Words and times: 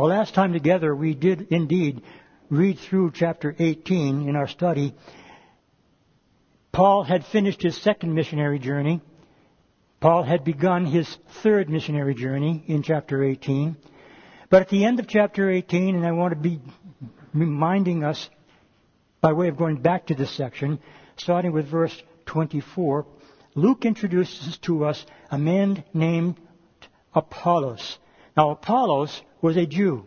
Well, 0.00 0.08
last 0.08 0.32
time 0.32 0.54
together 0.54 0.96
we 0.96 1.12
did 1.12 1.48
indeed 1.50 2.00
read 2.48 2.78
through 2.78 3.10
chapter 3.10 3.54
18 3.58 4.26
in 4.26 4.34
our 4.34 4.48
study. 4.48 4.94
Paul 6.72 7.02
had 7.02 7.26
finished 7.26 7.60
his 7.60 7.76
second 7.76 8.14
missionary 8.14 8.58
journey. 8.58 9.02
Paul 10.00 10.22
had 10.22 10.42
begun 10.42 10.86
his 10.86 11.18
third 11.42 11.68
missionary 11.68 12.14
journey 12.14 12.64
in 12.66 12.82
chapter 12.82 13.22
18. 13.22 13.76
But 14.48 14.62
at 14.62 14.70
the 14.70 14.86
end 14.86 15.00
of 15.00 15.06
chapter 15.06 15.50
18, 15.50 15.94
and 15.94 16.06
I 16.06 16.12
want 16.12 16.32
to 16.32 16.40
be 16.40 16.62
reminding 17.34 18.02
us 18.02 18.30
by 19.20 19.34
way 19.34 19.48
of 19.48 19.58
going 19.58 19.82
back 19.82 20.06
to 20.06 20.14
this 20.14 20.34
section, 20.34 20.78
starting 21.18 21.52
with 21.52 21.70
verse 21.70 22.02
24, 22.24 23.04
Luke 23.54 23.84
introduces 23.84 24.56
to 24.62 24.86
us 24.86 25.04
a 25.30 25.36
man 25.36 25.84
named 25.92 26.40
Apollos. 27.14 27.98
Now, 28.36 28.50
Apollos 28.50 29.22
was 29.40 29.56
a 29.56 29.66
Jew. 29.66 30.06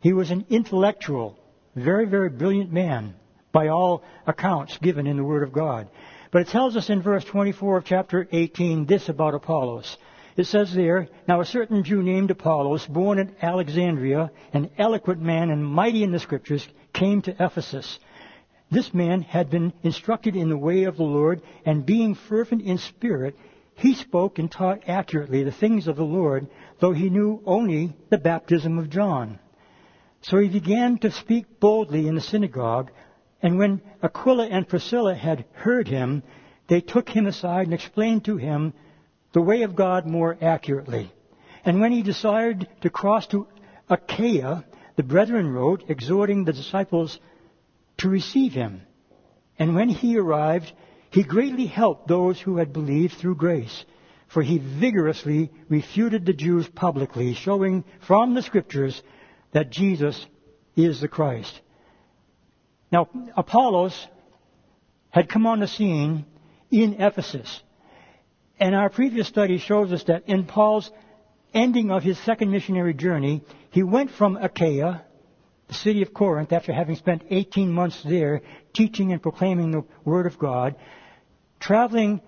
He 0.00 0.12
was 0.12 0.30
an 0.30 0.46
intellectual, 0.50 1.38
very, 1.74 2.06
very 2.06 2.28
brilliant 2.28 2.72
man 2.72 3.14
by 3.52 3.68
all 3.68 4.02
accounts 4.26 4.78
given 4.78 5.06
in 5.06 5.16
the 5.16 5.24
Word 5.24 5.42
of 5.42 5.52
God. 5.52 5.88
But 6.30 6.42
it 6.42 6.48
tells 6.48 6.76
us 6.76 6.90
in 6.90 7.02
verse 7.02 7.24
24 7.24 7.78
of 7.78 7.84
chapter 7.84 8.26
18 8.32 8.86
this 8.86 9.08
about 9.08 9.34
Apollos. 9.34 9.96
It 10.36 10.44
says 10.44 10.72
there, 10.72 11.08
Now 11.28 11.40
a 11.40 11.44
certain 11.44 11.84
Jew 11.84 12.02
named 12.02 12.30
Apollos, 12.30 12.86
born 12.86 13.18
at 13.18 13.34
Alexandria, 13.42 14.30
an 14.54 14.70
eloquent 14.78 15.20
man 15.20 15.50
and 15.50 15.64
mighty 15.64 16.02
in 16.02 16.10
the 16.10 16.18
Scriptures, 16.18 16.66
came 16.94 17.20
to 17.22 17.36
Ephesus. 17.38 17.98
This 18.70 18.94
man 18.94 19.20
had 19.20 19.50
been 19.50 19.74
instructed 19.82 20.34
in 20.34 20.48
the 20.48 20.56
way 20.56 20.84
of 20.84 20.96
the 20.96 21.02
Lord, 21.02 21.42
and 21.66 21.84
being 21.84 22.14
fervent 22.14 22.62
in 22.62 22.78
spirit, 22.78 23.36
he 23.82 23.94
spoke 23.94 24.38
and 24.38 24.48
taught 24.48 24.88
accurately 24.88 25.42
the 25.42 25.50
things 25.50 25.88
of 25.88 25.96
the 25.96 26.04
Lord, 26.04 26.46
though 26.78 26.92
he 26.92 27.10
knew 27.10 27.42
only 27.44 27.92
the 28.10 28.16
baptism 28.16 28.78
of 28.78 28.88
John. 28.88 29.40
So 30.20 30.38
he 30.38 30.48
began 30.48 30.98
to 30.98 31.10
speak 31.10 31.58
boldly 31.58 32.06
in 32.06 32.14
the 32.14 32.20
synagogue, 32.20 32.92
and 33.42 33.58
when 33.58 33.82
Aquila 34.00 34.46
and 34.46 34.68
Priscilla 34.68 35.16
had 35.16 35.44
heard 35.52 35.88
him, 35.88 36.22
they 36.68 36.80
took 36.80 37.08
him 37.08 37.26
aside 37.26 37.64
and 37.64 37.74
explained 37.74 38.24
to 38.26 38.36
him 38.36 38.72
the 39.32 39.42
way 39.42 39.62
of 39.62 39.74
God 39.74 40.06
more 40.06 40.38
accurately. 40.40 41.12
And 41.64 41.80
when 41.80 41.90
he 41.90 42.02
desired 42.02 42.68
to 42.82 42.90
cross 42.90 43.26
to 43.28 43.48
Achaia, 43.90 44.64
the 44.94 45.02
brethren 45.02 45.52
wrote, 45.52 45.82
exhorting 45.88 46.44
the 46.44 46.52
disciples 46.52 47.18
to 47.98 48.08
receive 48.08 48.52
him. 48.52 48.82
And 49.58 49.74
when 49.74 49.88
he 49.88 50.18
arrived, 50.18 50.72
he 51.12 51.22
greatly 51.22 51.66
helped 51.66 52.08
those 52.08 52.40
who 52.40 52.56
had 52.56 52.72
believed 52.72 53.14
through 53.14 53.34
grace, 53.34 53.84
for 54.28 54.42
he 54.42 54.58
vigorously 54.58 55.50
refuted 55.68 56.24
the 56.24 56.32
Jews 56.32 56.66
publicly, 56.68 57.34
showing 57.34 57.84
from 58.06 58.34
the 58.34 58.42
scriptures 58.42 59.00
that 59.52 59.70
Jesus 59.70 60.26
is 60.74 61.00
the 61.02 61.08
Christ. 61.08 61.60
Now, 62.90 63.08
Apollos 63.36 64.06
had 65.10 65.28
come 65.28 65.46
on 65.46 65.60
the 65.60 65.68
scene 65.68 66.24
in 66.70 66.94
Ephesus. 66.94 67.62
And 68.58 68.74
our 68.74 68.88
previous 68.88 69.28
study 69.28 69.58
shows 69.58 69.92
us 69.92 70.04
that 70.04 70.28
in 70.28 70.44
Paul's 70.44 70.90
ending 71.52 71.90
of 71.90 72.02
his 72.02 72.18
second 72.20 72.50
missionary 72.50 72.94
journey, 72.94 73.42
he 73.70 73.82
went 73.82 74.10
from 74.12 74.38
Achaia, 74.38 75.04
the 75.68 75.74
city 75.74 76.00
of 76.00 76.14
Corinth, 76.14 76.52
after 76.52 76.72
having 76.72 76.96
spent 76.96 77.24
18 77.28 77.70
months 77.70 78.02
there 78.02 78.40
teaching 78.72 79.12
and 79.12 79.20
proclaiming 79.20 79.72
the 79.72 79.84
Word 80.06 80.26
of 80.26 80.38
God, 80.38 80.76
traveling 81.62 82.20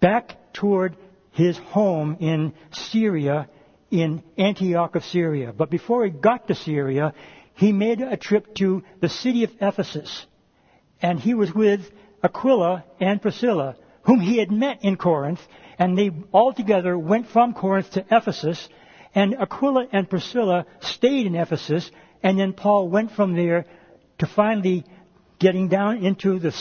back 0.00 0.36
toward 0.52 0.96
his 1.30 1.56
home 1.56 2.16
in 2.20 2.52
Syria, 2.72 3.48
in 3.90 4.22
Antioch 4.36 4.96
of 4.96 5.04
Syria. 5.04 5.52
But 5.56 5.70
before 5.70 6.04
he 6.04 6.10
got 6.10 6.48
to 6.48 6.54
Syria, 6.54 7.14
he 7.54 7.72
made 7.72 8.00
a 8.00 8.16
trip 8.16 8.54
to 8.56 8.82
the 9.00 9.08
city 9.08 9.44
of 9.44 9.52
Ephesus. 9.60 10.26
And 11.00 11.18
he 11.18 11.34
was 11.34 11.54
with 11.54 11.90
Aquila 12.22 12.84
and 13.00 13.22
Priscilla, 13.22 13.76
whom 14.02 14.20
he 14.20 14.38
had 14.38 14.50
met 14.50 14.84
in 14.84 14.96
Corinth, 14.96 15.40
and 15.78 15.96
they 15.96 16.10
all 16.32 16.52
together 16.52 16.98
went 16.98 17.28
from 17.28 17.54
Corinth 17.54 17.92
to 17.92 18.04
Ephesus, 18.10 18.68
and 19.14 19.34
Aquila 19.34 19.86
and 19.92 20.10
Priscilla 20.10 20.66
stayed 20.80 21.26
in 21.26 21.36
Ephesus, 21.36 21.90
and 22.22 22.38
then 22.38 22.52
Paul 22.52 22.88
went 22.88 23.12
from 23.12 23.34
there 23.34 23.64
to 24.18 24.26
finally 24.26 24.84
getting 25.38 25.68
down 25.68 26.04
into 26.04 26.38
the 26.38 26.52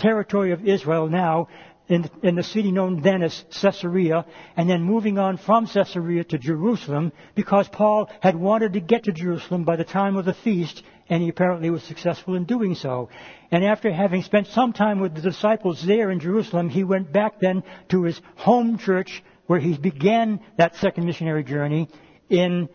territory 0.00 0.52
of 0.52 0.66
Israel 0.66 1.08
now 1.08 1.48
in, 1.90 2.08
in 2.22 2.36
the 2.36 2.42
city 2.42 2.70
known 2.70 3.02
then 3.02 3.22
as 3.22 3.44
Caesarea, 3.60 4.24
and 4.56 4.70
then 4.70 4.82
moving 4.82 5.18
on 5.18 5.36
from 5.36 5.66
Caesarea 5.66 6.22
to 6.24 6.38
Jerusalem, 6.38 7.12
because 7.34 7.68
Paul 7.68 8.08
had 8.20 8.36
wanted 8.36 8.74
to 8.74 8.80
get 8.80 9.04
to 9.04 9.12
Jerusalem 9.12 9.64
by 9.64 9.74
the 9.74 9.84
time 9.84 10.16
of 10.16 10.24
the 10.24 10.34
feast, 10.34 10.84
and 11.08 11.20
he 11.20 11.28
apparently 11.28 11.68
was 11.68 11.82
successful 11.82 12.36
in 12.36 12.44
doing 12.44 12.76
so. 12.76 13.08
And 13.50 13.64
after 13.64 13.92
having 13.92 14.22
spent 14.22 14.46
some 14.46 14.72
time 14.72 15.00
with 15.00 15.16
the 15.16 15.20
disciples 15.20 15.84
there 15.84 16.12
in 16.12 16.20
Jerusalem, 16.20 16.68
he 16.68 16.84
went 16.84 17.12
back 17.12 17.40
then 17.40 17.64
to 17.88 18.04
his 18.04 18.20
home 18.36 18.78
church, 18.78 19.24
where 19.46 19.58
he 19.58 19.76
began 19.76 20.38
that 20.58 20.76
second 20.76 21.06
missionary 21.06 21.42
journey 21.42 21.88
in 22.28 22.68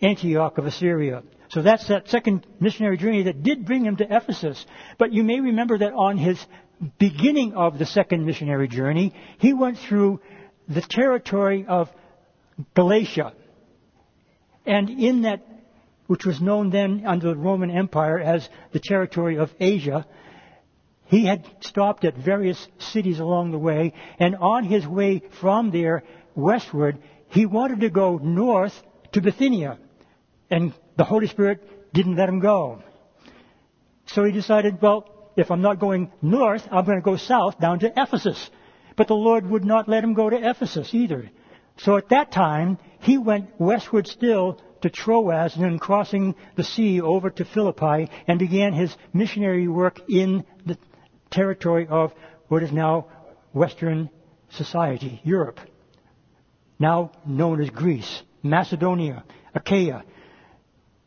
Antioch 0.00 0.56
of 0.56 0.64
Assyria. 0.64 1.22
So 1.52 1.60
that's 1.60 1.86
that 1.88 2.08
second 2.08 2.46
missionary 2.58 2.96
journey 2.96 3.24
that 3.24 3.42
did 3.42 3.66
bring 3.66 3.84
him 3.84 3.96
to 3.96 4.06
Ephesus. 4.10 4.64
But 4.96 5.12
you 5.12 5.22
may 5.22 5.38
remember 5.40 5.76
that 5.76 5.92
on 5.92 6.16
his 6.16 6.42
beginning 6.98 7.54
of 7.54 7.78
the 7.78 7.86
second 7.86 8.26
missionary 8.26 8.68
journey, 8.68 9.14
he 9.38 9.52
went 9.52 9.78
through 9.78 10.20
the 10.68 10.80
territory 10.82 11.64
of 11.66 11.88
Galatia. 12.74 13.32
And 14.66 14.90
in 14.90 15.22
that, 15.22 15.46
which 16.06 16.26
was 16.26 16.40
known 16.40 16.70
then 16.70 17.04
under 17.06 17.28
the 17.28 17.36
Roman 17.36 17.70
Empire 17.70 18.18
as 18.18 18.48
the 18.72 18.80
territory 18.80 19.38
of 19.38 19.50
Asia, 19.60 20.06
he 21.06 21.26
had 21.26 21.44
stopped 21.60 22.04
at 22.04 22.16
various 22.16 22.68
cities 22.78 23.20
along 23.20 23.50
the 23.50 23.58
way, 23.58 23.92
and 24.18 24.34
on 24.36 24.64
his 24.64 24.86
way 24.86 25.22
from 25.40 25.70
there 25.70 26.04
westward, 26.34 26.98
he 27.28 27.46
wanted 27.46 27.80
to 27.80 27.90
go 27.90 28.18
north 28.18 28.82
to 29.12 29.20
Bithynia. 29.20 29.78
And 30.50 30.72
the 30.96 31.04
Holy 31.04 31.26
Spirit 31.26 31.92
didn't 31.92 32.16
let 32.16 32.28
him 32.28 32.40
go. 32.40 32.82
So 34.06 34.24
he 34.24 34.32
decided, 34.32 34.80
well, 34.80 35.21
if 35.36 35.50
I'm 35.50 35.62
not 35.62 35.78
going 35.78 36.12
north, 36.20 36.66
I'm 36.70 36.84
going 36.84 36.98
to 36.98 37.04
go 37.04 37.16
south 37.16 37.58
down 37.58 37.78
to 37.80 37.92
Ephesus. 37.96 38.50
But 38.96 39.08
the 39.08 39.14
Lord 39.14 39.48
would 39.48 39.64
not 39.64 39.88
let 39.88 40.04
him 40.04 40.14
go 40.14 40.28
to 40.28 40.50
Ephesus 40.50 40.94
either. 40.94 41.30
So 41.78 41.96
at 41.96 42.10
that 42.10 42.32
time, 42.32 42.78
he 43.00 43.18
went 43.18 43.58
westward 43.58 44.06
still 44.06 44.60
to 44.82 44.90
Troas 44.90 45.54
and 45.54 45.64
then 45.64 45.78
crossing 45.78 46.34
the 46.56 46.64
sea 46.64 47.00
over 47.00 47.30
to 47.30 47.44
Philippi 47.44 48.10
and 48.26 48.38
began 48.38 48.72
his 48.72 48.94
missionary 49.12 49.68
work 49.68 50.00
in 50.08 50.44
the 50.66 50.76
territory 51.30 51.86
of 51.88 52.12
what 52.48 52.62
is 52.62 52.72
now 52.72 53.06
Western 53.52 54.10
society, 54.50 55.20
Europe, 55.24 55.60
now 56.78 57.12
known 57.24 57.62
as 57.62 57.70
Greece, 57.70 58.22
Macedonia, 58.42 59.24
Achaia. 59.54 60.04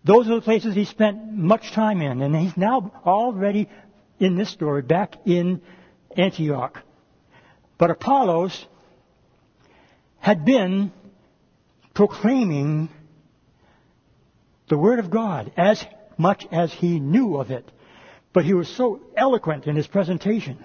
Those 0.03 0.27
are 0.27 0.35
the 0.35 0.41
places 0.41 0.75
he 0.75 0.85
spent 0.85 1.33
much 1.33 1.71
time 1.71 2.01
in, 2.01 2.21
and 2.21 2.35
he's 2.35 2.55
now 2.55 2.91
already 3.05 3.69
in 4.19 4.35
this 4.35 4.49
story 4.49 4.81
back 4.81 5.15
in 5.25 5.61
Antioch. 6.15 6.81
But 7.77 7.91
Apollos 7.91 8.65
had 10.19 10.45
been 10.45 10.91
proclaiming 11.93 12.89
the 14.67 14.77
Word 14.77 14.99
of 14.99 15.09
God 15.09 15.51
as 15.57 15.85
much 16.17 16.45
as 16.51 16.73
he 16.73 16.99
knew 16.99 17.37
of 17.37 17.51
it. 17.51 17.69
But 18.33 18.45
he 18.45 18.53
was 18.53 18.67
so 18.67 19.01
eloquent 19.15 19.67
in 19.67 19.75
his 19.75 19.87
presentation. 19.87 20.63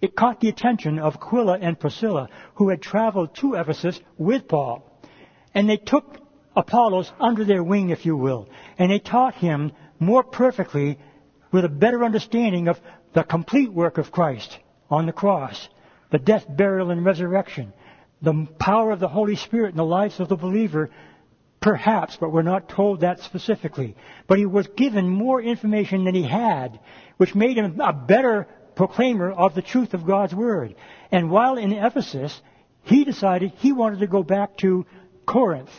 It 0.00 0.16
caught 0.16 0.40
the 0.40 0.48
attention 0.48 0.98
of 0.98 1.16
Aquila 1.16 1.58
and 1.58 1.78
Priscilla, 1.78 2.28
who 2.54 2.70
had 2.70 2.80
traveled 2.80 3.34
to 3.36 3.54
Ephesus 3.54 4.00
with 4.16 4.48
Paul. 4.48 4.84
And 5.54 5.68
they 5.68 5.76
took 5.76 6.18
Apollos 6.56 7.12
under 7.20 7.44
their 7.44 7.62
wing, 7.62 7.90
if 7.90 8.06
you 8.06 8.16
will, 8.16 8.48
and 8.78 8.90
they 8.90 8.98
taught 8.98 9.34
him 9.34 9.72
more 9.98 10.22
perfectly 10.22 10.98
with 11.52 11.64
a 11.64 11.68
better 11.68 12.04
understanding 12.04 12.68
of 12.68 12.80
the 13.12 13.22
complete 13.22 13.72
work 13.72 13.98
of 13.98 14.12
Christ 14.12 14.58
on 14.90 15.06
the 15.06 15.12
cross, 15.12 15.68
the 16.10 16.18
death, 16.18 16.44
burial, 16.48 16.90
and 16.90 17.04
resurrection, 17.04 17.72
the 18.22 18.46
power 18.58 18.90
of 18.90 19.00
the 19.00 19.08
Holy 19.08 19.36
Spirit 19.36 19.70
in 19.70 19.76
the 19.76 19.84
lives 19.84 20.20
of 20.20 20.28
the 20.28 20.36
believer, 20.36 20.90
perhaps, 21.60 22.16
but 22.16 22.32
we're 22.32 22.42
not 22.42 22.68
told 22.68 23.00
that 23.00 23.20
specifically. 23.20 23.96
But 24.26 24.38
he 24.38 24.46
was 24.46 24.66
given 24.68 25.08
more 25.08 25.40
information 25.40 26.04
than 26.04 26.14
he 26.14 26.22
had, 26.22 26.80
which 27.16 27.34
made 27.34 27.56
him 27.56 27.80
a 27.80 27.92
better 27.92 28.46
proclaimer 28.74 29.30
of 29.30 29.54
the 29.54 29.62
truth 29.62 29.94
of 29.94 30.06
God's 30.06 30.34
Word. 30.34 30.74
And 31.10 31.30
while 31.30 31.56
in 31.56 31.72
Ephesus, 31.72 32.40
he 32.82 33.04
decided 33.04 33.52
he 33.56 33.72
wanted 33.72 34.00
to 34.00 34.06
go 34.06 34.22
back 34.22 34.56
to 34.58 34.86
Corinth. 35.26 35.70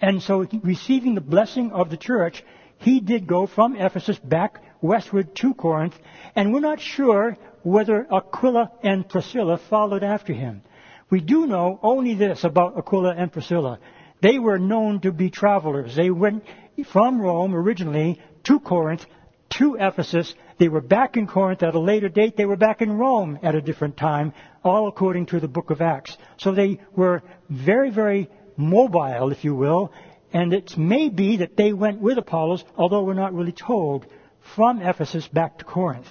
And 0.00 0.22
so, 0.22 0.46
receiving 0.62 1.14
the 1.14 1.20
blessing 1.20 1.72
of 1.72 1.90
the 1.90 1.96
church, 1.96 2.44
he 2.78 3.00
did 3.00 3.26
go 3.26 3.46
from 3.46 3.76
Ephesus 3.76 4.18
back 4.18 4.62
westward 4.80 5.34
to 5.36 5.54
Corinth, 5.54 5.98
and 6.34 6.52
we're 6.52 6.60
not 6.60 6.80
sure 6.80 7.36
whether 7.62 8.06
Aquila 8.12 8.70
and 8.82 9.08
Priscilla 9.08 9.58
followed 9.68 10.02
after 10.02 10.32
him. 10.32 10.62
We 11.10 11.20
do 11.20 11.46
know 11.46 11.78
only 11.82 12.14
this 12.14 12.44
about 12.44 12.76
Aquila 12.76 13.14
and 13.16 13.32
Priscilla, 13.32 13.78
They 14.20 14.38
were 14.38 14.58
known 14.58 15.00
to 15.00 15.12
be 15.12 15.30
travelers. 15.30 15.94
They 15.94 16.10
went 16.10 16.44
from 16.92 17.20
Rome 17.20 17.54
originally 17.54 18.20
to 18.44 18.60
Corinth, 18.60 19.06
to 19.50 19.76
Ephesus. 19.78 20.34
They 20.58 20.68
were 20.68 20.80
back 20.80 21.16
in 21.16 21.26
Corinth 21.26 21.62
at 21.62 21.74
a 21.74 21.80
later 21.80 22.08
date. 22.08 22.36
They 22.36 22.44
were 22.44 22.56
back 22.56 22.82
in 22.82 22.98
Rome 22.98 23.38
at 23.42 23.54
a 23.54 23.62
different 23.62 23.96
time, 23.96 24.32
all 24.64 24.88
according 24.88 25.26
to 25.26 25.40
the 25.40 25.48
book 25.48 25.70
of 25.70 25.80
Acts. 25.80 26.16
So 26.38 26.52
they 26.52 26.80
were 26.94 27.22
very, 27.48 27.90
very 27.90 28.28
mobile, 28.56 29.30
if 29.30 29.44
you 29.44 29.54
will, 29.54 29.92
and 30.32 30.52
it 30.52 30.76
may 30.76 31.08
be 31.08 31.38
that 31.38 31.56
they 31.56 31.72
went 31.72 32.00
with 32.00 32.18
Apollos, 32.18 32.64
although 32.76 33.04
we're 33.04 33.14
not 33.14 33.32
really 33.32 33.52
told, 33.52 34.06
from 34.54 34.82
Ephesus 34.82 35.26
back 35.28 35.58
to 35.58 35.64
Corinth. 35.64 36.08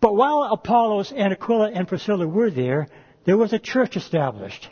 But 0.00 0.14
while 0.14 0.48
Apollos 0.52 1.12
and 1.12 1.32
Aquila 1.32 1.70
and 1.70 1.88
Priscilla 1.88 2.26
were 2.26 2.50
there, 2.50 2.88
there 3.24 3.36
was 3.36 3.52
a 3.52 3.58
church 3.58 3.96
established. 3.96 4.68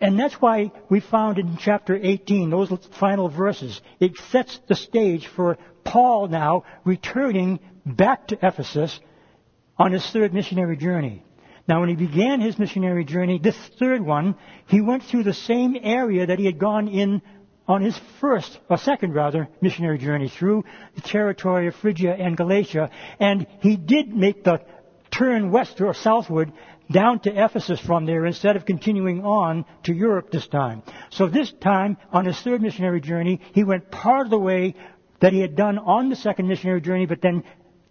And 0.00 0.18
that's 0.18 0.40
why 0.40 0.72
we 0.88 1.00
found 1.00 1.38
in 1.38 1.58
chapter 1.58 1.94
18, 1.94 2.48
those 2.48 2.72
final 2.98 3.28
verses, 3.28 3.80
it 3.98 4.16
sets 4.30 4.58
the 4.66 4.74
stage 4.74 5.26
for 5.26 5.58
Paul 5.84 6.28
now 6.28 6.64
returning 6.84 7.60
back 7.84 8.28
to 8.28 8.38
Ephesus 8.40 8.98
on 9.78 9.92
his 9.92 10.08
third 10.10 10.32
missionary 10.32 10.76
journey. 10.76 11.22
Now, 11.68 11.80
when 11.80 11.88
he 11.88 11.96
began 11.96 12.40
his 12.40 12.58
missionary 12.58 13.04
journey, 13.04 13.38
this 13.38 13.56
third 13.78 14.00
one, 14.00 14.36
he 14.66 14.80
went 14.80 15.04
through 15.04 15.24
the 15.24 15.34
same 15.34 15.76
area 15.80 16.26
that 16.26 16.38
he 16.38 16.46
had 16.46 16.58
gone 16.58 16.88
in 16.88 17.22
on 17.70 17.82
his 17.82 17.96
first, 18.20 18.58
or 18.68 18.76
second 18.76 19.14
rather, 19.14 19.48
missionary 19.60 19.96
journey 19.96 20.28
through 20.28 20.64
the 20.96 21.00
territory 21.02 21.68
of 21.68 21.74
Phrygia 21.76 22.12
and 22.12 22.36
Galatia, 22.36 22.90
and 23.20 23.46
he 23.60 23.76
did 23.76 24.08
make 24.08 24.42
the 24.42 24.60
turn 25.12 25.52
west 25.52 25.80
or 25.80 25.94
southward 25.94 26.52
down 26.90 27.20
to 27.20 27.30
Ephesus 27.30 27.78
from 27.78 28.06
there 28.06 28.26
instead 28.26 28.56
of 28.56 28.66
continuing 28.66 29.24
on 29.24 29.64
to 29.84 29.94
Europe 29.94 30.32
this 30.32 30.48
time. 30.48 30.82
So 31.10 31.28
this 31.28 31.52
time, 31.60 31.96
on 32.12 32.24
his 32.24 32.40
third 32.40 32.60
missionary 32.60 33.00
journey, 33.00 33.40
he 33.54 33.62
went 33.62 33.92
part 33.92 34.26
of 34.26 34.30
the 34.30 34.38
way 34.38 34.74
that 35.20 35.32
he 35.32 35.38
had 35.38 35.54
done 35.54 35.78
on 35.78 36.08
the 36.08 36.16
second 36.16 36.48
missionary 36.48 36.80
journey, 36.80 37.06
but 37.06 37.22
then 37.22 37.44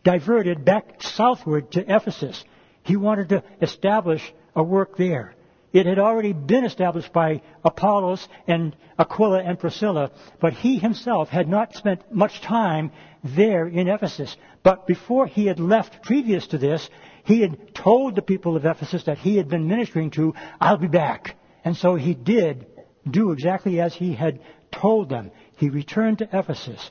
diverted 0.04 0.66
back 0.66 1.02
southward 1.02 1.72
to 1.72 1.86
Ephesus. 1.88 2.44
He 2.84 2.98
wanted 2.98 3.30
to 3.30 3.44
establish 3.62 4.34
a 4.58 4.62
work 4.62 4.98
there. 4.98 5.36
It 5.72 5.86
had 5.86 6.00
already 6.00 6.34
been 6.34 6.66
established 6.66 7.14
by 7.14 7.42
Apollos 7.64 8.28
and 8.48 8.76
Aquila 8.98 9.42
and 9.44 9.60
Priscilla, 9.60 10.12
but 10.40 10.54
he 10.54 10.80
himself 10.80 11.30
had 11.30 11.48
not 11.48 11.76
spent 11.76 12.12
much 12.12 12.42
time 12.42 12.92
there 13.24 13.68
in 13.68 13.88
Ephesus. 13.88 14.36
But 14.64 14.88
before 14.88 15.28
he 15.28 15.46
had 15.46 15.60
left 15.60 16.02
previous 16.02 16.48
to 16.48 16.58
this, 16.58 16.90
he 17.24 17.42
had 17.42 17.76
told 17.76 18.16
the 18.16 18.24
people 18.24 18.56
of 18.56 18.66
Ephesus 18.66 19.04
that 19.04 19.20
he 19.20 19.38
had 19.38 19.48
been 19.48 19.68
ministering 19.68 20.10
to, 20.12 20.34
I'll 20.60 20.78
be 20.78 20.88
back. 20.88 21.36
And 21.64 21.78
so 21.78 21.96
he 21.96 22.16
did 22.16 22.66
do 23.10 23.32
exactly 23.32 23.80
as 23.80 23.94
he 23.94 24.14
had 24.14 24.40
told 24.72 25.10
them. 25.10 25.32
He 25.58 25.70
returned 25.70 26.20
to 26.20 26.30
Ephesus. 26.34 26.90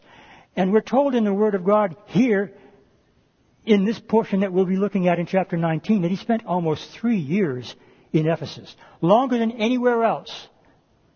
And 0.57 0.73
we're 0.73 0.81
told 0.83 1.15
in 1.15 1.25
the 1.25 1.35
Word 1.35 1.55
of 1.55 1.65
God 1.65 1.97
here, 2.07 2.53
in 3.65 3.85
this 3.85 3.99
portion 3.99 4.41
that 4.41 4.53
we'll 4.53 4.65
be 4.65 4.77
looking 4.77 5.09
at 5.09 5.19
in 5.19 5.27
chapter 5.27 5.57
19, 5.57 6.03
that 6.03 6.11
he 6.11 6.17
spent 6.17 6.47
almost 6.47 6.91
three 6.91 7.19
years 7.19 7.75
in 8.13 8.29
Ephesus, 8.29 8.75
longer 9.01 9.39
than 9.39 9.53
anywhere 9.53 10.05
else 10.05 10.49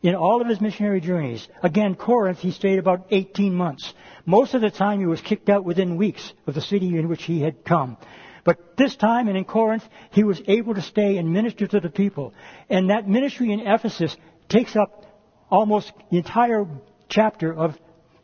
in 0.02 0.14
all 0.14 0.40
of 0.40 0.48
his 0.48 0.60
missionary 0.60 1.00
journeys. 1.00 1.46
Again, 1.62 1.94
Corinth, 1.94 2.38
he 2.38 2.50
stayed 2.50 2.78
about 2.78 3.06
18 3.10 3.54
months. 3.54 3.92
Most 4.26 4.54
of 4.54 4.60
the 4.60 4.70
time 4.70 5.00
he 5.00 5.06
was 5.06 5.20
kicked 5.20 5.48
out 5.48 5.64
within 5.64 5.96
weeks 5.96 6.32
of 6.46 6.54
the 6.54 6.60
city 6.60 6.98
in 6.98 7.08
which 7.08 7.22
he 7.24 7.40
had 7.40 7.64
come. 7.64 7.96
But 8.44 8.76
this 8.76 8.96
time 8.96 9.28
and 9.28 9.36
in 9.36 9.44
Corinth, 9.44 9.84
he 10.10 10.24
was 10.24 10.42
able 10.48 10.74
to 10.74 10.82
stay 10.82 11.16
and 11.16 11.32
minister 11.32 11.66
to 11.66 11.80
the 11.80 11.90
people. 11.90 12.34
And 12.68 12.90
that 12.90 13.08
ministry 13.08 13.52
in 13.52 13.60
Ephesus 13.60 14.16
takes 14.48 14.74
up 14.74 15.06
almost 15.48 15.92
the 16.10 16.18
entire 16.18 16.66
chapter 17.08 17.54
of 17.54 17.78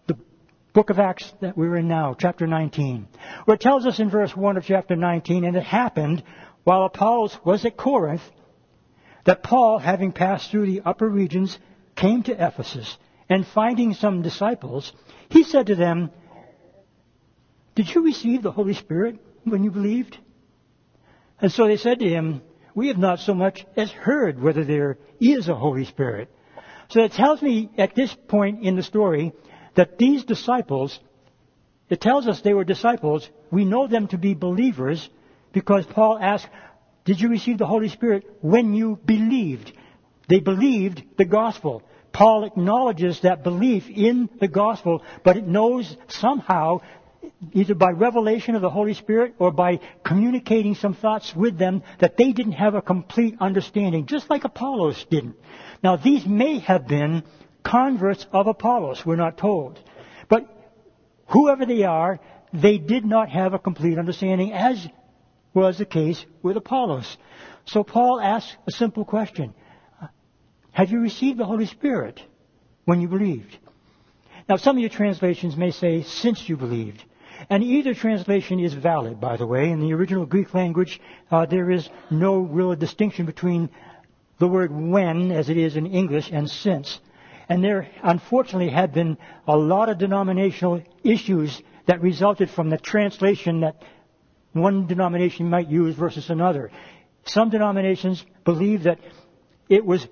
the 0.09 0.17
book 0.73 0.91
of 0.91 0.99
Acts 0.99 1.33
that 1.41 1.57
we're 1.57 1.77
in 1.77 1.87
now, 1.87 2.17
chapter 2.19 2.47
19. 2.49 3.07
Where 3.45 3.55
it 3.55 3.61
tells 3.61 3.87
us 3.87 4.01
in 4.01 4.11
verse 4.11 4.35
1 4.35 4.57
of 4.57 4.65
chapter 4.65 4.97
19, 4.97 5.45
and 5.45 5.57
it 5.57 5.63
happened 5.63 6.25
while 6.65 6.85
Apollos 6.85 7.39
was 7.45 7.65
at 7.65 7.77
Corinth 7.77 8.23
that 9.25 9.43
Paul, 9.43 9.79
having 9.79 10.13
passed 10.13 10.51
through 10.51 10.67
the 10.67 10.83
upper 10.85 11.09
regions, 11.09 11.59
came 11.97 12.23
to 12.25 12.33
Ephesus, 12.33 12.97
and 13.29 13.47
finding 13.47 13.95
some 13.95 14.23
disciples, 14.23 14.93
he 15.31 15.43
said 15.43 15.67
to 15.67 15.75
them, 15.75 16.11
Did 17.75 17.89
you 17.95 18.05
receive 18.05 18.43
the 18.43 18.53
Holy 18.53 18.75
Spirit 18.75 19.19
when 19.45 19.65
you 19.65 19.71
believed? 19.71 20.17
And 21.41 21.53
so 21.53 21.67
they 21.67 21.77
said 21.77 21.99
to 22.01 22.09
him, 22.09 22.43
We 22.75 22.89
have 22.89 22.99
not 22.99 23.21
so 23.21 23.35
much 23.35 23.65
as 23.77 23.91
heard 23.91 24.41
whether 24.41 24.65
there 24.65 24.99
is 25.21 25.49
a 25.49 25.55
Holy 25.55 25.85
Spirit. 25.85 26.31
So 26.89 27.03
it 27.03 27.13
tells 27.13 27.43
me 27.43 27.71
at 27.77 27.95
this 27.95 28.15
point 28.29 28.65
in 28.65 28.77
the 28.77 28.83
story 28.83 29.33
that 29.75 29.99
these 29.99 30.25
disciples, 30.25 30.99
it 31.91 32.01
tells 32.01 32.27
us 32.27 32.41
they 32.41 32.55
were 32.55 32.65
disciples. 32.65 33.29
We 33.51 33.65
know 33.65 33.87
them 33.87 34.09
to 34.09 34.19
be 34.19 34.35
believers 34.35 35.09
because 35.53 35.87
Paul 35.87 36.19
asked, 36.19 36.49
did 37.09 37.23
you 37.23 37.31
receive 37.31 37.57
the 37.57 37.65
Holy 37.65 37.89
Spirit 37.89 38.27
when 38.43 38.75
you 38.75 39.01
believed? 39.03 39.73
They 40.29 40.41
believed 40.41 41.03
the 41.17 41.25
gospel. 41.25 41.83
Paul 42.13 42.45
acknowledges 42.45 43.21
that 43.23 43.43
belief 43.43 43.89
in 43.89 44.29
the 44.41 44.47
gospel, 44.47 45.03
but 45.25 45.39
it 45.39 45.47
knows 45.47 45.97
somehow, 46.09 46.83
either 47.55 47.75
by 47.75 47.93
revelation 47.93 48.57
of 48.57 48.61
the 48.61 48.69
Holy 48.69 48.93
Spirit 48.93 49.37
or 49.39 49.51
by 49.51 49.81
communicating 50.05 50.75
some 50.75 50.93
thoughts 50.93 51.35
with 51.35 51.57
them, 51.57 51.83
that 51.99 52.19
they 52.19 52.33
didn't 52.33 52.61
have 52.65 52.75
a 52.75 52.83
complete 52.83 53.37
understanding, 53.41 54.05
just 54.05 54.29
like 54.29 54.45
Apollos 54.45 55.07
didn't. 55.09 55.37
Now, 55.83 55.97
these 55.97 56.27
may 56.27 56.59
have 56.59 56.87
been 56.87 57.23
converts 57.63 58.27
of 58.33 58.49
Apollos, 58.49 59.07
we're 59.07 59.17
not 59.17 59.39
told. 59.39 59.81
But 60.29 60.45
whoever 61.29 61.65
they 61.65 61.85
are, 61.85 62.21
they 62.53 62.77
did 62.77 63.07
not 63.07 63.31
have 63.31 63.55
a 63.55 63.59
complete 63.59 63.97
understanding, 63.97 64.53
as 64.53 64.87
was 65.55 65.79
the 65.79 65.85
case 65.85 66.25
with 66.43 66.57
Apollos. 66.57 67.17
So 67.65 67.85
Paul 67.85 68.21
asks 68.21 68.57
a 68.67 68.71
simple 68.71 69.05
question. 69.05 69.55
Have 70.73 70.91
you 70.91 71.01
received 71.01 71.39
the 71.39 71.45
Holy 71.45 71.67
Spirit 71.67 72.23
when 72.85 73.01
you 73.01 73.09
believed? 73.09 73.59
Now 74.49 74.57
some 74.57 74.77
of 74.77 74.81
your 74.81 74.91
translations 74.91 75.57
may 75.57 75.71
say, 75.71 76.03
since 76.03 76.49
you 76.49 76.57
believed. 76.57 77.05
And 77.51 77.63
either 77.63 77.95
translation 77.95 78.59
is 78.59 78.75
valid, 78.75 79.21
by 79.21 79.37
the 79.37 79.47
way. 79.47 79.71
In 79.71 79.81
the 79.81 79.93
original 79.93 80.27
Greek 80.27 80.55
language, 80.55 81.01
uh, 81.31 81.47
there 81.47 81.71
is 81.71 81.89
no 82.11 82.39
real 82.39 82.75
distinction 82.75 83.27
between 83.27 83.71
the 84.39 84.49
word 84.49 84.71
when, 84.73 85.31
as 85.31 85.49
it 85.49 85.57
is 85.57 85.77
in 85.77 85.87
English, 85.87 86.31
and 86.33 86.49
since. 86.49 87.01
And 87.49 87.63
there, 87.63 87.89
unfortunately, 88.03 88.71
have 88.71 88.93
been 88.93 89.19
a 89.47 89.57
lot 89.57 89.89
of 89.89 89.99
denominational 89.99 90.83
issues 91.03 91.63
that 91.87 92.03
resulted 92.03 92.51
from 92.51 92.71
the 92.71 92.79
translation 92.79 93.61
that 93.61 93.83
one 94.61 94.87
denomination 94.87 95.51
might 95.51 95.69
use 95.69 95.95
versus 95.95 96.31
another. 96.31 96.71
Some 97.25 97.51
denominations 97.51 98.25
believe 98.45 98.85
that 98.85 98.99
it 99.69 99.85
was 99.85 100.07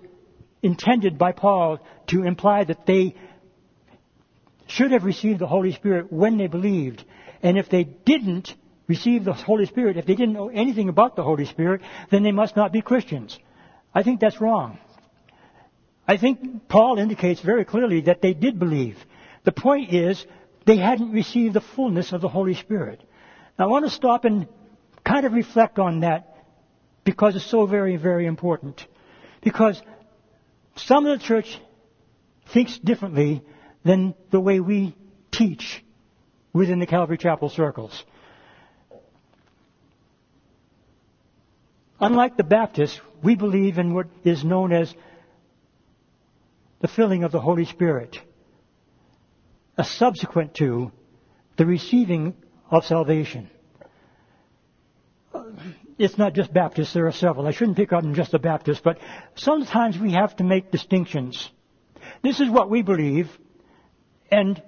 intended 0.62 1.18
by 1.18 1.32
Paul 1.32 1.78
to 2.08 2.24
imply 2.24 2.64
that 2.64 2.86
they 2.86 3.14
should 4.66 4.90
have 4.90 5.04
received 5.04 5.38
the 5.38 5.46
Holy 5.46 5.72
Spirit 5.72 6.12
when 6.12 6.36
they 6.38 6.46
believed. 6.46 7.04
And 7.42 7.56
if 7.56 7.68
they 7.68 7.84
didn't 7.84 8.54
receive 8.88 9.24
the 9.24 9.32
Holy 9.32 9.66
Spirit, 9.66 9.96
if 9.96 10.06
they 10.06 10.14
didn't 10.14 10.34
know 10.34 10.48
anything 10.48 10.88
about 10.88 11.16
the 11.16 11.22
Holy 11.22 11.44
Spirit, 11.44 11.82
then 12.10 12.22
they 12.22 12.32
must 12.32 12.56
not 12.56 12.72
be 12.72 12.82
Christians. 12.82 13.38
I 13.94 14.02
think 14.02 14.20
that's 14.20 14.40
wrong. 14.40 14.78
I 16.06 16.16
think 16.16 16.68
Paul 16.68 16.98
indicates 16.98 17.40
very 17.40 17.64
clearly 17.64 18.02
that 18.02 18.22
they 18.22 18.34
did 18.34 18.58
believe. 18.58 18.96
The 19.44 19.52
point 19.52 19.92
is, 19.92 20.24
they 20.64 20.76
hadn't 20.76 21.12
received 21.12 21.54
the 21.54 21.60
fullness 21.60 22.12
of 22.12 22.20
the 22.20 22.28
Holy 22.28 22.54
Spirit. 22.54 23.02
Now, 23.58 23.66
I 23.66 23.68
want 23.68 23.84
to 23.86 23.90
stop 23.90 24.24
and 24.24 24.46
kind 25.04 25.24
of 25.24 25.32
reflect 25.32 25.78
on 25.78 26.00
that 26.00 26.36
because 27.04 27.36
it's 27.36 27.50
so 27.50 27.66
very, 27.66 27.96
very 27.96 28.26
important. 28.26 28.84
Because 29.42 29.80
some 30.76 31.06
of 31.06 31.18
the 31.18 31.24
church 31.24 31.58
thinks 32.52 32.78
differently 32.78 33.42
than 33.84 34.14
the 34.30 34.40
way 34.40 34.60
we 34.60 34.94
teach 35.30 35.82
within 36.52 36.80
the 36.80 36.86
Calvary 36.86 37.18
Chapel 37.18 37.48
circles. 37.48 38.04
Unlike 41.98 42.36
the 42.36 42.44
Baptists, 42.44 43.00
we 43.22 43.36
believe 43.36 43.78
in 43.78 43.94
what 43.94 44.08
is 44.24 44.44
known 44.44 44.72
as 44.72 44.94
the 46.80 46.88
filling 46.88 47.24
of 47.24 47.32
the 47.32 47.40
Holy 47.40 47.64
Spirit, 47.64 48.18
a 49.78 49.84
subsequent 49.84 50.54
to 50.54 50.92
the 51.56 51.64
receiving 51.64 52.34
of 52.70 52.84
salvation. 52.84 53.50
It's 55.98 56.18
not 56.18 56.34
just 56.34 56.52
Baptists, 56.52 56.92
there 56.92 57.06
are 57.06 57.12
several. 57.12 57.46
I 57.46 57.52
shouldn't 57.52 57.76
pick 57.76 57.92
on 57.92 58.14
just 58.14 58.32
the 58.32 58.38
Baptists, 58.38 58.80
but 58.82 58.98
sometimes 59.34 59.98
we 59.98 60.12
have 60.12 60.36
to 60.36 60.44
make 60.44 60.70
distinctions. 60.70 61.50
This 62.22 62.40
is 62.40 62.50
what 62.50 62.70
we 62.70 62.82
believe, 62.82 63.30
and 64.30 64.62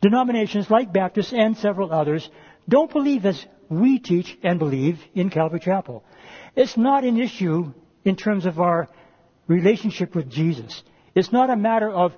denominations 0.00 0.70
like 0.70 0.92
Baptists 0.92 1.32
and 1.32 1.56
several 1.56 1.92
others 1.92 2.28
don't 2.68 2.92
believe 2.92 3.24
as 3.24 3.44
we 3.68 3.98
teach 3.98 4.36
and 4.42 4.58
believe 4.58 5.00
in 5.14 5.30
Calvary 5.30 5.60
Chapel. 5.60 6.04
It's 6.56 6.76
not 6.76 7.04
an 7.04 7.18
issue 7.18 7.72
in 8.04 8.16
terms 8.16 8.46
of 8.46 8.60
our 8.60 8.88
relationship 9.46 10.14
with 10.14 10.30
Jesus. 10.30 10.82
It's 11.14 11.32
not 11.32 11.50
a 11.50 11.56
matter 11.56 11.90
of 11.90 12.12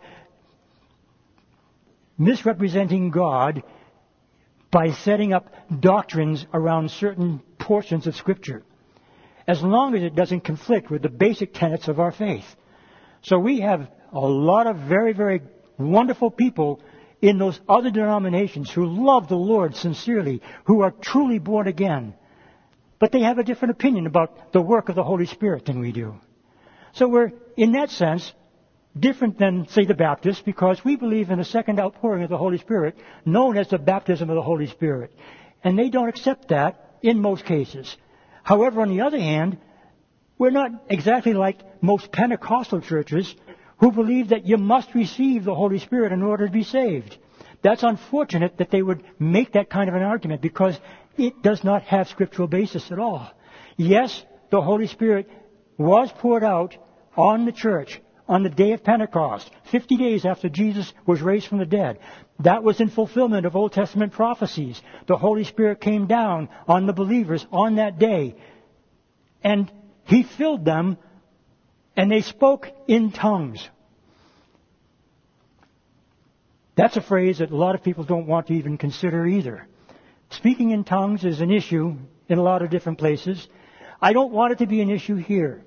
misrepresenting 2.19 3.11
God 3.11 3.63
by 4.73 4.91
setting 4.91 5.33
up 5.33 5.55
doctrines 5.81 6.45
around 6.53 6.91
certain 6.91 7.41
portions 7.59 8.09
of 8.09 8.17
Scripture, 8.17 8.65
as 9.47 9.63
long 9.63 9.95
as 9.95 10.03
it 10.03 10.17
doesn't 10.17 10.41
conflict 10.41 10.91
with 10.91 11.03
the 11.03 11.09
basic 11.09 11.53
tenets 11.53 11.87
of 11.87 12.01
our 12.01 12.11
faith. 12.11 12.57
So 13.21 13.39
we 13.39 13.61
have 13.61 13.87
a 14.13 14.19
lot 14.19 14.67
of 14.67 14.77
very, 14.77 15.13
very 15.13 15.43
wonderful 15.79 16.31
people 16.31 16.81
in 17.21 17.39
those 17.39 17.61
other 17.69 17.91
denominations 17.91 18.71
who 18.71 18.87
love 18.87 19.29
the 19.29 19.37
Lord 19.37 19.77
sincerely, 19.77 20.43
who 20.65 20.81
are 20.81 20.91
truly 20.91 21.39
born 21.39 21.69
again. 21.69 22.15
But 22.99 23.13
they 23.13 23.21
have 23.21 23.39
a 23.39 23.45
different 23.45 23.73
opinion 23.73 24.07
about 24.07 24.53
the 24.53 24.63
work 24.63 24.89
of 24.89 24.97
the 24.97 25.05
Holy 25.05 25.27
Spirit 25.27 25.67
than 25.67 25.81
we 25.81 25.93
do. 25.93 26.15
So 26.95 27.09
we're, 27.09 27.33
in 27.57 27.73
that 27.73 27.91
sense, 27.91 28.33
different 28.99 29.39
than, 29.39 29.67
say, 29.69 29.85
the 29.85 29.95
Baptists 29.95 30.43
because 30.43 30.85
we 30.85 30.97
believe 30.97 31.31
in 31.31 31.41
a 31.41 31.45
second 31.45 31.81
outpouring 31.81 32.23
of 32.23 32.31
the 32.31 32.39
Holy 32.39 32.59
Spirit 32.59 32.97
known 33.25 33.57
as 33.57 33.69
the 33.69 33.79
baptism 33.79 34.29
of 34.29 34.37
the 34.37 34.43
Holy 34.43 34.67
Spirit. 34.67 35.13
And 35.65 35.79
they 35.79 35.89
don't 35.89 36.09
accept 36.09 36.49
that 36.49 36.97
in 37.03 37.21
most 37.21 37.45
cases. 37.45 37.97
However, 38.43 38.81
on 38.81 38.89
the 38.89 39.03
other 39.03 39.19
hand, 39.19 39.59
we're 40.39 40.51
not 40.51 40.71
exactly 40.89 41.35
like 41.35 41.61
most 41.83 42.11
Pentecostal 42.13 42.81
churches 42.81 43.35
who 43.79 43.93
believe 43.93 44.29
that 44.29 44.47
you 44.47 44.59
must 44.59 44.95
receive 44.95 45.45
the 45.45 45.55
Holy 45.55 45.79
Spirit 45.79 46.13
in 46.13 46.23
order 46.23 46.47
to 46.47 46.53
be 46.53 46.65
saved. 46.65 47.17
That's 47.63 47.83
unfortunate 47.83 48.59
that 48.59 48.71
they 48.71 48.83
would 48.83 49.05
make 49.19 49.53
that 49.53 49.71
kind 49.71 49.89
of 49.89 49.95
an 49.95 50.03
argument 50.03 50.43
because 50.43 50.79
it 51.17 51.43
does 51.43 51.63
not 51.63 51.83
have 51.85 52.09
scriptural 52.09 52.49
basis 52.49 52.91
at 52.91 52.99
all. 52.99 53.31
Yes, 53.77 54.25
the 54.51 54.61
Holy 54.61 54.87
Spirit 54.87 55.31
was 55.79 56.11
poured 56.13 56.45
out 56.45 56.77
on 57.17 57.45
the 57.45 57.53
church 57.53 58.01
on 58.29 58.43
the 58.43 58.49
day 58.49 58.73
of 58.73 58.85
Pentecost, 58.85 59.51
50 59.71 59.97
days 59.97 60.25
after 60.25 60.49
Jesus 60.49 60.93
was 61.07 61.21
raised 61.21 61.49
from 61.49 61.59
the 61.59 61.67
dead. 61.67 61.99
That 62.41 62.63
was 62.63 62.81
in 62.81 62.89
fulfillment 62.89 63.47
of 63.47 63.57
Old 63.57 63.73
Testament 63.73 64.13
prophecies. 64.13 64.81
The 65.07 65.17
Holy 65.17 65.45
Spirit 65.45 65.81
came 65.81 66.07
down 66.07 66.49
on 66.69 66.87
the 66.87 66.93
believers 66.93 67.47
on 67.53 67.77
that 67.77 67.99
day. 67.99 68.37
And 69.43 69.71
He 70.05 70.23
filled 70.23 70.65
them, 70.65 70.99
and 71.97 72.11
they 72.11 72.23
spoke 72.23 72.69
in 72.87 73.13
tongues. 73.13 73.69
That's 76.75 76.97
a 76.97 77.03
phrase 77.03 77.39
that 77.39 77.51
a 77.51 77.57
lot 77.57 77.75
of 77.75 77.83
people 77.83 78.05
don't 78.05 78.27
want 78.27 78.47
to 78.47 78.55
even 78.55 78.79
consider 78.79 79.27
either. 79.27 79.67
Speaking 80.31 80.71
in 80.71 80.85
tongues 80.85 81.25
is 81.25 81.41
an 81.41 81.51
issue 81.51 81.97
in 82.29 82.39
a 82.39 82.43
lot 82.43 82.63
of 82.63 82.71
different 82.71 82.99
places. 82.99 83.47
I 84.01 84.15
don't 84.15 84.33
want 84.33 84.53
it 84.53 84.59
to 84.59 84.67
be 84.67 84.81
an 84.81 84.91
issue 84.91 85.17
here. 85.17 85.65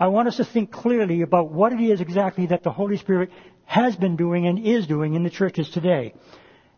I 0.00 0.08
want 0.08 0.28
us 0.28 0.36
to 0.36 0.44
think 0.44 0.70
clearly 0.70 1.22
about 1.22 1.50
what 1.50 1.72
it 1.72 1.80
is 1.80 2.00
exactly 2.00 2.46
that 2.46 2.62
the 2.62 2.70
Holy 2.70 2.96
Spirit 2.96 3.30
has 3.64 3.96
been 3.96 4.16
doing 4.16 4.46
and 4.46 4.58
is 4.58 4.86
doing 4.86 5.14
in 5.14 5.24
the 5.24 5.30
churches 5.30 5.68
today, 5.70 6.14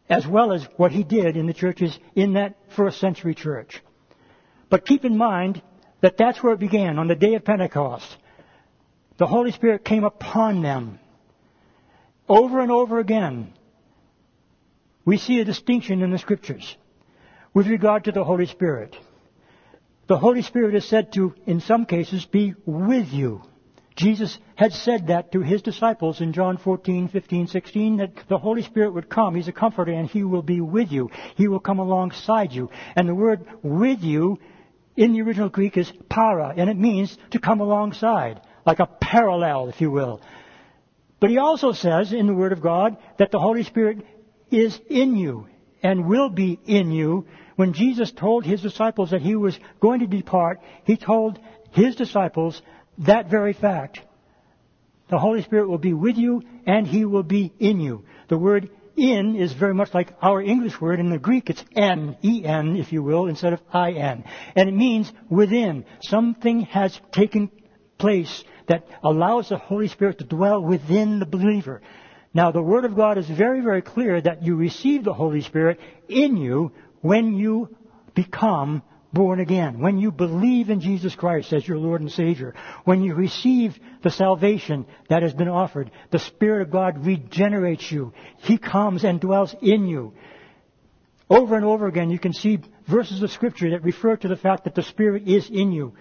as 0.09 0.27
well 0.27 0.53
as 0.53 0.67
what 0.77 0.91
He 0.91 1.05
did 1.05 1.37
in 1.37 1.47
the 1.47 1.53
churches 1.53 1.99
in 2.15 2.33
that 2.35 2.57
first 2.75 2.99
century 2.99 3.35
church. 3.35 3.83
But 4.71 4.87
keep 4.87 5.05
in 5.05 5.17
mind 5.17 5.61
that 6.01 6.17
that's 6.17 6.43
where 6.43 6.55
it 6.55 6.61
began, 6.61 6.99
on 6.99 7.09
the 7.09 7.15
day 7.15 7.35
of 7.35 7.45
Pentecost. 7.45 8.17
The 9.19 9.27
Holy 9.27 9.53
Spirit 9.53 9.85
came 9.85 10.05
upon 10.05 10.63
them. 10.63 10.99
Over 12.27 12.61
and 12.61 12.71
over 12.71 13.01
again, 13.01 13.53
we 15.05 15.19
see 15.19 15.41
a 15.41 15.45
distinction 15.45 16.03
in 16.03 16.11
the 16.11 16.19
Scriptures 16.19 16.77
with 17.53 17.67
regard 17.67 18.05
to 18.05 18.13
the 18.13 18.25
Holy 18.25 18.47
Spirit. 18.47 18.97
The 20.11 20.19
Holy 20.19 20.43
Spirit 20.43 20.75
is 20.75 20.85
said 20.87 21.13
to, 21.13 21.37
in 21.47 21.61
some 21.61 21.87
cases, 21.87 22.27
be 22.27 22.53
with 22.67 23.13
you. 23.13 23.43
Jesus 23.95 24.37
had 24.57 24.73
said 24.73 25.07
that 25.07 25.31
to 25.31 25.41
his 25.41 25.63
disciples 25.63 26.21
in 26.21 26.33
John 26.33 26.57
14, 26.57 27.07
15, 27.07 27.47
16, 27.47 27.99
that 27.99 28.11
the 28.29 28.37
Holy 28.37 28.63
Spirit 28.63 28.93
would 28.93 29.09
come. 29.09 29.37
He's 29.37 29.47
a 29.47 29.53
comforter 29.53 29.93
and 29.93 30.11
he 30.11 30.25
will 30.25 30.43
be 30.43 30.61
with 30.61 30.91
you. 30.91 31.11
He 31.37 31.47
will 31.47 31.61
come 31.61 31.79
alongside 31.79 32.51
you. 32.51 32.71
And 32.97 33.09
the 33.09 33.15
word 33.15 33.47
with 33.63 34.03
you 34.03 34.41
in 34.97 35.13
the 35.13 35.23
original 35.23 35.49
Greek 35.49 35.77
is 35.77 35.93
para, 36.09 36.55
and 36.57 36.69
it 36.69 36.77
means 36.77 37.17
to 37.31 37.39
come 37.39 37.61
alongside, 37.61 38.41
like 38.67 38.81
a 38.81 38.87
parallel, 38.87 39.69
if 39.69 39.81
you 39.81 39.93
will. 39.93 40.21
But 41.21 41.31
he 41.31 41.39
also 41.39 41.71
says 41.71 42.13
in 42.13 42.27
the 42.27 42.35
Word 42.35 42.51
of 42.51 42.61
God 42.61 42.97
that 43.19 43.31
the 43.31 43.39
Holy 43.39 43.63
Spirit 43.63 44.05
is 44.51 44.77
in 44.89 45.15
you 45.15 45.47
and 45.85 46.09
will 46.09 46.31
be 46.31 46.59
in 46.67 46.91
you 46.91 47.29
when 47.61 47.75
Jesus 47.75 48.11
told 48.11 48.47
his 48.47 48.63
disciples 48.63 49.11
that 49.11 49.21
he 49.21 49.37
was 49.37 49.61
going 49.81 50.01
to 50.01 50.07
depart, 50.07 50.63
he 50.85 50.97
told 50.97 51.39
his 51.73 51.95
disciples 51.95 52.63
that 52.97 53.29
very 53.29 53.53
fact. 53.53 54.01
The 55.11 55.19
Holy 55.19 55.43
Spirit 55.43 55.69
will 55.69 55.77
be 55.77 55.93
with 55.93 56.17
you 56.17 56.43
and 56.67 56.87
he 56.87 57.05
will 57.05 57.23
be 57.23 57.53
in 57.59 57.79
you. 57.79 58.07
The 58.29 58.39
word 58.39 58.71
in 58.97 59.37
is 59.37 59.53
very 59.53 59.75
much 59.75 59.93
like 59.93 60.15
our 60.23 60.41
English 60.41 60.81
word. 60.81 61.01
In 61.01 61.11
the 61.11 61.19
Greek, 61.19 61.51
it's 61.51 61.63
N, 61.77 62.17
E-N, 62.23 62.77
if 62.77 62.95
you 62.95 63.03
will, 63.03 63.27
instead 63.27 63.53
of 63.53 63.61
I-N. 63.71 64.25
And 64.57 64.69
it 64.71 64.75
means 64.75 65.13
within. 65.29 65.85
Something 66.01 66.63
has 66.63 66.99
taken 67.13 67.51
place 67.99 68.43
that 68.69 68.87
allows 69.03 69.51
the 69.51 69.59
Holy 69.59 69.89
Spirit 69.89 70.21
to 70.21 70.25
dwell 70.25 70.63
within 70.63 71.19
the 71.19 71.27
believer. 71.27 71.83
Now, 72.33 72.53
the 72.53 72.63
Word 72.63 72.87
of 72.87 72.97
God 72.97 73.19
is 73.19 73.29
very, 73.29 73.61
very 73.61 73.83
clear 73.83 74.19
that 74.19 74.45
you 74.45 74.55
receive 74.57 75.05
the 75.05 75.13
Holy 75.13 75.43
Spirit 75.43 75.79
in 76.09 76.39
you 76.39 76.73
when 77.01 77.35
you 77.35 77.77
become 78.15 78.83
born 79.13 79.41
again, 79.41 79.81
when 79.81 79.99
you 79.99 80.13
believe 80.13 80.71
in 80.71 80.81
Jesus 80.81 81.15
Christ 81.15 81.53
as 81.53 81.67
your 81.67 81.79
Lord 81.79 82.01
and 82.01 82.11
Savior, 82.11 82.55
when 82.85 83.03
you 83.03 83.15
receive 83.15 83.79
the 84.03 84.11
salvation 84.11 84.87
that 85.09 85.23
has 85.23 85.35
been 85.35 85.49
offered, 85.49 85.91
the 86.11 86.19
Spirit 86.19 86.63
of 86.63 86.71
God 86.71 87.05
regenerates 87.05 87.91
you. 87.91 88.13
He 88.39 88.57
comes 88.57 89.05
and 89.05 89.21
dwells 89.21 89.55
in 89.61 89.87
you. 89.87 90.15
Over 91.29 91.57
and 91.57 91.65
over 91.65 91.87
again, 91.87 92.11
you 92.11 92.19
can 92.19 92.33
see 92.33 92.59
verses 92.89 93.23
of 93.23 93.31
Scripture 93.31 93.71
that 93.71 93.85
refer 93.85 94.17
to 94.17 94.29
the 94.29 94.37
fact 94.37 94.65
that 94.65 94.75
the 94.75 94.83
Spirit 94.83 95.29
is 95.29 95.49
in 95.49 95.73
you. 95.73 95.95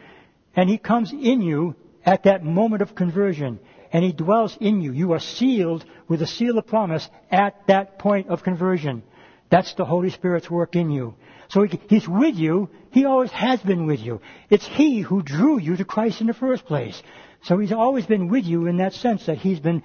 And 0.56 0.70
He 0.70 0.78
comes 0.78 1.12
in 1.12 1.42
you 1.42 1.76
at 2.04 2.24
that 2.24 2.44
moment 2.44 2.82
of 2.82 2.96
conversion. 2.96 3.60
And 3.92 4.04
He 4.04 4.12
dwells 4.12 4.58
in 4.60 4.82
you. 4.82 4.92
You 4.92 5.14
are 5.14 5.20
sealed 5.20 5.86
with 6.08 6.22
a 6.22 6.28
seal 6.28 6.58
of 6.58 6.68
promise 6.68 7.08
at 7.32 7.68
that 7.68 8.00
point 8.00 8.28
of 8.30 8.44
conversion. 8.44 9.04
That's 9.50 9.74
the 9.74 9.86
Holy 9.86 10.10
Spirit's 10.10 10.50
work 10.50 10.76
in 10.76 10.92
you. 10.92 11.16
So 11.50 11.64
He's 11.64 12.08
with 12.08 12.36
you. 12.36 12.70
He 12.92 13.06
always 13.06 13.32
has 13.32 13.60
been 13.62 13.86
with 13.88 14.00
you. 14.00 14.22
It's 14.50 14.66
He 14.66 15.02
who 15.02 15.24
drew 15.24 15.60
you 15.60 15.76
to 15.78 15.86
Christ 15.86 16.22
in 16.22 16.28
the 16.28 16.34
first 16.34 16.66
place. 16.66 17.02
So 17.44 17.58
He's 17.58 17.72
always 17.72 18.06
been 18.06 18.28
with 18.28 18.46
you 18.46 18.68
in 18.68 18.78
that 18.78 18.94
sense 18.94 19.26
that 19.26 19.38
He's 19.38 19.60
been 19.60 19.84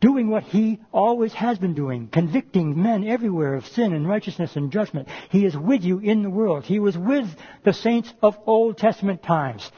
doing 0.00 0.28
what 0.28 0.42
He 0.42 0.80
always 0.92 1.32
has 1.34 1.58
been 1.58 1.74
doing, 1.74 2.08
convicting 2.08 2.82
men 2.82 3.06
everywhere 3.06 3.54
of 3.54 3.66
sin 3.66 3.92
and 3.92 4.08
righteousness 4.08 4.56
and 4.56 4.72
judgment. 4.72 5.08
He 5.30 5.44
is 5.44 5.56
with 5.56 5.82
you 5.82 5.98
in 5.98 6.22
the 6.22 6.30
world. 6.30 6.64
He 6.64 6.78
was 6.78 6.96
with 6.96 7.26
the 7.64 7.72
saints 7.72 8.12
of 8.22 8.38
Old 8.46 8.76
Testament 8.76 9.22
times. 9.22 9.70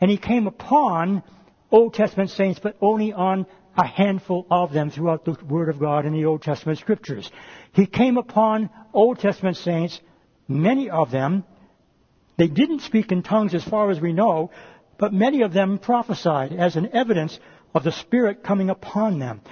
And 0.00 0.10
He 0.10 0.16
came 0.16 0.46
upon 0.46 1.24
Old 1.70 1.94
Testament 1.94 2.30
saints, 2.30 2.60
but 2.62 2.76
only 2.80 3.12
on 3.12 3.46
a 3.78 3.86
handful 3.86 4.44
of 4.50 4.72
them 4.72 4.90
throughout 4.90 5.24
the 5.24 5.36
Word 5.44 5.68
of 5.68 5.78
God 5.78 6.04
in 6.04 6.12
the 6.12 6.24
Old 6.24 6.42
Testament 6.42 6.78
Scriptures. 6.78 7.30
He 7.72 7.86
came 7.86 8.16
upon 8.16 8.70
Old 8.92 9.20
Testament 9.20 9.56
saints, 9.56 10.00
many 10.48 10.90
of 10.90 11.12
them. 11.12 11.44
They 12.36 12.48
didn't 12.48 12.80
speak 12.80 13.12
in 13.12 13.22
tongues 13.22 13.54
as 13.54 13.62
far 13.62 13.90
as 13.90 14.00
we 14.00 14.12
know, 14.12 14.50
but 14.98 15.12
many 15.12 15.42
of 15.42 15.52
them 15.52 15.78
prophesied 15.78 16.52
as 16.52 16.74
an 16.74 16.90
evidence 16.92 17.38
of 17.72 17.84
the 17.84 17.92
Spirit 17.92 18.42
coming 18.42 18.68
upon 18.68 19.20
them. 19.20 19.42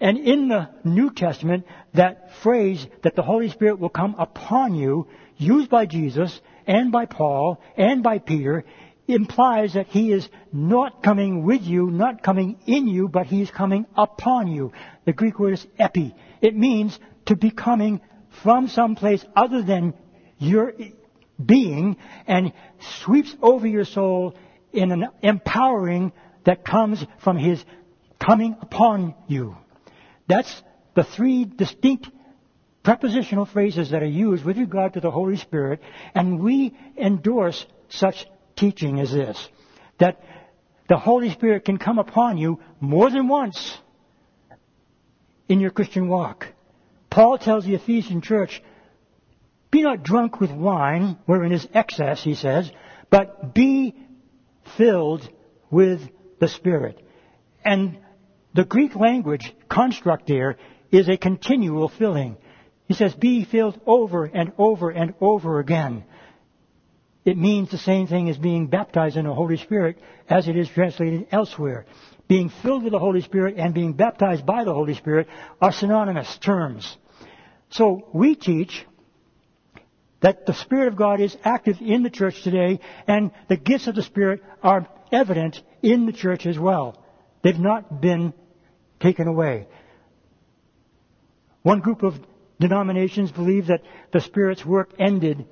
And 0.00 0.18
in 0.18 0.48
the 0.48 0.70
New 0.82 1.12
Testament, 1.12 1.66
that 1.92 2.30
phrase 2.42 2.86
that 3.02 3.14
the 3.14 3.22
Holy 3.22 3.50
Spirit 3.50 3.78
will 3.78 3.90
come 3.90 4.14
upon 4.18 4.74
you, 4.74 5.08
used 5.36 5.68
by 5.68 5.84
Jesus 5.84 6.40
and 6.66 6.90
by 6.90 7.04
Paul 7.04 7.60
and 7.76 8.02
by 8.02 8.18
Peter, 8.18 8.64
implies 9.06 9.74
that 9.74 9.88
he 9.88 10.12
is 10.12 10.28
not 10.52 11.02
coming 11.02 11.44
with 11.44 11.62
you, 11.62 11.90
not 11.90 12.22
coming 12.22 12.58
in 12.66 12.86
you, 12.88 13.08
but 13.08 13.26
he 13.26 13.42
is 13.42 13.50
coming 13.50 13.86
upon 13.96 14.48
you. 14.48 14.72
The 15.04 15.12
Greek 15.12 15.38
word 15.38 15.54
is 15.54 15.66
epi. 15.78 16.14
It 16.40 16.56
means 16.56 16.98
to 17.26 17.36
be 17.36 17.50
coming 17.50 18.00
from 18.42 18.68
some 18.68 18.96
place 18.96 19.24
other 19.36 19.62
than 19.62 19.94
your 20.38 20.74
being 21.44 21.96
and 22.26 22.52
sweeps 23.02 23.34
over 23.42 23.66
your 23.66 23.84
soul 23.84 24.34
in 24.72 24.90
an 24.90 25.08
empowering 25.22 26.12
that 26.44 26.64
comes 26.64 27.04
from 27.18 27.36
his 27.38 27.64
coming 28.18 28.56
upon 28.60 29.14
you. 29.26 29.56
That's 30.26 30.62
the 30.94 31.04
three 31.04 31.44
distinct 31.44 32.08
prepositional 32.82 33.46
phrases 33.46 33.90
that 33.90 34.02
are 34.02 34.06
used 34.06 34.44
with 34.44 34.58
regard 34.58 34.94
to 34.94 35.00
the 35.00 35.10
Holy 35.10 35.36
Spirit, 35.36 35.80
and 36.14 36.40
we 36.40 36.76
endorse 36.96 37.64
such 37.88 38.26
teaching 38.64 38.98
is 38.98 39.12
this 39.12 39.48
that 39.98 40.20
the 40.88 40.96
Holy 40.96 41.30
Spirit 41.30 41.64
can 41.64 41.78
come 41.78 41.98
upon 41.98 42.38
you 42.38 42.60
more 42.80 43.10
than 43.10 43.28
once 43.28 43.78
in 45.48 45.60
your 45.60 45.70
Christian 45.70 46.08
walk. 46.08 46.46
Paul 47.10 47.38
tells 47.38 47.64
the 47.64 47.74
Ephesian 47.74 48.20
church, 48.20 48.62
be 49.70 49.82
not 49.82 50.02
drunk 50.02 50.40
with 50.40 50.50
wine, 50.50 51.16
wherein 51.26 51.52
is 51.52 51.66
excess, 51.72 52.22
he 52.22 52.34
says, 52.34 52.70
but 53.10 53.54
be 53.54 53.94
filled 54.76 55.28
with 55.70 56.00
the 56.40 56.48
Spirit. 56.48 57.00
And 57.64 57.98
The 58.54 58.64
Greek 58.64 58.94
language 58.94 59.52
construct 59.68 60.28
there 60.28 60.56
is 60.92 61.08
a 61.08 61.16
continual 61.16 61.88
filling. 61.88 62.36
He 62.86 62.94
says, 62.94 63.12
be 63.14 63.44
filled 63.44 63.80
over 63.84 64.24
and 64.24 64.52
over 64.58 64.90
and 64.90 65.14
over 65.20 65.58
again. 65.58 66.04
It 67.24 67.38
means 67.38 67.70
the 67.70 67.78
same 67.78 68.06
thing 68.06 68.28
as 68.28 68.36
being 68.36 68.66
baptized 68.66 69.16
in 69.16 69.24
the 69.24 69.34
Holy 69.34 69.56
Spirit 69.56 69.98
as 70.28 70.46
it 70.46 70.56
is 70.56 70.68
translated 70.68 71.26
elsewhere. 71.32 71.86
Being 72.28 72.50
filled 72.50 72.84
with 72.84 72.92
the 72.92 72.98
Holy 72.98 73.22
Spirit 73.22 73.56
and 73.56 73.72
being 73.74 73.94
baptized 73.94 74.44
by 74.44 74.64
the 74.64 74.74
Holy 74.74 74.94
Spirit 74.94 75.28
are 75.60 75.72
synonymous 75.72 76.38
terms. 76.38 76.96
So 77.70 78.08
we 78.12 78.34
teach 78.34 78.86
that 80.20 80.46
the 80.46 80.54
Spirit 80.54 80.88
of 80.88 80.96
God 80.96 81.20
is 81.20 81.36
active 81.44 81.78
in 81.80 82.02
the 82.02 82.10
church 82.10 82.42
today 82.42 82.80
and 83.06 83.30
the 83.48 83.56
gifts 83.56 83.86
of 83.86 83.94
the 83.94 84.02
Spirit 84.02 84.42
are 84.62 84.86
evident 85.10 85.62
in 85.82 86.06
the 86.06 86.12
church 86.12 86.46
as 86.46 86.58
well. 86.58 87.02
They've 87.42 87.58
not 87.58 88.00
been 88.00 88.34
taken 89.00 89.28
away. 89.28 89.66
One 91.62 91.80
group 91.80 92.02
of 92.02 92.18
denominations 92.60 93.32
believe 93.32 93.66
that 93.68 93.82
the 94.12 94.20
Spirit's 94.20 94.64
work 94.64 94.90
ended 94.98 95.46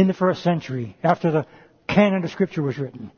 in 0.00 0.06
the 0.06 0.14
first 0.14 0.42
century 0.42 0.96
after 1.02 1.30
the 1.30 1.46
canon 1.86 2.24
of 2.24 2.30
Scripture 2.30 2.62
was 2.62 2.78
written. 2.78 3.12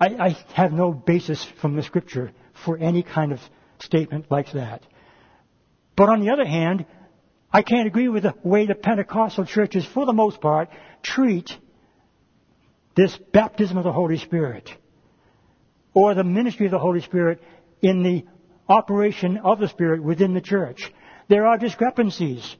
I, 0.00 0.06
I 0.06 0.28
have 0.54 0.72
no 0.72 0.92
basis 0.92 1.44
from 1.60 1.76
the 1.76 1.84
Scripture 1.84 2.32
for 2.64 2.76
any 2.76 3.04
kind 3.04 3.32
of 3.32 3.38
statement 3.78 4.26
like 4.28 4.52
that. 4.52 4.82
But 5.96 6.08
on 6.08 6.20
the 6.20 6.30
other 6.30 6.44
hand, 6.44 6.84
I 7.52 7.62
can't 7.62 7.86
agree 7.86 8.08
with 8.08 8.24
the 8.24 8.34
way 8.42 8.66
the 8.66 8.74
Pentecostal 8.74 9.44
churches, 9.44 9.86
for 9.86 10.04
the 10.04 10.12
most 10.12 10.40
part, 10.40 10.68
treat 11.02 11.56
this 12.96 13.16
baptism 13.32 13.78
of 13.78 13.84
the 13.84 13.92
Holy 13.92 14.18
Spirit 14.18 14.68
or 15.94 16.14
the 16.14 16.24
ministry 16.24 16.66
of 16.66 16.72
the 16.72 16.78
Holy 16.78 17.02
Spirit 17.02 17.40
in 17.80 18.02
the 18.02 18.24
operation 18.68 19.38
of 19.38 19.60
the 19.60 19.68
Spirit 19.68 20.02
within 20.02 20.34
the 20.34 20.40
church. 20.40 20.92
There 21.28 21.46
are 21.46 21.56
discrepancies. 21.56 22.56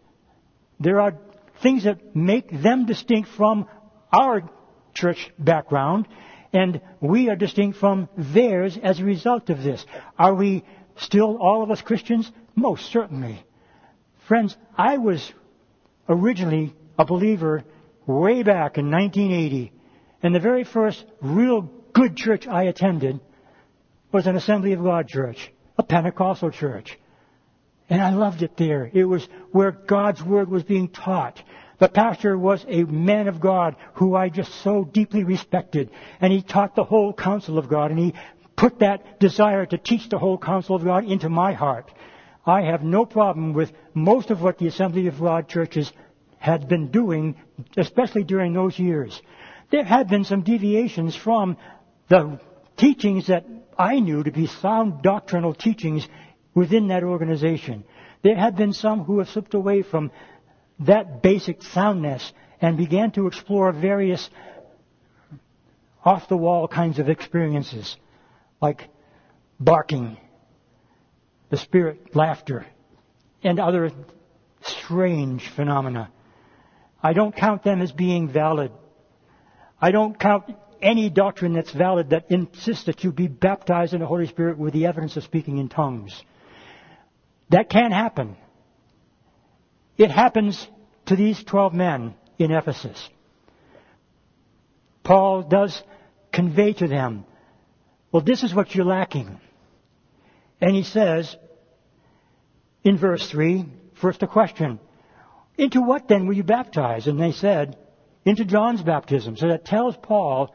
There 0.78 1.00
are 1.00 1.14
things 1.62 1.84
that 1.84 2.14
make 2.14 2.50
them 2.62 2.86
distinct 2.86 3.28
from 3.30 3.66
our 4.12 4.48
church 4.94 5.30
background, 5.38 6.08
and 6.52 6.80
we 7.00 7.28
are 7.28 7.36
distinct 7.36 7.78
from 7.78 8.08
theirs 8.16 8.78
as 8.82 9.00
a 9.00 9.04
result 9.04 9.50
of 9.50 9.62
this. 9.62 9.84
Are 10.18 10.34
we 10.34 10.64
still 10.96 11.36
all 11.36 11.62
of 11.62 11.70
us 11.70 11.82
Christians? 11.82 12.30
Most 12.54 12.90
certainly. 12.90 13.42
Friends, 14.26 14.56
I 14.76 14.98
was 14.98 15.32
originally 16.08 16.74
a 16.98 17.04
believer 17.04 17.64
way 18.06 18.42
back 18.42 18.78
in 18.78 18.90
1980, 18.90 19.72
and 20.22 20.34
the 20.34 20.40
very 20.40 20.64
first 20.64 21.04
real 21.20 21.70
good 21.92 22.16
church 22.16 22.46
I 22.46 22.64
attended 22.64 23.20
was 24.10 24.26
an 24.26 24.36
Assembly 24.36 24.72
of 24.72 24.82
God 24.82 25.06
church, 25.08 25.52
a 25.76 25.82
Pentecostal 25.82 26.50
church. 26.50 26.98
And 27.90 28.02
I 28.02 28.10
loved 28.10 28.42
it 28.42 28.56
there. 28.56 28.90
It 28.92 29.04
was 29.04 29.26
where 29.50 29.72
God's 29.72 30.22
Word 30.22 30.48
was 30.48 30.62
being 30.62 30.88
taught. 30.88 31.42
The 31.78 31.88
pastor 31.88 32.36
was 32.36 32.64
a 32.68 32.84
man 32.84 33.28
of 33.28 33.40
God 33.40 33.76
who 33.94 34.14
I 34.14 34.28
just 34.28 34.52
so 34.62 34.84
deeply 34.84 35.24
respected. 35.24 35.90
And 36.20 36.32
he 36.32 36.42
taught 36.42 36.74
the 36.74 36.84
whole 36.84 37.12
counsel 37.12 37.58
of 37.58 37.68
God. 37.68 37.90
And 37.90 37.98
he 37.98 38.14
put 38.56 38.80
that 38.80 39.20
desire 39.20 39.64
to 39.64 39.78
teach 39.78 40.08
the 40.08 40.18
whole 40.18 40.36
counsel 40.38 40.76
of 40.76 40.84
God 40.84 41.04
into 41.04 41.28
my 41.28 41.52
heart. 41.52 41.90
I 42.44 42.62
have 42.62 42.82
no 42.82 43.06
problem 43.06 43.52
with 43.52 43.72
most 43.94 44.30
of 44.30 44.42
what 44.42 44.58
the 44.58 44.66
Assembly 44.66 45.06
of 45.06 45.20
God 45.20 45.48
churches 45.48 45.92
had 46.38 46.68
been 46.68 46.90
doing, 46.90 47.36
especially 47.76 48.24
during 48.24 48.52
those 48.52 48.78
years. 48.78 49.20
There 49.70 49.84
had 49.84 50.08
been 50.08 50.24
some 50.24 50.42
deviations 50.42 51.14
from 51.14 51.56
the 52.08 52.40
teachings 52.76 53.26
that 53.26 53.44
I 53.78 54.00
knew 54.00 54.22
to 54.22 54.32
be 54.32 54.46
sound 54.46 55.02
doctrinal 55.02 55.54
teachings 55.54 56.08
within 56.58 56.88
that 56.88 57.04
organization. 57.04 57.84
There 58.22 58.34
have 58.34 58.56
been 58.56 58.72
some 58.72 59.04
who 59.04 59.20
have 59.20 59.28
slipped 59.28 59.54
away 59.54 59.82
from 59.82 60.10
that 60.80 61.22
basic 61.22 61.62
soundness 61.62 62.32
and 62.60 62.76
began 62.76 63.12
to 63.12 63.28
explore 63.28 63.70
various 63.70 64.28
off 66.04 66.28
the 66.28 66.36
wall 66.36 66.66
kinds 66.66 66.98
of 66.98 67.08
experiences, 67.08 67.96
like 68.60 68.88
barking, 69.60 70.16
the 71.50 71.56
spirit 71.56 72.16
laughter, 72.16 72.66
and 73.44 73.60
other 73.60 73.92
strange 74.62 75.48
phenomena. 75.50 76.10
I 77.00 77.12
don't 77.12 77.36
count 77.36 77.62
them 77.62 77.80
as 77.80 77.92
being 77.92 78.28
valid. 78.28 78.72
I 79.80 79.92
don't 79.92 80.18
count 80.18 80.56
any 80.82 81.08
doctrine 81.08 81.52
that's 81.52 81.70
valid 81.70 82.10
that 82.10 82.32
insists 82.32 82.86
that 82.86 83.04
you 83.04 83.12
be 83.12 83.28
baptized 83.28 83.94
in 83.94 84.00
the 84.00 84.06
Holy 84.06 84.26
Spirit 84.26 84.58
with 84.58 84.72
the 84.72 84.86
evidence 84.86 85.16
of 85.16 85.22
speaking 85.22 85.58
in 85.58 85.68
tongues. 85.68 86.20
That 87.50 87.70
can't 87.70 87.92
happen. 87.92 88.36
It 89.96 90.10
happens 90.10 90.66
to 91.06 91.16
these 91.16 91.42
12 91.42 91.74
men 91.74 92.14
in 92.38 92.50
Ephesus. 92.50 93.08
Paul 95.02 95.42
does 95.42 95.82
convey 96.32 96.74
to 96.74 96.86
them, 96.86 97.24
well, 98.12 98.22
this 98.22 98.42
is 98.42 98.54
what 98.54 98.74
you're 98.74 98.84
lacking. 98.84 99.40
And 100.60 100.74
he 100.74 100.82
says, 100.82 101.34
in 102.84 102.98
verse 102.98 103.28
3, 103.30 103.66
first 104.00 104.22
a 104.22 104.26
question, 104.26 104.78
into 105.56 105.80
what 105.82 106.08
then 106.08 106.26
were 106.26 106.32
you 106.32 106.42
baptized? 106.42 107.08
And 107.08 107.20
they 107.20 107.32
said, 107.32 107.76
into 108.24 108.44
John's 108.44 108.82
baptism. 108.82 109.36
So 109.36 109.48
that 109.48 109.64
tells 109.64 109.96
Paul 109.96 110.54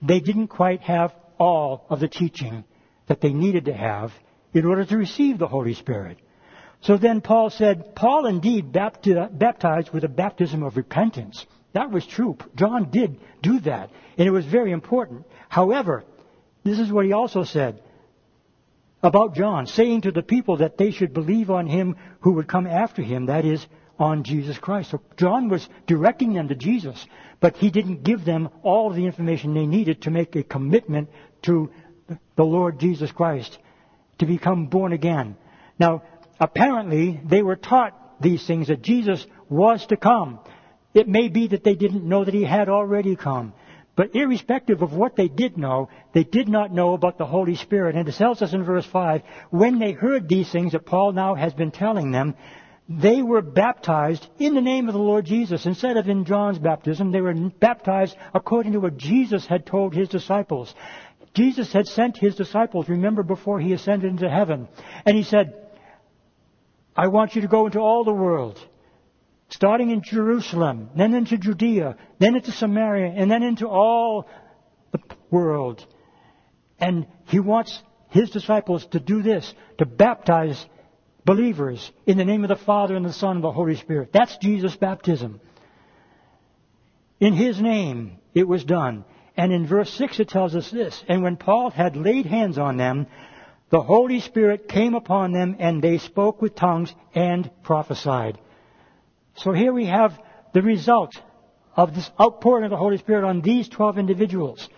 they 0.00 0.20
didn't 0.20 0.48
quite 0.48 0.80
have 0.80 1.14
all 1.38 1.86
of 1.88 2.00
the 2.00 2.08
teaching 2.08 2.64
that 3.06 3.20
they 3.20 3.32
needed 3.32 3.66
to 3.66 3.74
have 3.74 4.12
in 4.52 4.66
order 4.66 4.84
to 4.84 4.96
receive 4.96 5.38
the 5.38 5.48
Holy 5.48 5.74
Spirit. 5.74 6.18
So 6.80 6.96
then 6.96 7.20
Paul 7.20 7.50
said, 7.50 7.94
Paul 7.94 8.26
indeed 8.26 8.72
baptized 8.72 9.90
with 9.90 10.04
a 10.04 10.08
baptism 10.08 10.62
of 10.62 10.76
repentance. 10.76 11.46
That 11.72 11.90
was 11.90 12.04
true. 12.06 12.36
John 12.56 12.90
did 12.90 13.18
do 13.40 13.60
that, 13.60 13.90
and 14.18 14.26
it 14.26 14.32
was 14.32 14.44
very 14.44 14.72
important. 14.72 15.24
However, 15.48 16.04
this 16.64 16.78
is 16.78 16.92
what 16.92 17.06
he 17.06 17.12
also 17.12 17.44
said 17.44 17.82
about 19.02 19.34
John, 19.34 19.66
saying 19.66 20.02
to 20.02 20.12
the 20.12 20.22
people 20.22 20.58
that 20.58 20.76
they 20.76 20.90
should 20.90 21.14
believe 21.14 21.50
on 21.50 21.66
him 21.66 21.96
who 22.20 22.32
would 22.34 22.46
come 22.46 22.66
after 22.66 23.02
him, 23.02 23.26
that 23.26 23.44
is, 23.44 23.66
on 23.98 24.24
Jesus 24.24 24.58
Christ. 24.58 24.90
So 24.90 25.00
John 25.16 25.48
was 25.48 25.68
directing 25.86 26.32
them 26.32 26.48
to 26.48 26.54
Jesus, 26.54 27.06
but 27.40 27.56
he 27.56 27.70
didn't 27.70 28.02
give 28.02 28.24
them 28.24 28.48
all 28.62 28.90
the 28.90 29.06
information 29.06 29.54
they 29.54 29.66
needed 29.66 30.02
to 30.02 30.10
make 30.10 30.34
a 30.34 30.42
commitment 30.42 31.08
to 31.42 31.70
the 32.36 32.44
Lord 32.44 32.80
Jesus 32.80 33.12
Christ 33.12 33.58
to 34.22 34.26
become 34.26 34.66
born 34.66 34.92
again. 34.92 35.36
Now, 35.78 36.02
apparently, 36.40 37.20
they 37.24 37.42
were 37.42 37.56
taught 37.56 38.20
these 38.20 38.46
things 38.46 38.68
that 38.68 38.82
Jesus 38.82 39.26
was 39.48 39.84
to 39.86 39.96
come. 39.96 40.40
It 40.94 41.08
may 41.08 41.28
be 41.28 41.48
that 41.48 41.64
they 41.64 41.74
didn't 41.74 42.08
know 42.08 42.24
that 42.24 42.34
he 42.34 42.44
had 42.44 42.68
already 42.68 43.16
come. 43.16 43.52
But 43.94 44.14
irrespective 44.14 44.80
of 44.80 44.94
what 44.94 45.16
they 45.16 45.28
did 45.28 45.58
know, 45.58 45.90
they 46.14 46.24
did 46.24 46.48
not 46.48 46.72
know 46.72 46.94
about 46.94 47.18
the 47.18 47.26
Holy 47.26 47.56
Spirit. 47.56 47.94
And 47.94 48.08
it 48.08 48.14
tells 48.14 48.40
us 48.40 48.54
in 48.54 48.64
verse 48.64 48.86
5, 48.86 49.22
when 49.50 49.78
they 49.78 49.92
heard 49.92 50.28
these 50.28 50.50
things 50.50 50.72
that 50.72 50.86
Paul 50.86 51.12
now 51.12 51.34
has 51.34 51.52
been 51.52 51.70
telling 51.70 52.10
them, 52.10 52.34
they 52.88 53.22
were 53.22 53.42
baptized 53.42 54.26
in 54.38 54.54
the 54.54 54.60
name 54.60 54.88
of 54.88 54.94
the 54.94 55.00
Lord 55.00 55.24
Jesus. 55.24 55.66
Instead 55.66 55.96
of 55.96 56.08
in 56.08 56.24
John's 56.24 56.58
baptism, 56.58 57.12
they 57.12 57.20
were 57.20 57.34
baptized 57.34 58.16
according 58.34 58.72
to 58.72 58.80
what 58.80 58.96
Jesus 58.96 59.46
had 59.46 59.66
told 59.66 59.94
his 59.94 60.08
disciples. 60.08 60.74
Jesus 61.34 61.72
had 61.72 61.86
sent 61.86 62.18
his 62.18 62.34
disciples, 62.34 62.88
remember, 62.88 63.22
before 63.22 63.58
he 63.58 63.72
ascended 63.72 64.10
into 64.10 64.28
heaven. 64.28 64.68
And 65.06 65.16
he 65.16 65.22
said, 65.22 65.54
I 66.94 67.08
want 67.08 67.34
you 67.34 67.42
to 67.42 67.48
go 67.48 67.66
into 67.66 67.80
all 67.80 68.04
the 68.04 68.12
world, 68.12 68.58
starting 69.48 69.90
in 69.90 70.02
Jerusalem, 70.02 70.90
then 70.94 71.14
into 71.14 71.38
Judea, 71.38 71.96
then 72.18 72.36
into 72.36 72.52
Samaria, 72.52 73.14
and 73.16 73.30
then 73.30 73.42
into 73.42 73.66
all 73.66 74.28
the 74.92 75.00
world. 75.30 75.84
And 76.78 77.06
he 77.26 77.40
wants 77.40 77.82
his 78.10 78.30
disciples 78.30 78.86
to 78.88 79.00
do 79.00 79.22
this, 79.22 79.54
to 79.78 79.86
baptize 79.86 80.66
believers 81.24 81.90
in 82.06 82.18
the 82.18 82.24
name 82.24 82.44
of 82.44 82.48
the 82.48 82.56
Father 82.56 82.94
and 82.94 83.04
the 83.04 83.12
Son 83.12 83.36
and 83.36 83.44
the 83.44 83.52
Holy 83.52 83.76
Spirit. 83.76 84.10
That's 84.12 84.36
Jesus' 84.36 84.76
baptism. 84.76 85.40
In 87.20 87.32
his 87.32 87.60
name 87.60 88.18
it 88.34 88.46
was 88.46 88.64
done. 88.64 89.04
And 89.36 89.52
in 89.52 89.66
verse 89.66 89.90
6 89.94 90.20
it 90.20 90.28
tells 90.28 90.54
us 90.54 90.70
this 90.70 91.02
And 91.08 91.22
when 91.22 91.36
Paul 91.36 91.70
had 91.70 91.96
laid 91.96 92.26
hands 92.26 92.58
on 92.58 92.76
them, 92.76 93.06
the 93.70 93.80
Holy 93.80 94.20
Spirit 94.20 94.68
came 94.68 94.94
upon 94.94 95.32
them 95.32 95.56
and 95.58 95.80
they 95.80 95.98
spoke 95.98 96.42
with 96.42 96.54
tongues 96.54 96.94
and 97.14 97.50
prophesied. 97.62 98.38
So 99.36 99.52
here 99.52 99.72
we 99.72 99.86
have 99.86 100.18
the 100.52 100.60
result 100.60 101.14
of 101.74 101.94
this 101.94 102.10
outpouring 102.20 102.64
of 102.64 102.70
the 102.70 102.76
Holy 102.76 102.98
Spirit 102.98 103.24
on 103.24 103.40
these 103.40 103.68
12 103.68 103.98
individuals. 103.98 104.68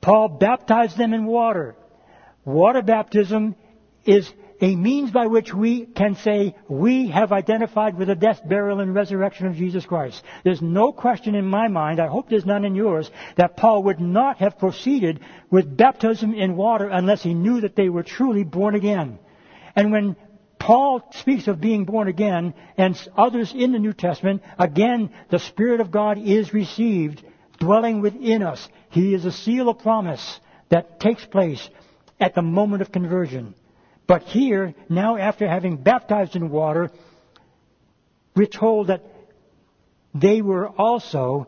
Paul 0.00 0.28
baptized 0.28 0.96
them 0.96 1.12
in 1.12 1.26
water. 1.26 1.74
Water 2.44 2.82
baptism 2.82 3.56
is 4.04 4.30
a 4.60 4.76
means 4.76 5.10
by 5.10 5.26
which 5.26 5.54
we 5.54 5.86
can 5.86 6.16
say 6.16 6.54
we 6.68 7.08
have 7.08 7.32
identified 7.32 7.96
with 7.96 8.08
the 8.08 8.14
death, 8.14 8.40
burial, 8.46 8.80
and 8.80 8.94
resurrection 8.94 9.46
of 9.46 9.56
Jesus 9.56 9.86
Christ. 9.86 10.22
There's 10.44 10.60
no 10.60 10.92
question 10.92 11.34
in 11.34 11.46
my 11.46 11.68
mind, 11.68 11.98
I 11.98 12.08
hope 12.08 12.28
there's 12.28 12.44
none 12.44 12.64
in 12.64 12.74
yours, 12.74 13.10
that 13.36 13.56
Paul 13.56 13.84
would 13.84 14.00
not 14.00 14.38
have 14.38 14.58
proceeded 14.58 15.20
with 15.50 15.76
baptism 15.76 16.34
in 16.34 16.56
water 16.56 16.88
unless 16.88 17.22
he 17.22 17.32
knew 17.32 17.62
that 17.62 17.74
they 17.74 17.88
were 17.88 18.02
truly 18.02 18.44
born 18.44 18.74
again. 18.74 19.18
And 19.74 19.92
when 19.92 20.16
Paul 20.58 21.02
speaks 21.12 21.48
of 21.48 21.60
being 21.60 21.86
born 21.86 22.08
again, 22.08 22.52
and 22.76 22.96
others 23.16 23.54
in 23.56 23.72
the 23.72 23.78
New 23.78 23.94
Testament, 23.94 24.42
again, 24.58 25.10
the 25.30 25.38
Spirit 25.38 25.80
of 25.80 25.90
God 25.90 26.18
is 26.18 26.52
received, 26.52 27.24
dwelling 27.58 28.02
within 28.02 28.42
us. 28.42 28.68
He 28.90 29.14
is 29.14 29.24
a 29.24 29.32
seal 29.32 29.70
of 29.70 29.78
promise 29.78 30.38
that 30.68 31.00
takes 31.00 31.24
place 31.24 31.66
at 32.20 32.34
the 32.34 32.42
moment 32.42 32.82
of 32.82 32.92
conversion. 32.92 33.54
But 34.10 34.24
here, 34.24 34.74
now 34.88 35.16
after 35.16 35.46
having 35.46 35.76
baptized 35.76 36.34
in 36.34 36.50
water, 36.50 36.90
we're 38.34 38.48
told 38.48 38.88
that 38.88 39.04
they 40.12 40.42
were 40.42 40.66
also 40.66 41.46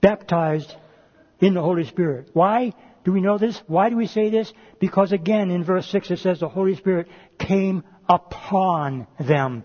baptized 0.00 0.72
in 1.40 1.54
the 1.54 1.60
Holy 1.60 1.86
Spirit. 1.86 2.30
Why 2.34 2.72
do 3.02 3.10
we 3.10 3.20
know 3.20 3.36
this? 3.36 3.60
Why 3.66 3.90
do 3.90 3.96
we 3.96 4.06
say 4.06 4.30
this? 4.30 4.52
Because 4.78 5.10
again, 5.10 5.50
in 5.50 5.64
verse 5.64 5.88
6 5.88 6.12
it 6.12 6.20
says 6.20 6.38
the 6.38 6.48
Holy 6.48 6.76
Spirit 6.76 7.08
came 7.36 7.82
upon 8.08 9.08
them. 9.18 9.64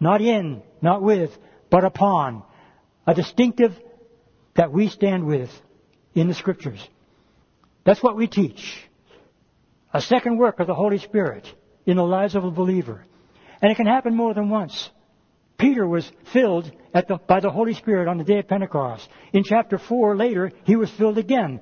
Not 0.00 0.20
in, 0.20 0.60
not 0.82 1.02
with, 1.02 1.30
but 1.70 1.84
upon. 1.84 2.42
A 3.06 3.14
distinctive 3.14 3.80
that 4.54 4.72
we 4.72 4.88
stand 4.88 5.24
with 5.24 5.50
in 6.16 6.26
the 6.26 6.34
Scriptures. 6.34 6.84
That's 7.84 8.02
what 8.02 8.16
we 8.16 8.26
teach 8.26 8.89
a 9.92 10.00
second 10.00 10.38
work 10.38 10.60
of 10.60 10.66
the 10.66 10.74
Holy 10.74 10.98
Spirit 10.98 11.46
in 11.86 11.96
the 11.96 12.04
lives 12.04 12.34
of 12.34 12.44
a 12.44 12.50
believer. 12.50 13.04
And 13.60 13.70
it 13.70 13.76
can 13.76 13.86
happen 13.86 14.14
more 14.14 14.34
than 14.34 14.48
once. 14.48 14.90
Peter 15.58 15.86
was 15.86 16.10
filled 16.32 16.70
the, 16.94 17.20
by 17.26 17.40
the 17.40 17.50
Holy 17.50 17.74
Spirit 17.74 18.08
on 18.08 18.16
the 18.16 18.24
day 18.24 18.38
of 18.38 18.48
Pentecost. 18.48 19.06
In 19.32 19.44
chapter 19.44 19.78
4 19.78 20.16
later, 20.16 20.52
he 20.64 20.76
was 20.76 20.90
filled 20.90 21.18
again. 21.18 21.60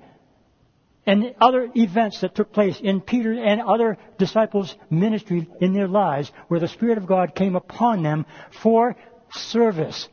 And 1.05 1.35
other 1.41 1.69
events 1.75 2.21
that 2.21 2.35
took 2.35 2.53
place 2.53 2.79
in 2.81 3.01
Peter 3.01 3.33
and 3.33 3.61
other 3.61 3.97
disciples' 4.19 4.75
ministry 4.91 5.49
in 5.61 5.73
their 5.73 5.88
lives 5.88 6.31
where 6.49 6.61
the 6.61 6.69
Spirit 6.69 6.99
of 6.99 7.07
God 7.07 7.35
came 7.35 7.57
upon 7.57 8.03
them 8.03 8.27
for 8.62 8.95
service, 9.31 10.09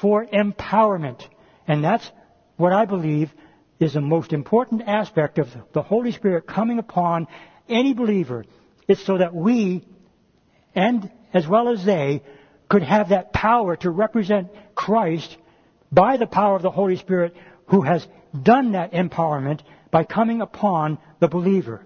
for 0.00 0.26
empowerment. 0.26 1.22
And 1.68 1.84
that's 1.84 2.10
what 2.56 2.72
I 2.72 2.86
believe 2.86 3.30
is 3.80 3.94
the 3.94 4.00
most 4.00 4.32
important 4.32 4.82
aspect 4.86 5.38
of 5.38 5.48
the 5.72 5.82
Holy 5.82 6.12
Spirit 6.12 6.46
coming 6.46 6.78
upon 6.78 7.26
any 7.68 7.94
believer. 7.94 8.44
It's 8.86 9.04
so 9.04 9.18
that 9.18 9.34
we, 9.34 9.84
and 10.74 11.10
as 11.32 11.48
well 11.48 11.68
as 11.68 11.84
they, 11.84 12.22
could 12.68 12.82
have 12.82 13.08
that 13.08 13.32
power 13.32 13.74
to 13.76 13.90
represent 13.90 14.48
Christ 14.74 15.36
by 15.90 16.18
the 16.18 16.26
power 16.26 16.54
of 16.54 16.62
the 16.62 16.70
Holy 16.70 16.96
Spirit 16.96 17.34
who 17.66 17.80
has 17.80 18.06
done 18.40 18.72
that 18.72 18.92
empowerment 18.92 19.60
by 19.90 20.04
coming 20.04 20.40
upon 20.40 20.98
the 21.18 21.28
believer. 21.28 21.84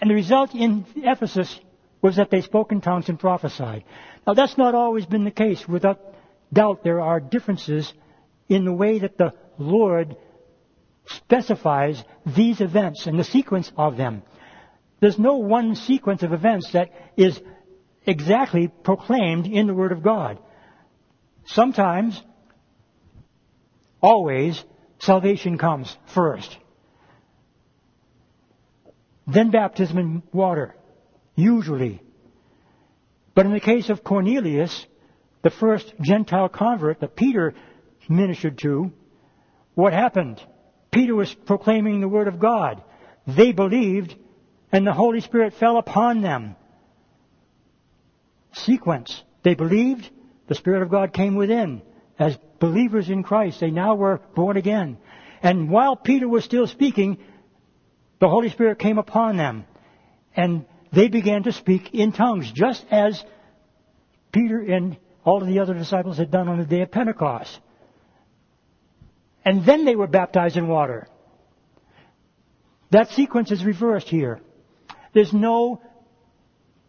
And 0.00 0.10
the 0.10 0.14
result 0.14 0.54
in 0.54 0.84
Ephesus 0.96 1.58
was 2.00 2.16
that 2.16 2.30
they 2.30 2.40
spoke 2.40 2.72
in 2.72 2.80
tongues 2.80 3.08
and 3.08 3.18
prophesied. 3.18 3.84
Now 4.26 4.34
that's 4.34 4.58
not 4.58 4.74
always 4.74 5.06
been 5.06 5.24
the 5.24 5.30
case. 5.30 5.66
Without 5.66 6.00
doubt 6.52 6.84
there 6.84 7.00
are 7.00 7.20
differences 7.20 7.92
in 8.48 8.64
the 8.64 8.72
way 8.72 8.98
that 8.98 9.16
the 9.16 9.32
Lord 9.58 10.16
specifies 11.06 12.02
these 12.24 12.60
events 12.60 13.06
and 13.06 13.18
the 13.18 13.24
sequence 13.24 13.70
of 13.76 13.96
them. 13.96 14.22
There's 15.00 15.18
no 15.18 15.38
one 15.38 15.74
sequence 15.74 16.22
of 16.22 16.32
events 16.32 16.72
that 16.72 16.90
is 17.16 17.40
exactly 18.06 18.68
proclaimed 18.68 19.46
in 19.46 19.66
the 19.66 19.74
Word 19.74 19.92
of 19.92 20.02
God. 20.02 20.38
Sometimes, 21.44 22.20
always, 24.00 24.62
salvation 25.00 25.58
comes 25.58 25.96
first. 26.14 26.56
Then 29.26 29.50
baptism 29.50 29.98
in 29.98 30.22
water, 30.32 30.76
usually. 31.34 32.00
But 33.34 33.46
in 33.46 33.52
the 33.52 33.60
case 33.60 33.88
of 33.88 34.04
Cornelius, 34.04 34.86
the 35.42 35.50
first 35.50 35.92
Gentile 36.00 36.48
convert 36.48 37.00
that 37.00 37.16
Peter 37.16 37.54
ministered 38.08 38.58
to, 38.58 38.92
what 39.74 39.92
happened? 39.92 40.40
Peter 40.92 41.14
was 41.14 41.34
proclaiming 41.34 42.00
the 42.00 42.08
Word 42.08 42.28
of 42.28 42.38
God. 42.38 42.82
They 43.26 43.52
believed, 43.52 44.14
and 44.70 44.86
the 44.86 44.92
Holy 44.92 45.20
Spirit 45.20 45.54
fell 45.54 45.78
upon 45.78 46.20
them. 46.20 46.54
Sequence. 48.52 49.22
They 49.42 49.54
believed, 49.54 50.08
the 50.46 50.54
Spirit 50.54 50.82
of 50.82 50.90
God 50.90 51.12
came 51.12 51.34
within. 51.34 51.82
As 52.18 52.36
believers 52.60 53.08
in 53.08 53.22
Christ, 53.22 53.58
they 53.58 53.70
now 53.70 53.94
were 53.94 54.20
born 54.36 54.56
again. 54.56 54.98
And 55.42 55.70
while 55.70 55.96
Peter 55.96 56.28
was 56.28 56.44
still 56.44 56.66
speaking, 56.66 57.18
the 58.20 58.28
Holy 58.28 58.50
Spirit 58.50 58.78
came 58.78 58.98
upon 58.98 59.36
them. 59.38 59.64
And 60.36 60.66
they 60.92 61.08
began 61.08 61.44
to 61.44 61.52
speak 61.52 61.94
in 61.94 62.12
tongues, 62.12 62.52
just 62.52 62.84
as 62.90 63.22
Peter 64.30 64.60
and 64.60 64.98
all 65.24 65.40
of 65.40 65.48
the 65.48 65.60
other 65.60 65.74
disciples 65.74 66.18
had 66.18 66.30
done 66.30 66.48
on 66.48 66.58
the 66.58 66.66
day 66.66 66.82
of 66.82 66.90
Pentecost. 66.90 67.58
And 69.44 69.64
then 69.64 69.84
they 69.84 69.96
were 69.96 70.06
baptized 70.06 70.56
in 70.56 70.68
water. 70.68 71.08
That 72.90 73.10
sequence 73.10 73.50
is 73.50 73.64
reversed 73.64 74.08
here. 74.08 74.40
There's 75.12 75.32
no 75.32 75.82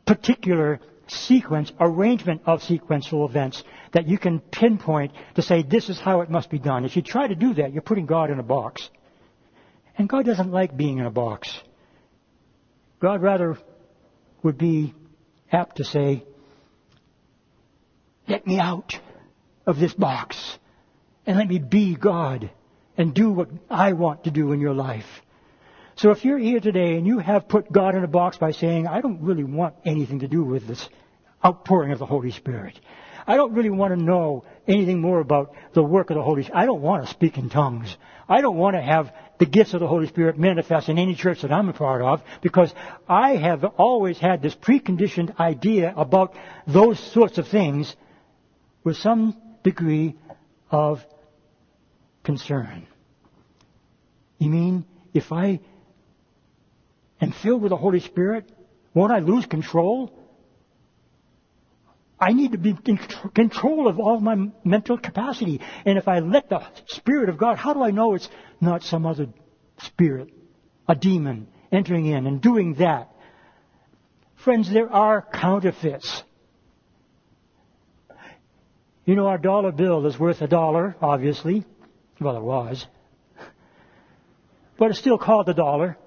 particular 0.06 0.80
sequence, 1.08 1.72
arrangement 1.80 2.42
of 2.46 2.64
sequential 2.64 3.26
events 3.26 3.64
that 3.94 4.08
you 4.08 4.18
can 4.18 4.40
pinpoint 4.40 5.14
to 5.36 5.42
say 5.42 5.64
this 5.64 5.90
is 5.90 6.00
how 6.00 6.22
it 6.22 6.30
must 6.30 6.50
be 6.50 6.60
done. 6.60 6.86
If 6.86 6.96
you 6.96 7.02
try 7.02 7.28
to 7.28 7.36
do 7.36 7.54
that, 7.56 7.74
you're 7.74 7.82
putting 7.82 8.06
God 8.06 8.30
in 8.30 8.40
a 8.40 8.44
box. 8.44 8.90
And 9.98 10.10
God 10.10 10.26
doesn't 10.26 10.52
like 10.52 10.76
being 10.76 10.98
in 10.98 11.06
a 11.06 11.12
box. 11.12 11.58
God 13.00 13.22
rather 13.22 13.58
would 14.42 14.58
be 14.58 14.94
apt 15.52 15.78
to 15.78 15.84
say, 15.84 16.26
let 18.28 18.48
me 18.48 18.60
out 18.60 19.00
of 19.66 19.78
this 19.80 19.94
box 19.94 20.58
and 21.26 21.38
let 21.38 21.48
me 21.48 21.60
be 21.60 21.96
God 21.96 22.50
and 22.98 23.14
do 23.14 23.32
what 23.32 23.50
I 23.70 23.94
want 23.94 24.26
to 24.26 24.32
do 24.32 24.52
in 24.52 24.60
your 24.60 24.74
life. 24.74 25.22
So 25.96 26.12
if 26.12 26.26
you're 26.26 26.40
here 26.40 26.60
today 26.60 26.96
and 26.96 27.06
you 27.06 27.20
have 27.20 27.48
put 27.48 27.72
God 27.72 27.96
in 27.96 28.04
a 28.04 28.08
box 28.08 28.38
by 28.38 28.52
saying, 28.52 28.88
I 28.88 29.02
don't 29.02 29.22
really 29.22 29.44
want 29.44 29.76
anything 29.86 30.20
to 30.20 30.28
do 30.28 30.44
with 30.44 30.68
this 30.68 30.90
outpouring 31.46 31.92
of 31.92 32.00
the 32.00 32.06
Holy 32.06 32.32
Spirit. 32.32 32.80
I 33.26 33.38
don't 33.38 33.54
really 33.54 33.70
want 33.70 33.98
to 33.98 34.04
know 34.04 34.44
anything 34.68 35.00
more 35.00 35.20
about 35.20 35.54
the 35.74 35.84
work 35.84 36.10
of 36.10 36.16
the 36.16 36.24
Holy 36.24 36.44
Spirit. 36.44 36.60
I 36.60 36.66
don't 36.66 36.82
want 36.82 37.06
to 37.06 37.10
speak 37.10 37.38
in 37.38 37.50
tongues. 37.50 37.96
I 38.28 38.42
don't 38.42 38.58
want 38.58 38.76
to 38.76 38.82
have 38.82 39.14
the 39.38 39.46
gifts 39.46 39.74
of 39.74 39.80
the 39.80 39.88
Holy 39.88 40.08
Spirit 40.08 40.38
manifest 40.38 40.90
in 40.90 40.98
any 40.98 41.16
church 41.16 41.42
that 41.42 41.52
I'm 41.52 41.70
a 41.70 41.74
part 41.74 42.02
of 42.02 42.22
because 42.42 42.74
I 43.08 43.36
have 43.36 43.64
always 43.64 44.18
had 44.18 44.42
this 44.42 44.56
preconditioned 44.56 45.40
idea 45.40 45.94
about 45.96 46.36
those 46.68 47.00
sorts 47.00 47.38
of 47.38 47.48
things 47.48 47.96
with 48.84 48.98
some 48.98 49.38
degree 49.64 50.16
of 50.70 51.06
concern. 52.24 52.88
You 54.38 54.50
mean 54.50 54.86
if 55.14 55.32
I 55.32 55.60
am 57.22 57.32
filled 57.32 57.62
with 57.62 57.70
the 57.70 57.78
Holy 57.78 58.00
Spirit, 58.00 58.52
won't 58.94 59.12
I 59.12 59.20
lose 59.20 59.46
control? 59.46 60.12
I 62.20 62.32
need 62.32 62.54
to 62.54 62.58
be 62.58 62.76
in 62.86 62.98
control 63.34 63.88
of 63.88 64.00
all 64.00 64.20
my 64.20 64.50
mental 64.64 64.98
capacity. 64.98 65.60
And 65.86 65.98
if 65.98 66.08
I 66.08 66.20
let 66.20 66.50
the 66.50 66.62
Spirit 66.88 67.30
of 67.30 67.38
God, 67.38 67.58
how 67.58 67.74
do 67.74 67.84
I 67.84 67.92
know 67.92 68.14
it's 68.16 68.30
not 68.62 68.84
some 68.84 69.06
other 69.06 69.28
spirit, 69.80 70.30
a 70.88 70.96
demon, 70.96 71.48
entering 71.72 72.06
in 72.06 72.26
and 72.26 72.42
doing 72.42 72.76
that? 72.76 73.10
Friends, 74.36 74.72
there 74.72 74.92
are 74.92 75.22
counterfeits. 75.22 76.24
You 79.06 79.16
know, 79.16 79.28
our 79.28 79.38
dollar 79.38 79.74
bill 79.74 80.06
is 80.06 80.18
worth 80.18 80.42
a 80.42 80.48
dollar, 80.48 80.96
obviously. 81.02 81.66
Well, 82.20 82.38
it 82.38 82.44
was. 82.44 82.86
But 84.78 84.92
it's 84.92 85.00
still 85.00 85.18
called 85.18 85.46
the 85.46 85.54
dollar. 85.54 85.98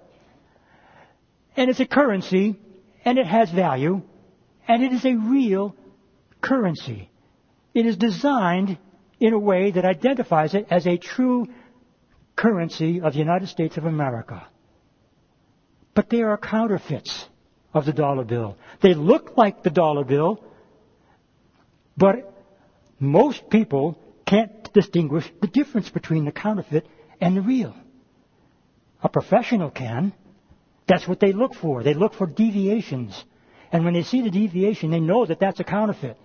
And 1.57 1.71
it's 1.71 1.81
a 1.81 1.87
currency, 1.87 2.59
and 3.05 3.19
it 3.19 3.27
has 3.27 3.51
value, 3.51 4.03
and 4.69 4.83
it 4.83 4.93
is 4.93 5.05
a 5.05 5.15
real 5.15 5.75
currency. 6.41 7.11
It 7.75 7.87
is 7.87 7.97
designed 7.97 8.79
in 9.21 9.33
a 9.33 9.39
way 9.39 9.71
that 9.71 9.85
identifies 9.85 10.55
it 10.55 10.67
as 10.71 10.87
a 10.87 10.97
true 10.97 11.47
currency 12.35 13.01
of 13.01 13.15
the 13.15 13.19
United 13.19 13.49
States 13.49 13.77
of 13.77 13.85
America. 13.85 14.47
But 15.95 16.11
they 16.11 16.23
are 16.23 16.37
counterfeits 16.37 17.27
of 17.73 17.87
the 17.87 17.93
dollar 17.93 18.25
bill. 18.25 18.59
They 18.83 18.95
look 18.95 19.37
like 19.37 19.63
the 19.63 19.71
dollar 19.71 20.05
bill, 20.05 20.45
but 21.97 22.35
most 22.99 23.49
people 23.49 23.99
can't 24.27 24.56
distinguish 24.77 25.25
the 25.41 25.47
difference 25.47 25.89
between 25.89 26.27
the 26.27 26.33
counterfeit 26.33 26.87
and 27.19 27.35
the 27.35 27.41
real. 27.41 27.75
A 29.03 29.09
professional 29.09 29.71
can. 29.71 30.13
That's 30.87 31.09
what 31.09 31.19
they 31.19 31.33
look 31.33 31.55
for. 31.55 31.83
They 31.83 31.95
look 31.95 32.13
for 32.13 32.27
deviations. 32.27 33.25
And 33.73 33.85
when 33.85 33.95
they 33.95 34.03
see 34.03 34.21
the 34.21 34.31
deviation, 34.31 34.91
they 34.91 35.01
know 35.01 35.25
that 35.25 35.41
that's 35.41 35.61
a 35.61 35.65
counterfeit. 35.65 36.19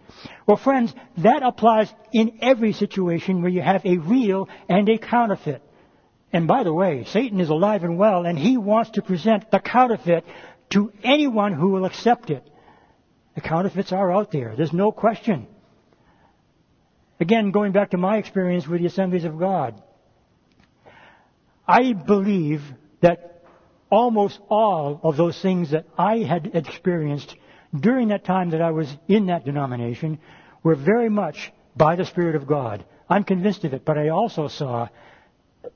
Well, 0.46 0.58
friends, 0.58 0.94
that 1.20 1.44
applies 1.44 1.92
in 2.12 2.40
every 2.42 2.74
situation 2.74 3.42
where 3.42 3.50
you 3.50 3.62
have 3.62 3.86
a 3.86 3.98
real 3.98 4.50
and 4.68 4.88
a 4.90 4.98
counterfeit. 4.98 5.62
And 6.34 6.46
by 6.46 6.64
the 6.64 6.74
way, 6.74 7.06
Satan 7.06 7.40
is 7.40 7.50
alive 7.50 7.84
and 7.84 7.98
well, 7.98 8.26
and 8.26 8.38
he 8.38 8.58
wants 8.58 8.92
to 8.92 9.02
present 9.02 9.50
the 9.50 9.60
counterfeit 9.60 10.26
to 10.72 10.92
anyone 11.04 11.54
who 11.54 11.70
will 11.70 11.86
accept 11.86 12.30
it. 12.30 12.46
The 13.36 13.42
counterfeits 13.42 13.94
are 13.94 14.12
out 14.12 14.32
there. 14.32 14.56
There's 14.58 14.74
no 14.74 14.92
question. 14.92 15.48
Again, 17.22 17.52
going 17.52 17.72
back 17.72 17.92
to 17.92 17.98
my 17.98 18.18
experience 18.18 18.68
with 18.68 18.82
the 18.82 18.88
Assemblies 18.88 19.26
of 19.26 19.38
God, 19.38 19.80
I 21.68 21.94
believe 21.94 22.64
that 23.02 23.44
almost 23.92 24.40
all 24.50 25.00
of 25.04 25.18
those 25.18 25.40
things 25.40 25.70
that 25.70 25.86
I 25.96 26.18
had 26.18 26.52
experienced 26.56 27.36
during 27.80 28.08
that 28.08 28.26
time 28.26 28.50
that 28.50 28.62
I 28.62 28.72
was 28.72 28.92
in 29.08 29.28
that 29.28 29.46
denomination 29.46 30.18
were 30.64 30.74
very 30.74 31.10
much 31.10 31.54
by 31.76 31.96
the 31.96 32.06
Spirit 32.06 32.36
of 32.36 32.48
God. 32.48 32.84
I'm 33.08 33.24
convinced 33.24 33.64
of 33.66 33.74
it, 33.76 33.86
but 33.86 34.00
I 34.00 34.10
also 34.10 34.48
saw 34.48 34.88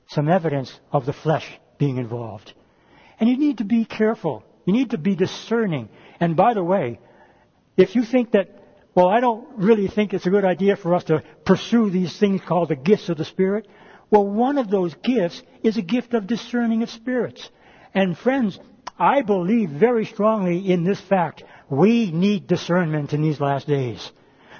some 0.08 0.28
evidence 0.28 0.76
of 0.90 1.06
the 1.06 1.12
flesh 1.12 1.48
being 1.78 1.98
involved. 1.98 2.52
And 3.20 3.30
you 3.30 3.38
need 3.38 3.58
to 3.58 3.64
be 3.64 3.84
careful. 3.84 4.42
You 4.64 4.72
need 4.72 4.90
to 4.90 4.98
be 4.98 5.14
discerning. 5.14 5.90
And 6.18 6.34
by 6.34 6.54
the 6.54 6.64
way, 6.64 6.98
if 7.76 7.94
you 7.94 8.02
think 8.02 8.32
that, 8.32 8.55
well, 8.96 9.08
I 9.08 9.20
don't 9.20 9.46
really 9.58 9.88
think 9.88 10.14
it's 10.14 10.26
a 10.26 10.30
good 10.30 10.46
idea 10.46 10.74
for 10.74 10.94
us 10.94 11.04
to 11.04 11.22
pursue 11.44 11.90
these 11.90 12.18
things 12.18 12.40
called 12.40 12.70
the 12.70 12.76
gifts 12.76 13.10
of 13.10 13.18
the 13.18 13.26
Spirit, 13.26 13.68
well, 14.10 14.26
one 14.26 14.56
of 14.56 14.70
those 14.70 14.94
gifts 14.94 15.42
is 15.62 15.76
a 15.76 15.82
gift 15.82 16.14
of 16.14 16.26
discerning 16.26 16.82
of 16.82 16.88
spirits. 16.88 17.46
And 17.92 18.16
friends, 18.16 18.58
I 18.98 19.20
believe 19.20 19.68
very 19.68 20.06
strongly 20.06 20.72
in 20.72 20.84
this 20.84 21.00
fact. 21.00 21.44
We 21.68 22.10
need 22.10 22.46
discernment 22.46 23.12
in 23.12 23.20
these 23.20 23.38
last 23.38 23.66
days. 23.66 24.10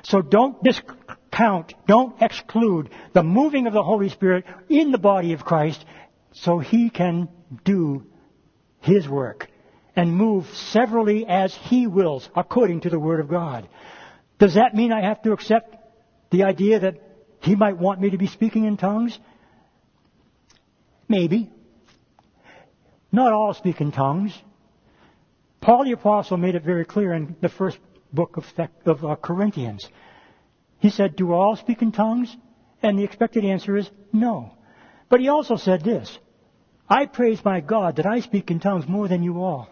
So 0.03 0.21
don't 0.21 0.63
discount, 0.63 1.73
don't 1.87 2.21
exclude 2.21 2.91
the 3.15 3.23
moving 3.23 3.67
of 3.67 3.73
the 3.73 3.83
Holy 3.83 4.11
Spirit 4.11 4.45
in 4.69 4.91
the 4.91 4.99
body 4.99 5.33
of 5.33 5.45
Christ 5.45 5.83
so 6.33 6.59
He 6.59 6.91
can 6.91 7.29
do 7.65 8.05
His 8.81 9.09
work 9.09 9.49
and 9.95 10.13
move 10.13 10.47
severally 10.55 11.25
as 11.27 11.55
He 11.55 11.87
wills 11.87 12.29
according 12.37 12.81
to 12.81 12.91
the 12.91 13.01
Word 13.01 13.21
of 13.21 13.29
God. 13.29 13.67
Does 14.39 14.55
that 14.55 14.75
mean 14.75 14.93
I 14.93 15.03
have 15.03 15.23
to 15.23 15.33
accept 15.33 15.77
the 16.31 16.45
idea 16.45 16.81
that 16.81 16.95
He 17.41 17.55
might 17.55 17.79
want 17.79 18.01
me 18.01 18.11
to 18.11 18.19
be 18.19 18.27
speaking 18.27 18.65
in 18.65 18.77
tongues? 18.77 19.19
Maybe. 21.09 21.51
Not 23.13 23.33
all 23.33 23.55
speak 23.55 23.81
in 23.81 23.93
tongues. 23.93 24.37
Paul 25.61 25.85
the 25.85 25.93
Apostle 25.93 26.37
made 26.37 26.55
it 26.55 26.63
very 26.63 26.85
clear 26.85 27.13
in 27.15 27.37
the 27.41 27.49
first 27.49 27.79
book 28.13 28.37
of, 28.37 28.45
of 28.85 29.05
uh, 29.05 29.17
Corinthians. 29.17 29.89
He 30.79 30.91
said, 30.91 31.17
Do 31.17 31.33
all 31.33 31.57
speak 31.57 31.83
in 31.83 31.93
tongues? 31.93 32.35
And 32.83 32.99
the 32.99 33.05
expected 33.05 33.45
answer 33.45 33.77
is 33.77 33.91
no. 34.13 34.53
But 35.09 35.21
he 35.21 35.29
also 35.29 35.57
said 35.57 35.83
this 35.83 36.19
I 36.89 37.07
praise 37.07 37.45
my 37.45 37.61
God 37.61 37.97
that 37.97 38.07
I 38.07 38.21
speak 38.21 38.51
in 38.51 38.61
tongues 38.61 38.87
more 38.87 39.09
than 39.09 39.23
you 39.23 39.43
all. 39.43 39.69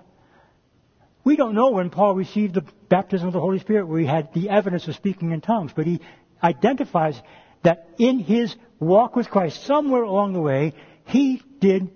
We 1.25 1.37
don't 1.37 1.55
know 1.55 1.71
when 1.71 1.89
Paul 1.89 2.15
received 2.15 2.55
the 2.55 2.67
baptism 2.91 3.27
of 3.27 3.33
the 3.33 3.41
Holy 3.41 3.59
Spirit 3.59 3.87
where 3.87 3.99
he 3.99 4.07
had 4.07 4.33
the 4.35 4.51
evidence 4.51 4.87
of 4.87 4.95
speaking 4.95 5.33
in 5.33 5.41
tongues, 5.41 5.73
but 5.75 5.87
he 5.87 6.01
identifies 6.43 7.21
that 7.63 7.89
in 7.99 8.19
his 8.19 8.55
walk 8.79 9.17
with 9.17 9.31
Christ, 9.31 9.65
somewhere 9.65 10.03
along 10.03 10.35
the 10.35 10.41
way, 10.41 10.75
he 11.07 11.43
did 11.61 11.91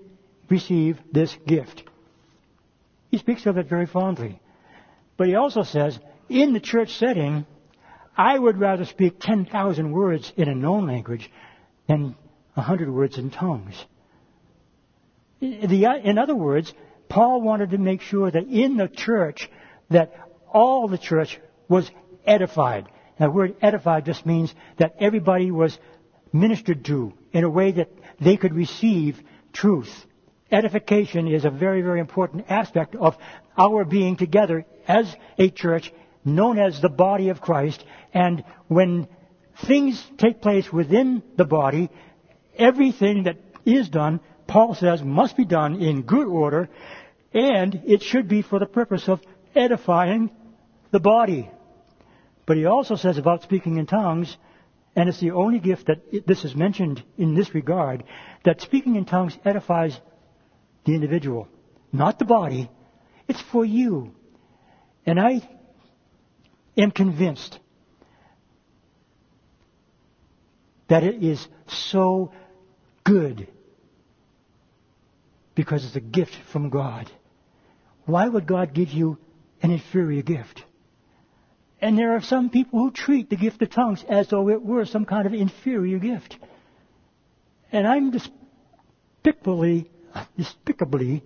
receive 0.48 0.98
this 1.12 1.36
gift. 1.46 1.82
He 3.10 3.18
speaks 3.18 3.44
of 3.44 3.58
it 3.58 3.68
very 3.68 3.86
fondly. 3.86 4.40
But 5.18 5.28
he 5.28 5.34
also 5.34 5.62
says, 5.62 5.98
in 6.30 6.54
the 6.54 6.60
church 6.60 6.94
setting, 6.94 7.44
I 8.16 8.38
would 8.38 8.58
rather 8.58 8.86
speak 8.86 9.20
10,000 9.20 9.92
words 9.92 10.32
in 10.36 10.48
a 10.48 10.54
known 10.54 10.86
language 10.86 11.30
than 11.86 12.16
100 12.54 12.90
words 12.90 13.18
in 13.18 13.30
tongues. 13.30 13.84
in 15.40 16.18
other 16.18 16.34
words, 16.34 16.72
Paul 17.08 17.40
wanted 17.40 17.70
to 17.70 17.78
make 17.78 18.02
sure 18.02 18.30
that 18.30 18.46
in 18.46 18.76
the 18.76 18.88
church, 18.88 19.48
that 19.90 20.14
all 20.52 20.88
the 20.88 20.98
church 20.98 21.40
was 21.68 21.90
edified. 22.26 22.88
The 23.18 23.30
word 23.30 23.56
edified 23.60 24.04
just 24.04 24.26
means 24.26 24.54
that 24.78 24.96
everybody 25.00 25.50
was 25.50 25.78
ministered 26.32 26.84
to 26.86 27.14
in 27.32 27.44
a 27.44 27.50
way 27.50 27.72
that 27.72 27.90
they 28.20 28.36
could 28.36 28.54
receive 28.54 29.20
truth. 29.52 29.90
Edification 30.50 31.28
is 31.28 31.44
a 31.44 31.50
very, 31.50 31.82
very 31.82 32.00
important 32.00 32.46
aspect 32.48 32.94
of 32.94 33.16
our 33.56 33.84
being 33.84 34.16
together 34.16 34.64
as 34.86 35.14
a 35.38 35.50
church 35.50 35.92
known 36.24 36.58
as 36.58 36.80
the 36.80 36.88
body 36.88 37.28
of 37.28 37.40
Christ. 37.40 37.84
And 38.14 38.44
when 38.66 39.08
things 39.66 40.02
take 40.16 40.40
place 40.40 40.72
within 40.72 41.22
the 41.36 41.44
body, 41.44 41.90
everything 42.56 43.24
that 43.24 43.36
is 43.64 43.88
done, 43.88 44.20
Paul 44.46 44.74
says, 44.74 45.02
must 45.02 45.36
be 45.36 45.44
done 45.44 45.82
in 45.82 46.02
good 46.02 46.26
order, 46.26 46.70
and 47.32 47.82
it 47.86 48.02
should 48.02 48.28
be 48.28 48.42
for 48.42 48.58
the 48.58 48.66
purpose 48.66 49.08
of 49.08 49.20
edifying 49.54 50.30
the 50.90 51.00
body. 51.00 51.50
But 52.46 52.56
he 52.56 52.64
also 52.64 52.96
says 52.96 53.18
about 53.18 53.42
speaking 53.42 53.76
in 53.76 53.86
tongues, 53.86 54.36
and 54.96 55.08
it's 55.08 55.20
the 55.20 55.32
only 55.32 55.58
gift 55.58 55.86
that 55.86 56.26
this 56.26 56.44
is 56.44 56.56
mentioned 56.56 57.02
in 57.16 57.34
this 57.34 57.54
regard, 57.54 58.04
that 58.44 58.60
speaking 58.60 58.96
in 58.96 59.04
tongues 59.04 59.36
edifies 59.44 59.98
the 60.84 60.94
individual, 60.94 61.48
not 61.92 62.18
the 62.18 62.24
body. 62.24 62.70
It's 63.28 63.42
for 63.52 63.64
you. 63.64 64.14
And 65.04 65.20
I 65.20 65.46
am 66.76 66.90
convinced 66.90 67.58
that 70.88 71.04
it 71.04 71.22
is 71.22 71.46
so 71.66 72.32
good 73.04 73.48
because 75.54 75.84
it's 75.84 75.96
a 75.96 76.00
gift 76.00 76.34
from 76.50 76.70
God. 76.70 77.10
Why 78.08 78.26
would 78.26 78.46
God 78.46 78.72
give 78.72 78.88
you 78.88 79.18
an 79.62 79.70
inferior 79.70 80.22
gift? 80.22 80.64
And 81.78 81.98
there 81.98 82.16
are 82.16 82.22
some 82.22 82.48
people 82.48 82.78
who 82.78 82.90
treat 82.90 83.28
the 83.28 83.36
gift 83.36 83.60
of 83.60 83.68
tongues 83.68 84.02
as 84.08 84.28
though 84.28 84.48
it 84.48 84.62
were 84.62 84.86
some 84.86 85.04
kind 85.04 85.26
of 85.26 85.34
inferior 85.34 85.98
gift. 85.98 86.38
And 87.70 87.86
I'm 87.86 88.10
despicably 88.10 89.90
despicably, 90.38 91.22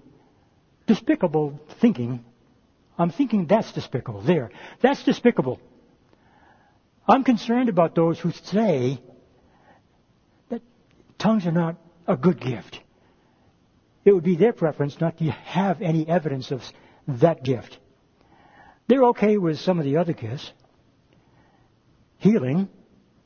despicable 0.89 1.61
thinking. 1.81 2.25
I'm 2.99 3.11
thinking 3.11 3.47
that's 3.47 3.73
despicable. 3.73 4.21
There. 4.21 4.51
That's 4.81 5.05
despicable. 5.05 5.61
I'm 7.07 7.23
concerned 7.23 7.69
about 7.69 7.95
those 7.95 8.19
who 8.19 8.33
say 8.33 9.01
that 10.51 10.63
tongues 11.17 11.47
are 11.47 11.53
not 11.53 11.77
a 12.09 12.17
good 12.17 12.41
gift. 12.41 12.81
It 14.05 14.13
would 14.13 14.25
be 14.25 14.37
their 14.37 14.53
preference 14.53 15.01
not 15.01 15.19
to 15.19 15.31
have 15.31 15.81
any 15.81 16.09
evidence 16.09 16.51
of 16.51 16.63
that 17.07 17.45
gift. 17.45 17.79
They're 18.89 19.05
okay 19.07 19.39
with 19.39 19.61
some 19.61 19.79
of 19.79 19.85
the 19.85 19.99
other 19.99 20.13
gifts. 20.13 20.53
Healing, 22.19 22.69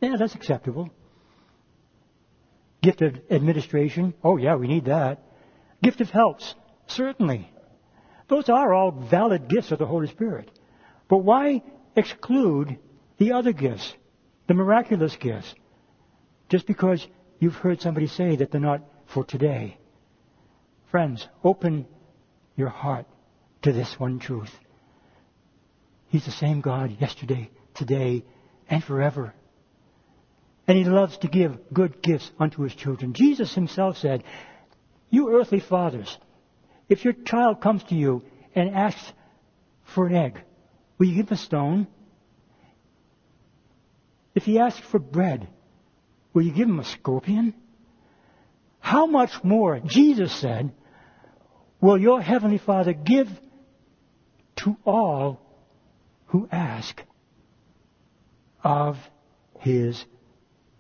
yeah, 0.01 0.17
that's 0.19 0.35
acceptable. 0.35 0.91
Gift 2.83 3.03
of 3.03 3.19
administration, 3.31 4.15
oh 4.23 4.37
yeah, 4.37 4.57
we 4.57 4.69
need 4.69 4.85
that. 4.87 5.23
Gift 5.83 6.01
of 6.01 6.11
helps, 6.11 6.55
certainly. 6.87 7.51
Those 8.29 8.49
are 8.49 8.75
all 8.75 8.91
valid 8.91 9.49
gifts 9.49 9.73
of 9.73 9.79
the 9.79 9.87
Holy 9.87 10.09
Spirit. 10.09 10.51
But 11.09 11.19
why 11.19 11.63
exclude 11.95 12.79
the 13.19 13.33
other 13.33 13.53
gifts, 13.53 13.95
the 14.47 14.55
miraculous 14.55 15.17
gifts, 15.17 15.55
just 16.49 16.67
because 16.67 17.07
you've 17.39 17.55
heard 17.55 17.81
somebody 17.81 18.07
say 18.07 18.37
that 18.37 18.51
they're 18.51 18.61
not 18.61 18.83
for 19.07 19.25
today? 19.25 19.79
Friends, 20.97 21.29
open 21.45 21.85
your 22.57 22.71
heart 22.71 23.05
to 23.61 23.71
this 23.71 24.01
one 24.01 24.19
truth. 24.19 24.51
He's 26.09 26.25
the 26.25 26.31
same 26.31 26.63
God 26.63 26.97
yesterday, 26.99 27.51
today, 27.75 28.25
and 28.71 28.83
forever. 28.83 29.35
And 30.67 30.79
He 30.79 30.85
loves 30.85 31.19
to 31.19 31.29
give 31.29 31.59
good 31.71 32.01
gifts 32.01 32.31
unto 32.41 32.63
His 32.63 32.75
children. 32.75 33.13
Jesus 33.13 33.55
Himself 33.55 33.99
said, 33.99 34.25
you 35.11 35.39
earthly 35.39 35.61
fathers, 35.61 36.17
if 36.89 37.05
your 37.05 37.13
child 37.13 37.61
comes 37.61 37.85
to 37.85 37.95
you 37.95 38.23
and 38.55 38.75
asks 38.75 39.13
for 39.95 40.07
an 40.07 40.15
egg, 40.15 40.41
will 40.97 41.09
you 41.09 41.17
give 41.17 41.31
a 41.31 41.37
stone? 41.37 41.89
If 44.35 44.45
he 44.45 44.59
asks 44.59 44.81
for 44.81 44.99
bread, 44.99 45.47
will 46.33 46.41
you 46.41 46.53
give 46.53 46.71
him 46.71 46.81
a 46.81 46.85
scorpion? 46.85 47.53
How 48.81 49.05
much 49.05 49.45
more, 49.45 49.79
Jesus 49.81 50.33
said, 50.33 50.73
will 51.81 51.99
your 51.99 52.21
heavenly 52.21 52.59
Father 52.59 52.93
give 52.93 53.29
to 54.57 54.77
all 54.85 55.41
who 56.27 56.49
ask 56.51 57.03
of 58.63 58.97
his 59.61 60.05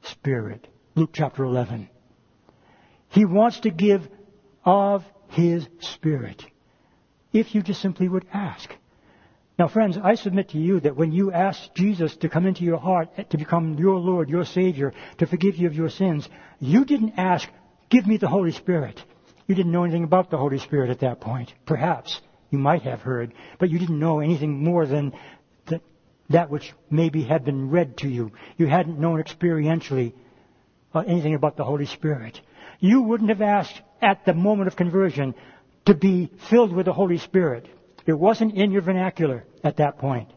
Spirit? 0.02 0.66
Luke 0.94 1.10
chapter 1.12 1.44
11. 1.44 1.88
He 3.08 3.24
wants 3.24 3.60
to 3.60 3.70
give 3.70 4.08
of 4.64 5.04
His 5.28 5.66
Spirit. 5.80 6.44
if 7.32 7.54
you 7.54 7.62
just 7.62 7.82
simply 7.82 8.08
would 8.08 8.24
ask. 8.32 8.74
Now, 9.58 9.68
friends, 9.68 9.98
I 10.02 10.14
submit 10.14 10.50
to 10.50 10.58
you 10.58 10.80
that 10.80 10.96
when 10.96 11.12
you 11.12 11.32
ask 11.32 11.74
Jesus 11.74 12.16
to 12.18 12.30
come 12.30 12.46
into 12.46 12.64
your 12.64 12.78
heart, 12.78 13.10
eh, 13.16 13.24
to 13.24 13.36
become 13.36 13.74
your 13.78 13.98
Lord, 13.98 14.30
your 14.30 14.44
Savior, 14.44 14.92
to 15.18 15.26
forgive 15.26 15.56
you 15.56 15.66
of 15.66 15.74
your 15.74 15.90
sins, 15.90 16.28
you 16.60 16.84
didn't 16.84 17.14
ask, 17.18 17.48
give 17.90 18.06
me 18.06 18.16
the 18.16 18.28
Holy 18.28 18.52
Spirit. 18.52 19.02
You 19.46 19.54
didn't 19.54 19.72
know 19.72 19.84
anything 19.84 20.04
about 20.04 20.30
the 20.30 20.38
Holy 20.38 20.58
Spirit 20.58 20.90
at 20.90 21.00
that 21.00 21.20
point. 21.20 21.52
Perhaps 21.64 22.20
you 22.50 22.58
might 22.58 22.82
have 22.82 23.02
heard, 23.02 23.32
but 23.58 23.70
you 23.70 23.78
didn't 23.78 23.98
know 23.98 24.20
anything 24.20 24.62
more 24.62 24.86
than 24.86 25.12
that 26.30 26.50
which 26.50 26.72
maybe 26.90 27.22
had 27.22 27.44
been 27.44 27.70
read 27.70 27.98
to 27.98 28.08
you. 28.08 28.32
You 28.56 28.66
hadn't 28.66 28.98
known 28.98 29.22
experientially 29.22 30.12
uh, 30.94 31.00
anything 31.00 31.34
about 31.34 31.56
the 31.56 31.64
Holy 31.64 31.86
Spirit. 31.86 32.40
You 32.80 33.02
wouldn't 33.02 33.30
have 33.30 33.42
asked 33.42 33.80
at 34.02 34.24
the 34.24 34.34
moment 34.34 34.68
of 34.68 34.76
conversion 34.76 35.34
to 35.86 35.94
be 35.94 36.30
filled 36.50 36.72
with 36.72 36.86
the 36.86 36.92
Holy 36.92 37.18
Spirit. 37.18 37.68
It 38.06 38.18
wasn't 38.18 38.54
in 38.54 38.70
your 38.70 38.82
vernacular 38.82 39.44
at 39.62 39.76
that 39.76 39.98
point. 39.98 40.30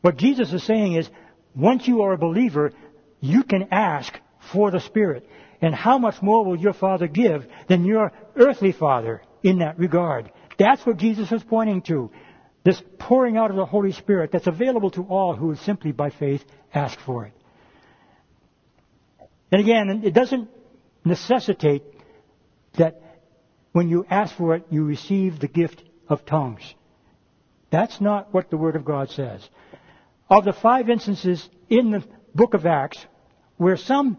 What 0.00 0.16
Jesus 0.16 0.52
is 0.52 0.62
saying 0.62 0.94
is, 0.94 1.08
once 1.54 1.88
you 1.88 2.02
are 2.02 2.12
a 2.12 2.18
believer, 2.18 2.72
you 3.20 3.42
can 3.42 3.68
ask 3.70 4.18
for 4.52 4.70
the 4.70 4.80
Spirit. 4.80 5.28
And 5.60 5.74
how 5.74 5.98
much 5.98 6.20
more 6.22 6.44
will 6.44 6.56
your 6.56 6.72
Father 6.72 7.06
give 7.06 7.46
than 7.68 7.84
your 7.84 8.12
earthly 8.36 8.72
Father 8.72 9.22
in 9.42 9.58
that 9.58 9.78
regard? 9.78 10.30
That's 10.58 10.84
what 10.84 10.96
Jesus 10.96 11.30
is 11.32 11.42
pointing 11.42 11.82
to. 11.82 12.10
This 12.64 12.82
pouring 12.98 13.36
out 13.36 13.50
of 13.50 13.56
the 13.56 13.64
Holy 13.64 13.92
Spirit 13.92 14.32
that's 14.32 14.46
available 14.46 14.90
to 14.92 15.02
all 15.02 15.34
who 15.34 15.48
would 15.48 15.58
simply 15.58 15.92
by 15.92 16.10
faith 16.10 16.44
ask 16.74 16.98
for 17.00 17.26
it. 17.26 17.32
And 19.52 19.60
again, 19.60 20.02
it 20.04 20.12
doesn't 20.12 20.48
necessitate 21.04 21.84
that 22.74 23.00
when 23.72 23.88
you 23.88 24.04
ask 24.10 24.36
for 24.36 24.56
it, 24.56 24.64
you 24.70 24.84
receive 24.84 25.38
the 25.38 25.48
gift 25.48 25.82
of 26.08 26.24
tongues. 26.26 26.62
That's 27.70 28.00
not 28.00 28.32
what 28.32 28.50
the 28.50 28.56
Word 28.56 28.76
of 28.76 28.84
God 28.84 29.10
says. 29.10 29.46
Of 30.28 30.44
the 30.44 30.52
five 30.52 30.88
instances 30.90 31.48
in 31.68 31.90
the 31.90 32.04
book 32.34 32.54
of 32.54 32.66
Acts 32.66 32.98
where 33.56 33.76
some 33.76 34.18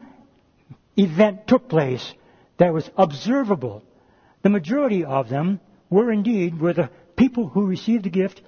event 0.97 1.47
took 1.47 1.69
place 1.69 2.13
that 2.57 2.73
was 2.73 2.89
observable, 2.97 3.83
the 4.41 4.49
majority 4.49 5.05
of 5.05 5.29
them 5.29 5.59
were 5.89 6.11
indeed 6.11 6.59
where 6.59 6.73
the 6.73 6.89
people 7.15 7.47
who 7.47 7.65
received 7.65 8.03
the 8.03 8.09
gift 8.09 8.41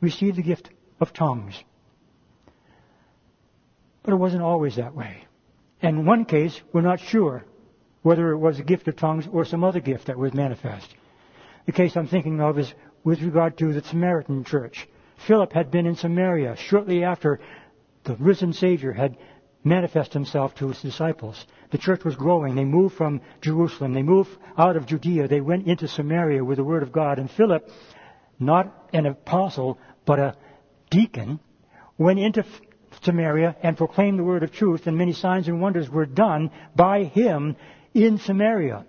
received 0.00 0.36
the 0.36 0.42
gift 0.42 0.70
of 1.00 1.12
tongues. 1.12 1.62
But 4.02 4.12
it 4.12 4.16
wasn't 4.16 4.42
always 4.42 4.76
that 4.76 4.94
way. 4.94 5.24
And 5.80 6.00
in 6.00 6.06
one 6.06 6.24
case, 6.24 6.60
we're 6.72 6.82
not 6.82 7.00
sure 7.00 7.44
whether 8.02 8.30
it 8.32 8.38
was 8.38 8.58
a 8.58 8.64
gift 8.64 8.86
of 8.88 8.96
tongues 8.96 9.26
or 9.30 9.44
some 9.44 9.64
other 9.64 9.80
gift 9.80 10.06
that 10.06 10.18
was 10.18 10.34
manifest. 10.34 10.94
The 11.66 11.72
case 11.72 11.96
I'm 11.96 12.06
thinking 12.06 12.40
of 12.40 12.58
is 12.58 12.72
with 13.02 13.22
regard 13.22 13.56
to 13.58 13.72
the 13.72 13.82
Samaritan 13.82 14.44
church. 14.44 14.86
Philip 15.26 15.52
had 15.52 15.70
been 15.70 15.86
in 15.86 15.96
Samaria 15.96 16.56
shortly 16.56 17.02
after 17.02 17.40
the 18.04 18.16
risen 18.16 18.52
Savior 18.52 18.92
had 18.92 19.16
manifest 19.64 20.12
himself 20.12 20.54
to 20.56 20.68
his 20.68 20.80
disciples. 20.82 21.46
The 21.70 21.78
church 21.78 22.04
was 22.04 22.14
growing. 22.14 22.54
They 22.54 22.64
moved 22.64 22.96
from 22.96 23.22
Jerusalem. 23.40 23.94
They 23.94 24.02
moved 24.02 24.30
out 24.56 24.76
of 24.76 24.86
Judea. 24.86 25.26
They 25.26 25.40
went 25.40 25.66
into 25.66 25.88
Samaria 25.88 26.44
with 26.44 26.58
the 26.58 26.64
Word 26.64 26.82
of 26.82 26.92
God. 26.92 27.18
And 27.18 27.30
Philip 27.30 27.68
not 28.38 28.88
an 28.92 29.06
apostle, 29.06 29.78
but 30.04 30.18
a 30.18 30.36
deacon, 30.90 31.40
went 31.98 32.18
into 32.18 32.44
Samaria 33.02 33.56
and 33.62 33.76
proclaimed 33.76 34.18
the 34.18 34.24
word 34.24 34.42
of 34.42 34.52
truth, 34.52 34.86
and 34.86 34.96
many 34.96 35.12
signs 35.12 35.48
and 35.48 35.60
wonders 35.60 35.88
were 35.88 36.06
done 36.06 36.50
by 36.74 37.04
him 37.04 37.56
in 37.92 38.18
Samaria. 38.18 38.86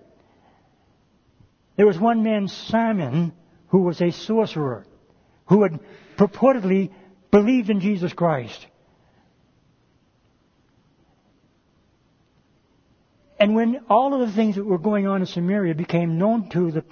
There 1.75 1.85
was 1.85 1.99
one 1.99 2.23
man, 2.23 2.47
Simon, 2.47 3.33
who 3.67 3.81
was 3.81 4.01
a 4.01 4.11
sorcerer, 4.11 4.85
who 5.47 5.63
had 5.63 5.79
purportedly 6.17 6.91
believed 7.31 7.69
in 7.69 7.81
Jesus 7.81 8.13
Christ. 8.13 8.65
And 13.39 13.55
when 13.55 13.81
all 13.89 14.13
of 14.13 14.27
the 14.27 14.33
things 14.33 14.55
that 14.55 14.65
were 14.65 14.77
going 14.77 15.07
on 15.07 15.21
in 15.21 15.27
Samaria 15.27 15.75
became 15.75 16.17
known 16.17 16.49
to 16.49 16.71
the, 16.71 16.83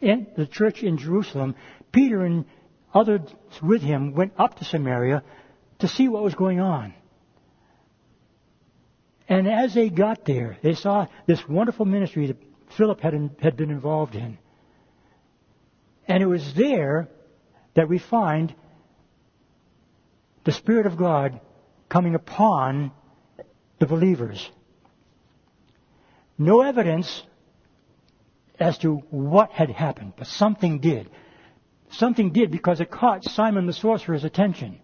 the 0.00 0.46
church 0.46 0.82
in 0.82 0.96
Jerusalem, 0.96 1.56
Peter 1.90 2.24
and 2.24 2.44
others 2.94 3.22
with 3.62 3.82
him 3.82 4.14
went 4.14 4.32
up 4.38 4.58
to 4.58 4.64
Samaria 4.64 5.22
to 5.80 5.88
see 5.88 6.08
what 6.08 6.22
was 6.22 6.34
going 6.34 6.60
on. 6.60 6.94
And 9.28 9.46
as 9.46 9.74
they 9.74 9.90
got 9.90 10.24
there, 10.24 10.56
they 10.62 10.74
saw 10.74 11.06
this 11.26 11.46
wonderful 11.48 11.84
ministry 11.84 12.28
that 12.28 12.36
Philip 12.76 13.00
had, 13.00 13.14
in, 13.14 13.30
had 13.40 13.56
been 13.56 13.70
involved 13.70 14.14
in. 14.14 14.38
And 16.06 16.22
it 16.22 16.26
was 16.26 16.54
there 16.54 17.08
that 17.74 17.88
we 17.88 17.98
find 17.98 18.54
the 20.44 20.52
Spirit 20.52 20.86
of 20.86 20.96
God 20.96 21.40
coming 21.88 22.14
upon 22.14 22.90
the 23.78 23.86
believers. 23.86 24.50
No 26.38 26.62
evidence 26.62 27.22
as 28.58 28.78
to 28.78 28.96
what 29.10 29.50
had 29.50 29.70
happened, 29.70 30.14
but 30.16 30.26
something 30.26 30.78
did 30.78 31.10
something 31.92 32.32
did 32.32 32.50
because 32.50 32.80
it 32.80 32.90
caught 32.90 33.24
Simon 33.24 33.66
the 33.66 33.72
sorcerer's 33.72 34.24
attention. 34.24 34.80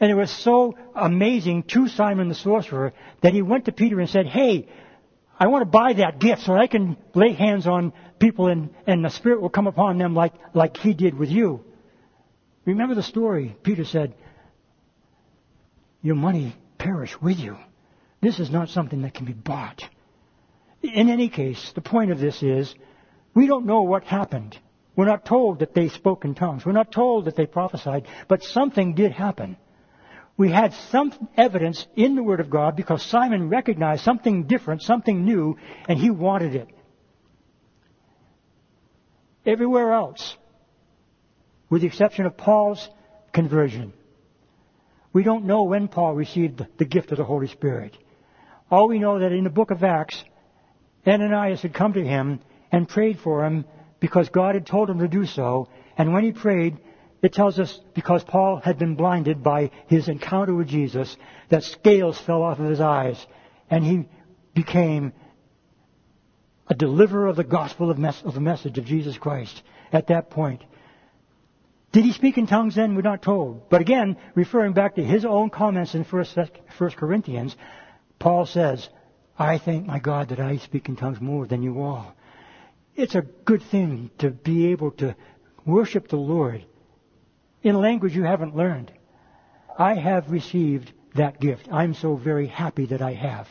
And 0.00 0.10
it 0.10 0.14
was 0.14 0.30
so 0.30 0.76
amazing 0.94 1.64
to 1.64 1.88
Simon 1.88 2.28
the 2.28 2.34
sorcerer 2.34 2.92
that 3.22 3.32
he 3.32 3.42
went 3.42 3.66
to 3.66 3.72
Peter 3.72 4.00
and 4.00 4.08
said, 4.08 4.26
Hey, 4.26 4.68
I 5.38 5.46
want 5.46 5.62
to 5.62 5.66
buy 5.66 5.94
that 5.94 6.18
gift 6.18 6.42
so 6.42 6.54
I 6.54 6.66
can 6.66 6.96
lay 7.14 7.32
hands 7.32 7.66
on 7.66 7.92
people 8.18 8.48
and, 8.48 8.70
and 8.86 9.04
the 9.04 9.10
Spirit 9.10 9.40
will 9.40 9.50
come 9.50 9.66
upon 9.66 9.98
them 9.98 10.14
like, 10.14 10.34
like 10.52 10.76
he 10.76 10.94
did 10.94 11.16
with 11.16 11.30
you. 11.30 11.64
Remember 12.64 12.94
the 12.94 13.02
story. 13.02 13.56
Peter 13.62 13.84
said, 13.84 14.14
Your 16.02 16.16
money 16.16 16.54
perish 16.78 17.20
with 17.20 17.38
you. 17.38 17.56
This 18.20 18.40
is 18.40 18.50
not 18.50 18.68
something 18.68 19.02
that 19.02 19.14
can 19.14 19.26
be 19.26 19.32
bought. 19.32 19.82
In 20.84 21.08
any 21.08 21.30
case, 21.30 21.72
the 21.74 21.80
point 21.80 22.12
of 22.12 22.20
this 22.20 22.42
is, 22.42 22.74
we 23.32 23.46
don't 23.46 23.64
know 23.64 23.82
what 23.82 24.04
happened. 24.04 24.58
We're 24.94 25.06
not 25.06 25.24
told 25.24 25.60
that 25.60 25.74
they 25.74 25.88
spoke 25.88 26.24
in 26.26 26.34
tongues. 26.34 26.64
We're 26.64 26.72
not 26.72 26.92
told 26.92 27.24
that 27.24 27.36
they 27.36 27.46
prophesied, 27.46 28.06
but 28.28 28.42
something 28.42 28.94
did 28.94 29.10
happen. 29.10 29.56
We 30.36 30.50
had 30.50 30.74
some 30.90 31.12
evidence 31.36 31.86
in 31.96 32.16
the 32.16 32.22
Word 32.22 32.40
of 32.40 32.50
God 32.50 32.76
because 32.76 33.02
Simon 33.02 33.48
recognized 33.48 34.04
something 34.04 34.44
different, 34.44 34.82
something 34.82 35.24
new, 35.24 35.56
and 35.88 35.98
he 35.98 36.10
wanted 36.10 36.54
it. 36.54 36.68
Everywhere 39.46 39.92
else, 39.92 40.36
with 41.70 41.80
the 41.80 41.88
exception 41.88 42.26
of 42.26 42.36
Paul's 42.36 42.88
conversion, 43.32 43.94
we 45.12 45.22
don't 45.22 45.44
know 45.46 45.62
when 45.62 45.88
Paul 45.88 46.14
received 46.14 46.64
the 46.76 46.84
gift 46.84 47.10
of 47.10 47.18
the 47.18 47.24
Holy 47.24 47.46
Spirit. 47.46 47.96
All 48.70 48.88
we 48.88 48.98
know 48.98 49.20
that 49.20 49.32
in 49.32 49.44
the 49.44 49.50
book 49.50 49.70
of 49.70 49.82
Acts, 49.82 50.22
Ananias 51.06 51.62
had 51.62 51.74
come 51.74 51.92
to 51.94 52.04
him 52.04 52.40
and 52.72 52.88
prayed 52.88 53.18
for 53.18 53.44
him 53.44 53.64
because 54.00 54.28
God 54.28 54.54
had 54.54 54.66
told 54.66 54.90
him 54.90 54.98
to 54.98 55.08
do 55.08 55.26
so. 55.26 55.68
And 55.96 56.12
when 56.12 56.24
he 56.24 56.32
prayed, 56.32 56.78
it 57.22 57.32
tells 57.32 57.58
us 57.58 57.80
because 57.94 58.22
Paul 58.24 58.60
had 58.62 58.78
been 58.78 58.96
blinded 58.96 59.42
by 59.42 59.70
his 59.86 60.08
encounter 60.08 60.54
with 60.54 60.68
Jesus, 60.68 61.16
that 61.48 61.62
scales 61.62 62.18
fell 62.18 62.42
off 62.42 62.58
of 62.58 62.68
his 62.68 62.80
eyes, 62.80 63.24
and 63.70 63.82
he 63.82 64.08
became 64.54 65.12
a 66.68 66.74
deliverer 66.74 67.26
of 67.26 67.36
the 67.36 67.44
gospel 67.44 67.90
of, 67.90 67.98
mes- 67.98 68.22
of 68.24 68.34
the 68.34 68.40
message 68.40 68.78
of 68.78 68.84
Jesus 68.84 69.16
Christ 69.16 69.62
at 69.92 70.08
that 70.08 70.30
point. 70.30 70.62
Did 71.92 72.04
he 72.04 72.12
speak 72.12 72.38
in 72.38 72.46
tongues 72.46 72.74
then? 72.74 72.94
We're 72.94 73.02
not 73.02 73.22
told. 73.22 73.70
But 73.70 73.80
again, 73.80 74.16
referring 74.34 74.72
back 74.72 74.96
to 74.96 75.04
his 75.04 75.24
own 75.24 75.48
comments 75.50 75.94
in 75.94 76.04
First, 76.04 76.36
First 76.76 76.96
Corinthians, 76.96 77.54
Paul 78.18 78.46
says, 78.46 78.88
I 79.38 79.58
thank 79.58 79.86
my 79.86 79.98
God 79.98 80.28
that 80.28 80.40
I 80.40 80.58
speak 80.58 80.88
in 80.88 80.96
tongues 80.96 81.20
more 81.20 81.46
than 81.46 81.62
you 81.62 81.82
all 81.82 82.14
it's 82.96 83.14
a 83.14 83.22
good 83.22 83.62
thing 83.62 84.10
to 84.18 84.30
be 84.30 84.68
able 84.68 84.92
to 84.92 85.16
worship 85.66 86.08
the 86.08 86.16
Lord 86.16 86.64
in 87.62 87.80
language 87.80 88.14
you 88.14 88.22
haven't 88.22 88.56
learned. 88.56 88.92
I 89.78 89.94
have 89.94 90.30
received 90.30 90.92
that 91.14 91.40
gift. 91.40 91.68
I'm 91.72 91.94
so 91.94 92.14
very 92.14 92.46
happy 92.46 92.86
that 92.86 93.02
I 93.02 93.12
have. 93.14 93.48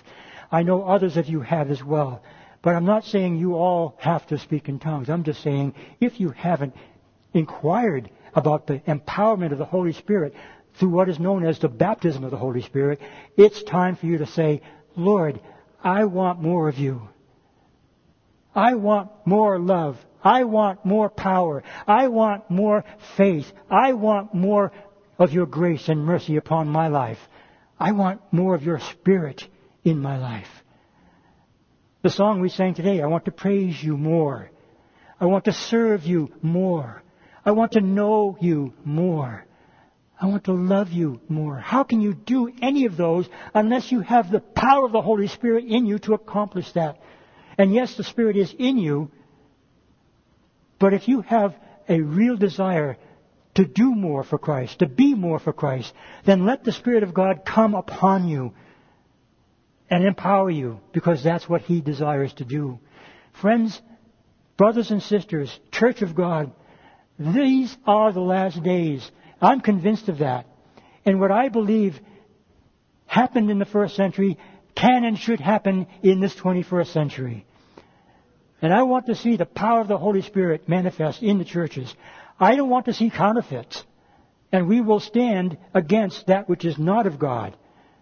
I 0.51 0.63
know 0.63 0.83
others 0.83 1.17
of 1.17 1.27
you 1.27 1.41
have 1.41 1.71
as 1.71 1.83
well. 1.83 2.23
But 2.61 2.75
I'm 2.75 2.85
not 2.85 3.03
saying 3.03 3.37
you 3.37 3.55
all 3.55 3.95
have 3.99 4.25
to 4.27 4.37
speak 4.37 4.69
in 4.69 4.79
tongues. 4.79 5.09
I'm 5.09 5.23
just 5.23 5.41
saying 5.41 5.73
if 5.99 6.19
you 6.19 6.29
haven't 6.29 6.75
inquired 7.33 8.09
about 8.35 8.67
the 8.67 8.79
empowerment 8.79 9.51
of 9.51 9.57
the 9.57 9.65
Holy 9.65 9.91
Spirit 9.91 10.33
through 10.75 10.89
what 10.89 11.09
is 11.09 11.19
known 11.19 11.43
as 11.43 11.59
the 11.59 11.67
baptism 11.67 12.23
of 12.23 12.31
the 12.31 12.37
Holy 12.37 12.61
Spirit, 12.61 13.01
it's 13.35 13.63
time 13.63 13.95
for 13.95 14.05
you 14.05 14.19
to 14.19 14.25
say, 14.25 14.61
Lord, 14.95 15.41
I 15.83 16.05
want 16.05 16.41
more 16.41 16.69
of 16.69 16.77
you. 16.77 17.09
I 18.55 18.75
want 18.75 19.09
more 19.25 19.59
love. 19.59 19.97
I 20.23 20.45
want 20.45 20.85
more 20.85 21.09
power. 21.09 21.63
I 21.85 22.07
want 22.07 22.49
more 22.49 22.85
faith. 23.17 23.51
I 23.69 23.93
want 23.93 24.33
more 24.33 24.71
of 25.19 25.33
your 25.33 25.45
grace 25.45 25.89
and 25.89 26.05
mercy 26.05 26.37
upon 26.37 26.67
my 26.69 26.87
life. 26.87 27.19
I 27.79 27.91
want 27.91 28.21
more 28.31 28.55
of 28.55 28.63
your 28.63 28.79
spirit 28.79 29.47
in 29.83 29.99
my 29.99 30.17
life. 30.17 30.47
The 32.03 32.09
song 32.09 32.39
we 32.39 32.49
sang 32.49 32.73
today, 32.73 33.01
I 33.01 33.07
want 33.07 33.25
to 33.25 33.31
praise 33.31 33.81
you 33.81 33.97
more. 33.97 34.49
I 35.19 35.25
want 35.25 35.45
to 35.45 35.53
serve 35.53 36.05
you 36.05 36.31
more. 36.41 37.01
I 37.45 37.51
want 37.51 37.73
to 37.73 37.81
know 37.81 38.37
you 38.39 38.73
more. 38.85 39.45
I 40.23 40.27
want 40.27 40.45
to 40.45 40.53
love 40.53 40.93
you 40.93 41.19
more. 41.27 41.57
How 41.57 41.83
can 41.83 41.99
you 41.99 42.13
do 42.13 42.49
any 42.61 42.85
of 42.85 42.95
those 42.95 43.27
unless 43.53 43.91
you 43.91 43.99
have 43.99 44.31
the 44.31 44.39
power 44.39 44.85
of 44.85 44.93
the 44.93 45.01
Holy 45.01 45.27
Spirit 45.27 45.65
in 45.65 45.85
you 45.85 45.99
to 45.99 46.13
accomplish 46.13 46.71
that? 46.71 47.01
And 47.57 47.73
yes, 47.73 47.97
the 47.97 48.05
Spirit 48.05 48.37
is 48.37 48.55
in 48.57 48.77
you, 48.77 49.11
but 50.79 50.93
if 50.93 51.09
you 51.09 51.23
have 51.23 51.53
a 51.89 51.99
real 51.99 52.37
desire 52.37 52.95
to 53.55 53.65
do 53.65 53.93
more 53.93 54.23
for 54.23 54.37
Christ, 54.37 54.79
to 54.79 54.87
be 54.87 55.13
more 55.13 55.39
for 55.39 55.51
Christ, 55.51 55.91
then 56.25 56.45
let 56.45 56.63
the 56.63 56.71
Spirit 56.71 57.03
of 57.03 57.13
God 57.13 57.41
come 57.45 57.75
upon 57.75 58.29
you 58.29 58.53
and 59.89 60.05
empower 60.05 60.49
you 60.49 60.79
because 60.93 61.21
that's 61.21 61.49
what 61.49 61.63
He 61.63 61.81
desires 61.81 62.31
to 62.35 62.45
do. 62.45 62.79
Friends, 63.41 63.81
brothers 64.55 64.89
and 64.89 65.03
sisters, 65.03 65.53
Church 65.73 66.01
of 66.01 66.15
God, 66.15 66.53
these 67.19 67.75
are 67.85 68.13
the 68.13 68.21
last 68.21 68.63
days. 68.63 69.11
I'm 69.43 69.61
convinced 69.61 70.09
of 70.09 70.19
that. 70.19 70.47
And 71.05 71.19
what 71.19 71.31
I 71.31 71.49
believe 71.49 71.99
happened 73.05 73.51
in 73.51 73.59
the 73.59 73.65
first 73.65 73.95
century 73.95 74.37
can 74.75 75.03
and 75.03 75.17
should 75.17 75.39
happen 75.39 75.87
in 76.01 76.19
this 76.19 76.33
21st 76.35 76.87
century. 76.87 77.45
And 78.61 78.73
I 78.73 78.83
want 78.83 79.07
to 79.07 79.15
see 79.15 79.35
the 79.35 79.45
power 79.45 79.81
of 79.81 79.89
the 79.89 79.97
Holy 79.97 80.21
Spirit 80.21 80.69
manifest 80.69 81.21
in 81.21 81.37
the 81.37 81.45
churches. 81.45 81.93
I 82.39 82.55
don't 82.55 82.69
want 82.69 82.85
to 82.85 82.93
see 82.93 83.09
counterfeits. 83.09 83.83
And 84.51 84.67
we 84.67 84.81
will 84.81 84.99
stand 84.99 85.57
against 85.73 86.27
that 86.27 86.47
which 86.47 86.63
is 86.63 86.77
not 86.77 87.05
of 87.05 87.19
God. 87.19 87.57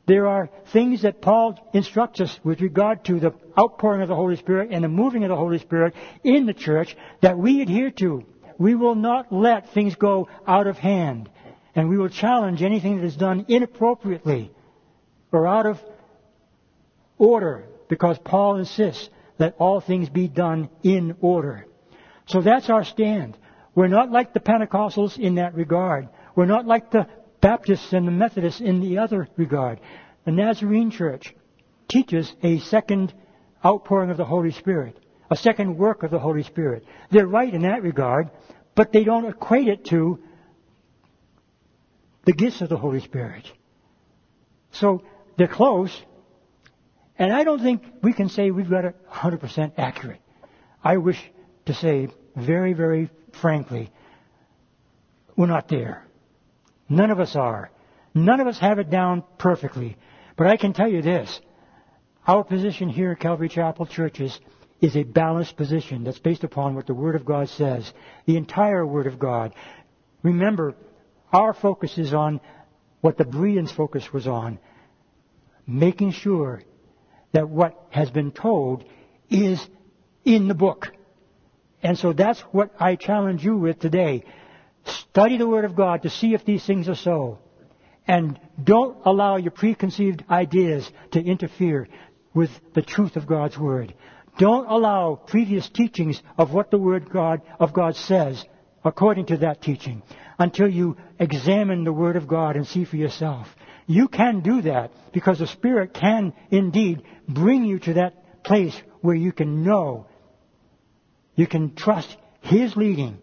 There 0.05 0.27
are 0.27 0.49
things 0.71 1.01
that 1.01 1.21
Paul 1.21 1.57
instructs 1.73 2.21
us 2.21 2.39
with 2.43 2.61
regard 2.61 3.05
to 3.05 3.19
the 3.19 3.33
outpouring 3.57 4.01
of 4.01 4.09
the 4.09 4.15
Holy 4.15 4.35
Spirit 4.35 4.69
and 4.71 4.83
the 4.83 4.89
moving 4.89 5.23
of 5.23 5.29
the 5.29 5.35
Holy 5.35 5.59
Spirit 5.59 5.95
in 6.23 6.45
the 6.45 6.53
church 6.53 6.95
that 7.21 7.37
we 7.37 7.61
adhere 7.61 7.91
to. 7.91 8.25
We 8.61 8.75
will 8.75 8.93
not 8.93 9.31
let 9.31 9.73
things 9.73 9.95
go 9.95 10.27
out 10.45 10.67
of 10.67 10.77
hand. 10.77 11.31
And 11.73 11.89
we 11.89 11.97
will 11.97 12.09
challenge 12.09 12.61
anything 12.61 12.97
that 12.97 13.05
is 13.05 13.15
done 13.15 13.45
inappropriately 13.47 14.51
or 15.31 15.47
out 15.47 15.65
of 15.65 15.79
order 17.17 17.63
because 17.89 18.19
Paul 18.19 18.57
insists 18.57 19.09
that 19.39 19.55
all 19.57 19.81
things 19.81 20.09
be 20.09 20.27
done 20.27 20.69
in 20.83 21.15
order. 21.21 21.65
So 22.27 22.41
that's 22.41 22.69
our 22.69 22.83
stand. 22.83 23.35
We're 23.73 23.87
not 23.87 24.11
like 24.11 24.31
the 24.31 24.39
Pentecostals 24.39 25.17
in 25.17 25.35
that 25.35 25.55
regard. 25.55 26.09
We're 26.35 26.45
not 26.45 26.67
like 26.67 26.91
the 26.91 27.07
Baptists 27.41 27.93
and 27.93 28.07
the 28.07 28.11
Methodists 28.11 28.61
in 28.61 28.79
the 28.79 28.99
other 28.99 29.27
regard. 29.37 29.79
The 30.25 30.33
Nazarene 30.33 30.91
Church 30.91 31.33
teaches 31.87 32.31
a 32.43 32.59
second 32.59 33.11
outpouring 33.65 34.11
of 34.11 34.17
the 34.17 34.25
Holy 34.25 34.51
Spirit, 34.51 34.99
a 35.31 35.35
second 35.37 35.77
work 35.77 36.03
of 36.03 36.11
the 36.11 36.19
Holy 36.19 36.43
Spirit. 36.43 36.85
They're 37.09 37.25
right 37.25 37.51
in 37.51 37.61
that 37.61 37.81
regard, 37.81 38.29
but 38.75 38.91
they 38.91 39.05
don't 39.05 39.25
equate 39.25 39.69
it 39.69 39.85
to 39.85 40.19
the 42.25 42.33
gifts 42.33 42.59
of 42.61 42.67
the 42.67 42.77
Holy 42.77 42.99
Spirit. 42.99 43.49
So 44.73 45.03
they're 45.37 45.47
close, 45.47 45.99
and 47.17 47.31
I 47.31 47.45
don't 47.45 47.61
think 47.61 47.81
we 48.03 48.11
can 48.11 48.27
say 48.27 48.51
we've 48.51 48.69
got 48.69 48.83
it 48.83 48.95
100% 49.09 49.71
accurate. 49.77 50.21
I 50.83 50.97
wish 50.97 51.19
to 51.65 51.73
say 51.73 52.09
very, 52.35 52.73
very 52.73 53.09
frankly, 53.31 53.89
we're 55.37 55.47
not 55.47 55.69
there. 55.69 56.05
None 56.89 57.09
of 57.09 57.21
us 57.21 57.37
are. 57.37 57.71
None 58.13 58.41
of 58.41 58.47
us 58.47 58.59
have 58.59 58.79
it 58.79 58.89
down 58.89 59.23
perfectly. 59.37 59.95
But 60.35 60.47
I 60.47 60.57
can 60.57 60.73
tell 60.73 60.89
you 60.89 61.01
this. 61.01 61.39
Our 62.27 62.43
position 62.43 62.89
here 62.89 63.11
at 63.11 63.19
Calvary 63.19 63.47
Chapel 63.47 63.85
Churches 63.85 64.31
is 64.33 64.39
a 64.95 65.03
balanced 65.03 65.55
position 65.55 66.03
that's 66.03 66.19
based 66.19 66.43
upon 66.43 66.75
what 66.75 66.87
the 66.87 66.93
Word 66.93 67.15
of 67.15 67.23
God 67.23 67.49
says. 67.49 67.91
The 68.25 68.37
entire 68.37 68.85
Word 68.85 69.07
of 69.07 69.19
God. 69.19 69.53
Remember, 70.23 70.75
our 71.31 71.53
focus 71.53 71.97
is 71.97 72.13
on 72.13 72.41
what 73.01 73.17
the 73.17 73.25
Bereans' 73.25 73.71
focus 73.71 74.11
was 74.11 74.27
on. 74.27 74.59
Making 75.67 76.11
sure 76.11 76.63
that 77.31 77.49
what 77.49 77.79
has 77.91 78.09
been 78.09 78.31
told 78.31 78.83
is 79.29 79.65
in 80.25 80.47
the 80.47 80.55
book. 80.55 80.91
And 81.83 81.97
so 81.97 82.13
that's 82.13 82.39
what 82.51 82.71
I 82.79 82.95
challenge 82.95 83.43
you 83.43 83.57
with 83.57 83.79
today. 83.79 84.23
Study 84.85 85.37
the 85.37 85.47
Word 85.47 85.65
of 85.65 85.75
God 85.75 86.03
to 86.03 86.09
see 86.09 86.33
if 86.33 86.43
these 86.43 86.65
things 86.65 86.89
are 86.89 86.95
so. 86.95 87.39
And 88.07 88.39
don't 88.61 88.97
allow 89.05 89.37
your 89.37 89.51
preconceived 89.51 90.23
ideas 90.29 90.89
to 91.11 91.23
interfere 91.23 91.87
with 92.33 92.49
the 92.73 92.81
truth 92.81 93.15
of 93.15 93.27
God's 93.27 93.57
Word. 93.57 93.93
Don't 94.37 94.69
allow 94.69 95.15
previous 95.15 95.69
teachings 95.69 96.21
of 96.37 96.53
what 96.53 96.71
the 96.71 96.77
Word 96.77 97.09
God, 97.09 97.41
of 97.59 97.73
God 97.73 97.95
says 97.95 98.43
according 98.83 99.27
to 99.27 99.37
that 99.37 99.61
teaching 99.61 100.01
until 100.39 100.67
you 100.67 100.97
examine 101.19 101.83
the 101.83 101.93
Word 101.93 102.15
of 102.15 102.27
God 102.27 102.55
and 102.55 102.65
see 102.65 102.85
for 102.85 102.97
yourself. 102.97 103.47
You 103.85 104.07
can 104.07 104.39
do 104.39 104.61
that 104.63 104.91
because 105.13 105.39
the 105.39 105.47
Spirit 105.47 105.93
can 105.93 106.33
indeed 106.49 107.03
bring 107.27 107.65
you 107.65 107.79
to 107.79 107.93
that 107.95 108.43
place 108.43 108.79
where 109.01 109.15
you 109.15 109.31
can 109.31 109.63
know 109.63 110.07
you 111.35 111.47
can 111.47 111.75
trust 111.75 112.15
His 112.41 112.75
leading. 112.75 113.19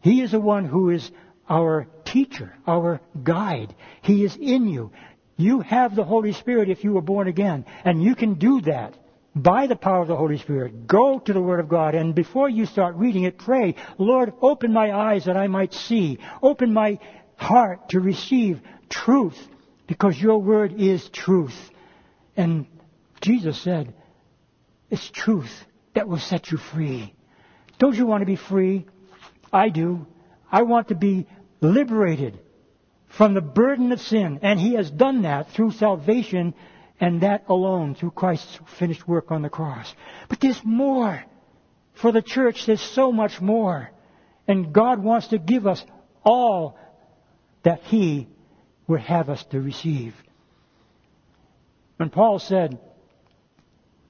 He 0.00 0.20
is 0.22 0.32
the 0.32 0.40
one 0.40 0.64
who 0.64 0.90
is 0.90 1.10
our 1.48 1.86
teacher, 2.04 2.52
our 2.66 3.00
guide. 3.22 3.74
He 4.02 4.24
is 4.24 4.36
in 4.36 4.68
you. 4.68 4.92
You 5.36 5.60
have 5.60 5.94
the 5.94 6.04
Holy 6.04 6.32
Spirit 6.32 6.70
if 6.70 6.84
you 6.84 6.92
were 6.92 7.02
born 7.02 7.28
again. 7.28 7.64
And 7.84 8.02
you 8.02 8.14
can 8.14 8.34
do 8.34 8.62
that 8.62 8.94
by 9.34 9.66
the 9.66 9.76
power 9.76 10.02
of 10.02 10.08
the 10.08 10.16
Holy 10.16 10.38
Spirit. 10.38 10.86
Go 10.86 11.18
to 11.18 11.32
the 11.32 11.40
Word 11.40 11.60
of 11.60 11.68
God 11.68 11.94
and 11.94 12.14
before 12.14 12.48
you 12.48 12.66
start 12.66 12.96
reading 12.96 13.24
it, 13.24 13.38
pray, 13.38 13.76
Lord, 13.98 14.32
open 14.40 14.72
my 14.72 14.92
eyes 14.92 15.24
that 15.24 15.36
I 15.36 15.46
might 15.46 15.72
see. 15.72 16.18
Open 16.42 16.72
my 16.72 16.98
heart 17.36 17.90
to 17.90 18.00
receive 18.00 18.60
truth 18.88 19.38
because 19.86 20.20
your 20.20 20.38
Word 20.38 20.74
is 20.78 21.08
truth. 21.08 21.56
And 22.36 22.66
Jesus 23.20 23.60
said, 23.60 23.94
it's 24.90 25.08
truth 25.10 25.64
that 25.94 26.08
will 26.08 26.18
set 26.18 26.50
you 26.50 26.58
free. 26.58 27.14
Don't 27.78 27.96
you 27.96 28.06
want 28.06 28.20
to 28.22 28.26
be 28.26 28.36
free? 28.36 28.86
I 29.52 29.70
do. 29.70 30.06
I 30.50 30.62
want 30.62 30.88
to 30.88 30.94
be 30.94 31.26
liberated 31.60 32.38
from 33.08 33.34
the 33.34 33.40
burden 33.40 33.92
of 33.92 34.00
sin. 34.00 34.40
And 34.42 34.60
He 34.60 34.74
has 34.74 34.90
done 34.90 35.22
that 35.22 35.50
through 35.50 35.72
salvation 35.72 36.54
and 37.02 37.22
that 37.22 37.42
alone 37.48 37.96
through 37.96 38.12
Christ's 38.12 38.60
finished 38.78 39.08
work 39.08 39.32
on 39.32 39.42
the 39.42 39.50
cross. 39.50 39.92
But 40.28 40.38
there's 40.38 40.60
more. 40.64 41.22
For 41.94 42.12
the 42.12 42.22
church, 42.22 42.64
there's 42.64 42.80
so 42.80 43.10
much 43.10 43.40
more. 43.40 43.90
And 44.46 44.72
God 44.72 45.02
wants 45.02 45.26
to 45.28 45.38
give 45.38 45.66
us 45.66 45.84
all 46.24 46.78
that 47.64 47.80
He 47.82 48.28
would 48.86 49.00
have 49.00 49.28
us 49.28 49.42
to 49.46 49.60
receive. 49.60 50.14
When 51.96 52.08
Paul 52.08 52.38
said, 52.38 52.78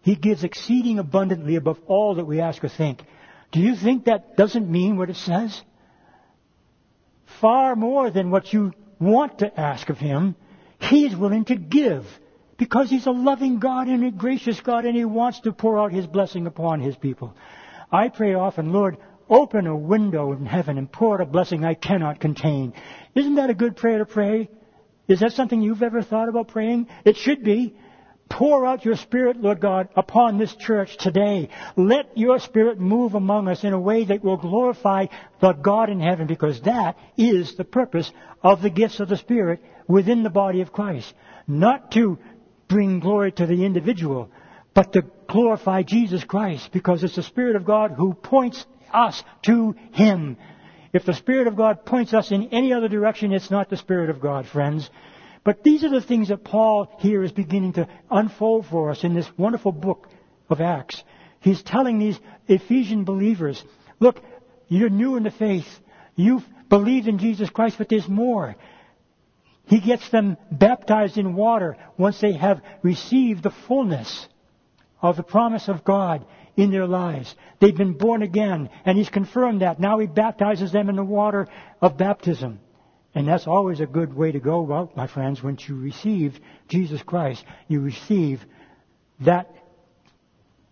He 0.02 0.14
gives 0.14 0.44
exceeding 0.44 0.98
abundantly 0.98 1.56
above 1.56 1.80
all 1.86 2.16
that 2.16 2.26
we 2.26 2.40
ask 2.40 2.62
or 2.62 2.68
think, 2.68 3.02
do 3.52 3.60
you 3.60 3.74
think 3.74 4.04
that 4.04 4.36
doesn't 4.36 4.70
mean 4.70 4.98
what 4.98 5.08
it 5.08 5.16
says? 5.16 5.62
Far 7.40 7.74
more 7.74 8.10
than 8.10 8.30
what 8.30 8.52
you 8.52 8.74
want 8.98 9.38
to 9.38 9.58
ask 9.58 9.88
of 9.88 9.96
Him, 9.96 10.36
He 10.78 11.06
is 11.06 11.16
willing 11.16 11.46
to 11.46 11.56
give 11.56 12.04
because 12.56 12.90
He's 12.90 13.06
a 13.06 13.10
loving 13.10 13.58
God 13.58 13.88
and 13.88 14.04
a 14.04 14.10
gracious 14.10 14.60
God 14.60 14.84
and 14.84 14.96
He 14.96 15.04
wants 15.04 15.40
to 15.40 15.52
pour 15.52 15.78
out 15.78 15.92
His 15.92 16.06
blessing 16.06 16.46
upon 16.46 16.80
His 16.80 16.96
people. 16.96 17.34
I 17.90 18.08
pray 18.08 18.34
often, 18.34 18.72
Lord, 18.72 18.96
open 19.28 19.66
a 19.66 19.76
window 19.76 20.32
in 20.32 20.46
heaven 20.46 20.78
and 20.78 20.90
pour 20.90 21.14
out 21.14 21.20
a 21.20 21.26
blessing 21.26 21.64
I 21.64 21.74
cannot 21.74 22.20
contain. 22.20 22.74
Isn't 23.14 23.36
that 23.36 23.50
a 23.50 23.54
good 23.54 23.76
prayer 23.76 23.98
to 23.98 24.06
pray? 24.06 24.48
Is 25.08 25.20
that 25.20 25.32
something 25.32 25.60
you've 25.60 25.82
ever 25.82 26.02
thought 26.02 26.28
about 26.28 26.48
praying? 26.48 26.88
It 27.04 27.16
should 27.16 27.42
be. 27.42 27.74
Pour 28.28 28.64
out 28.64 28.86
your 28.86 28.96
Spirit, 28.96 29.42
Lord 29.42 29.60
God, 29.60 29.90
upon 29.94 30.38
this 30.38 30.54
church 30.54 30.96
today. 30.96 31.50
Let 31.76 32.16
your 32.16 32.38
Spirit 32.38 32.80
move 32.80 33.14
among 33.14 33.46
us 33.46 33.62
in 33.62 33.74
a 33.74 33.80
way 33.80 34.04
that 34.04 34.24
will 34.24 34.38
glorify 34.38 35.06
the 35.40 35.52
God 35.52 35.90
in 35.90 36.00
heaven 36.00 36.26
because 36.26 36.62
that 36.62 36.96
is 37.18 37.56
the 37.56 37.64
purpose 37.64 38.10
of 38.42 38.62
the 38.62 38.70
gifts 38.70 39.00
of 39.00 39.10
the 39.10 39.18
Spirit 39.18 39.60
within 39.86 40.22
the 40.22 40.30
body 40.30 40.62
of 40.62 40.72
Christ. 40.72 41.12
Not 41.46 41.90
to 41.92 42.18
bring 42.72 43.00
glory 43.00 43.30
to 43.32 43.44
the 43.44 43.66
individual, 43.66 44.30
but 44.72 44.94
to 44.94 45.02
glorify 45.28 45.82
Jesus 45.82 46.24
Christ 46.24 46.70
because 46.72 47.04
it's 47.04 47.16
the 47.16 47.22
Spirit 47.22 47.54
of 47.54 47.66
God 47.66 47.92
who 47.92 48.14
points 48.14 48.64
us 48.92 49.22
to 49.42 49.74
Him. 49.92 50.38
If 50.94 51.04
the 51.04 51.12
Spirit 51.12 51.48
of 51.48 51.56
God 51.56 51.84
points 51.84 52.14
us 52.14 52.30
in 52.30 52.48
any 52.48 52.72
other 52.72 52.88
direction, 52.88 53.32
it's 53.32 53.50
not 53.50 53.68
the 53.68 53.76
Spirit 53.76 54.08
of 54.08 54.20
God, 54.20 54.46
friends. 54.46 54.88
But 55.44 55.62
these 55.62 55.84
are 55.84 55.90
the 55.90 56.00
things 56.00 56.28
that 56.28 56.44
Paul 56.44 56.90
here 56.98 57.22
is 57.22 57.32
beginning 57.32 57.74
to 57.74 57.88
unfold 58.10 58.66
for 58.66 58.90
us 58.90 59.04
in 59.04 59.12
this 59.12 59.30
wonderful 59.36 59.72
book 59.72 60.08
of 60.48 60.62
Acts. 60.62 61.02
He's 61.40 61.62
telling 61.62 61.98
these 61.98 62.18
Ephesian 62.48 63.04
believers, 63.04 63.62
look, 64.00 64.18
you're 64.68 64.88
new 64.88 65.16
in 65.16 65.24
the 65.24 65.30
faith. 65.30 65.68
You've 66.16 66.46
believed 66.70 67.06
in 67.06 67.18
Jesus 67.18 67.50
Christ, 67.50 67.76
but 67.76 67.90
there's 67.90 68.08
more. 68.08 68.56
He 69.72 69.80
gets 69.80 70.06
them 70.10 70.36
baptized 70.50 71.16
in 71.16 71.34
water 71.34 71.78
once 71.96 72.20
they 72.20 72.34
have 72.34 72.60
received 72.82 73.42
the 73.42 73.54
fullness 73.66 74.28
of 75.00 75.16
the 75.16 75.22
promise 75.22 75.66
of 75.66 75.82
God 75.82 76.26
in 76.58 76.70
their 76.70 76.86
lives. 76.86 77.34
They've 77.58 77.74
been 77.74 77.94
born 77.94 78.20
again, 78.20 78.68
and 78.84 78.98
He's 78.98 79.08
confirmed 79.08 79.62
that. 79.62 79.80
Now 79.80 79.98
He 79.98 80.06
baptizes 80.06 80.72
them 80.72 80.90
in 80.90 80.96
the 80.96 81.02
water 81.02 81.48
of 81.80 81.96
baptism. 81.96 82.60
And 83.14 83.26
that's 83.26 83.46
always 83.46 83.80
a 83.80 83.86
good 83.86 84.12
way 84.12 84.32
to 84.32 84.40
go 84.40 84.60
well, 84.60 84.92
my 84.94 85.06
friends, 85.06 85.42
once 85.42 85.66
you 85.66 85.80
receive 85.80 86.38
Jesus 86.68 87.02
Christ. 87.02 87.42
You 87.66 87.80
receive 87.80 88.44
that 89.20 89.50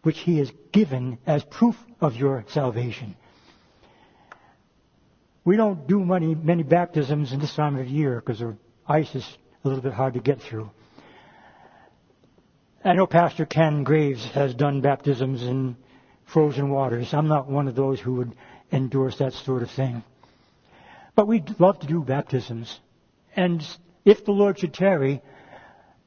which 0.02 0.18
He 0.18 0.36
has 0.40 0.52
given 0.72 1.16
as 1.26 1.42
proof 1.42 1.76
of 2.02 2.16
your 2.16 2.44
salvation. 2.48 3.16
We 5.42 5.56
don't 5.56 5.86
do 5.86 6.04
many, 6.04 6.34
many 6.34 6.64
baptisms 6.64 7.32
in 7.32 7.40
this 7.40 7.54
time 7.54 7.78
of 7.78 7.86
year 7.86 8.16
because 8.16 8.40
the 8.40 8.58
ice 8.90 9.14
is 9.14 9.38
a 9.64 9.68
little 9.68 9.82
bit 9.82 9.92
hard 9.92 10.14
to 10.14 10.20
get 10.20 10.42
through. 10.42 10.68
I 12.84 12.94
know 12.94 13.06
Pastor 13.06 13.46
Ken 13.46 13.84
Graves 13.84 14.24
has 14.32 14.52
done 14.52 14.80
baptisms 14.80 15.42
in 15.42 15.76
frozen 16.24 16.70
waters. 16.70 17.14
I'm 17.14 17.28
not 17.28 17.48
one 17.48 17.68
of 17.68 17.76
those 17.76 18.00
who 18.00 18.14
would 18.14 18.34
endorse 18.72 19.18
that 19.18 19.32
sort 19.32 19.62
of 19.62 19.70
thing. 19.70 20.02
But 21.14 21.28
we'd 21.28 21.60
love 21.60 21.78
to 21.80 21.86
do 21.86 22.02
baptisms. 22.02 22.80
And 23.36 23.64
if 24.04 24.24
the 24.24 24.32
Lord 24.32 24.58
should 24.58 24.74
tarry, 24.74 25.22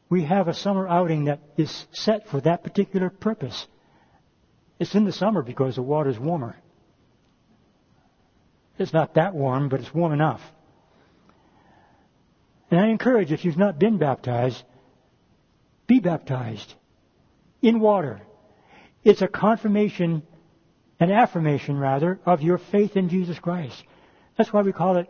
we 0.10 0.24
have 0.26 0.50
a 0.50 0.54
summer 0.54 0.88
outing 0.88 1.26
that 1.26 1.40
is 1.56 1.86
set 1.92 2.28
for 2.28 2.42
that 2.42 2.64
particular 2.64 3.10
purpose. 3.10 3.66
It's 4.78 4.96
in 4.96 5.06
the 5.06 5.14
summer 5.14 5.42
because 5.42 5.76
the 5.76 5.82
water's 5.82 6.20
warmer. 6.20 6.58
It's 8.78 8.92
not 8.92 9.14
that 9.14 9.34
warm, 9.34 9.70
but 9.70 9.80
it's 9.80 9.94
warm 9.94 10.12
enough. 10.12 10.42
And 12.74 12.82
I 12.82 12.88
encourage, 12.88 13.32
if 13.32 13.46
you've 13.46 13.56
not 13.56 13.78
been 13.78 14.00
baptized, 14.00 14.64
be 15.86 16.00
baptized 16.00 16.74
in 17.62 17.80
water. 17.80 18.22
It's 19.04 19.22
a 19.22 19.28
confirmation, 19.28 20.24
an 21.00 21.12
affirmation 21.12 21.78
rather, 21.78 22.20
of 22.26 22.42
your 22.42 22.58
faith 22.58 22.98
in 22.98 23.10
Jesus 23.10 23.38
Christ. 23.38 23.84
That's 24.40 24.52
why 24.52 24.64
we 24.64 24.72
call 24.72 24.98
it 24.98 25.08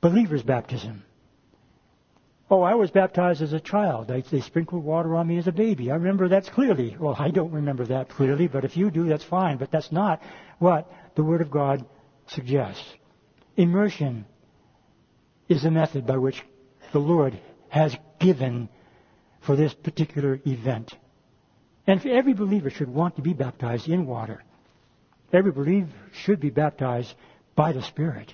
believer's 0.00 0.42
baptism. 0.42 1.04
Oh, 2.50 2.62
I 2.62 2.74
was 2.74 2.90
baptized 2.90 3.40
as 3.40 3.52
a 3.52 3.60
child. 3.60 4.08
They, 4.08 4.22
they, 4.22 4.40
sprinkled 4.40 4.82
water 4.82 5.14
on 5.14 5.28
me 5.28 5.38
as 5.38 5.46
a 5.46 5.52
baby. 5.52 5.92
I 5.92 5.94
remember 5.94 6.26
that 6.30 6.50
clearly. 6.50 6.96
Well, 6.98 7.14
I 7.16 7.30
don't 7.30 7.52
remember 7.52 7.86
that 7.86 8.08
clearly, 8.08 8.48
but 8.48 8.64
if 8.64 8.76
you 8.76 8.90
do, 8.90 9.04
that's 9.04 9.22
fine. 9.22 9.58
But 9.58 9.70
that's 9.70 9.92
not 9.92 10.20
what 10.58 10.90
the 11.14 11.22
Word 11.22 11.40
of 11.40 11.52
God 11.52 11.86
suggests. 12.26 12.82
Immersion 13.56 14.26
is 15.48 15.62
the 15.62 15.70
method 15.70 16.06
by 16.06 16.16
which 16.16 16.42
the 16.92 16.98
Lord 16.98 17.38
has 17.68 17.96
given 18.18 18.68
for 19.40 19.56
this 19.56 19.74
particular 19.74 20.40
event. 20.46 20.92
And 21.86 22.04
every 22.06 22.34
believer 22.34 22.70
should 22.70 22.88
want 22.88 23.16
to 23.16 23.22
be 23.22 23.32
baptized 23.32 23.88
in 23.88 24.06
water. 24.06 24.44
Every 25.32 25.52
believer 25.52 25.88
should 26.12 26.40
be 26.40 26.50
baptized 26.50 27.14
by 27.54 27.72
the 27.72 27.82
Spirit. 27.82 28.32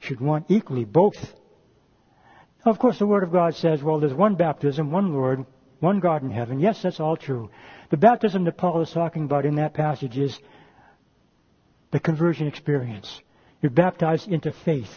Should 0.00 0.20
want 0.20 0.46
equally 0.48 0.84
both. 0.84 1.16
Of 2.64 2.78
course, 2.78 2.98
the 2.98 3.06
Word 3.06 3.22
of 3.22 3.32
God 3.32 3.54
says, 3.54 3.82
well, 3.82 4.00
there's 4.00 4.14
one 4.14 4.34
baptism, 4.34 4.90
one 4.90 5.12
Lord, 5.12 5.46
one 5.80 6.00
God 6.00 6.22
in 6.22 6.30
heaven. 6.30 6.60
Yes, 6.60 6.82
that's 6.82 7.00
all 7.00 7.16
true. 7.16 7.50
The 7.90 7.96
baptism 7.96 8.44
that 8.44 8.58
Paul 8.58 8.82
is 8.82 8.90
talking 8.90 9.24
about 9.24 9.46
in 9.46 9.56
that 9.56 9.74
passage 9.74 10.18
is 10.18 10.38
the 11.90 12.00
conversion 12.00 12.46
experience. 12.46 13.20
You're 13.62 13.70
baptized 13.70 14.28
into 14.28 14.52
faith 14.52 14.90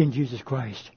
in 0.00 0.12
Jesus 0.12 0.42
Christ. 0.42 0.90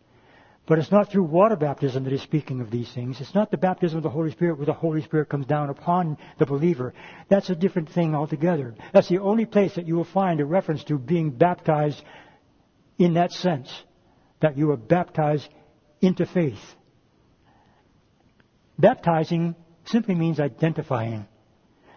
But 0.66 0.80
it's 0.80 0.92
not 0.92 1.12
through 1.12 1.24
water 1.24 1.58
baptism 1.58 2.06
that 2.06 2.12
he's 2.12 2.22
speaking 2.22 2.62
of 2.62 2.72
these 2.72 2.92
things. 2.94 3.20
It's 3.20 3.36
not 3.36 3.52
the 3.52 3.58
baptism 3.58 3.98
of 3.98 4.04
the 4.04 4.10
Holy 4.10 4.32
Spirit 4.32 4.58
where 4.58 4.66
the 4.66 4.74
Holy 4.74 5.02
Spirit 5.02 5.28
comes 5.28 5.46
down 5.46 5.70
upon 5.70 6.18
the 6.40 6.46
believer. 6.46 6.94
That's 7.28 7.50
a 7.50 7.56
different 7.56 7.90
thing 7.90 8.16
altogether. 8.16 8.74
That's 8.94 9.10
the 9.10 9.20
only 9.20 9.46
place 9.46 9.76
that 9.76 9.88
you 9.88 9.96
will 9.96 10.06
find 10.06 10.40
a 10.40 10.46
reference 10.46 10.86
to 10.86 10.98
being 10.98 11.32
baptized 11.32 12.02
in 12.98 13.16
that 13.16 13.34
sense. 13.34 13.70
That 14.40 14.58
you 14.58 14.72
are 14.72 14.78
baptized 14.78 15.50
into 16.02 16.26
faith. 16.26 16.64
Baptizing 18.80 19.56
simply 19.86 20.16
means 20.16 20.40
identifying. 20.40 21.28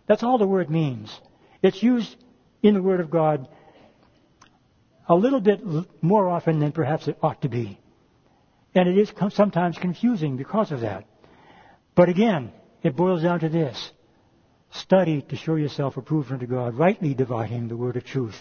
That's 0.08 0.24
all 0.24 0.38
the 0.38 0.46
word 0.46 0.70
means. 0.70 1.16
It's 1.62 1.82
used 1.82 2.16
in 2.62 2.74
the 2.74 2.82
Word 2.82 3.00
of 3.00 3.10
God 3.10 3.48
a 5.08 5.14
little 5.14 5.40
bit 5.40 5.60
more 6.02 6.28
often 6.28 6.58
than 6.58 6.72
perhaps 6.72 7.08
it 7.08 7.18
ought 7.22 7.42
to 7.42 7.48
be. 7.48 7.78
And 8.74 8.88
it 8.88 8.98
is 8.98 9.12
sometimes 9.30 9.78
confusing 9.78 10.36
because 10.36 10.72
of 10.72 10.80
that. 10.80 11.04
But 11.94 12.08
again, 12.08 12.52
it 12.82 12.96
boils 12.96 13.22
down 13.22 13.40
to 13.40 13.48
this. 13.48 13.90
Study 14.70 15.22
to 15.22 15.36
show 15.36 15.54
yourself 15.54 15.96
approved 15.96 16.32
unto 16.32 16.46
God, 16.46 16.74
rightly 16.74 17.14
dividing 17.14 17.68
the 17.68 17.76
word 17.76 17.96
of 17.96 18.04
truth. 18.04 18.36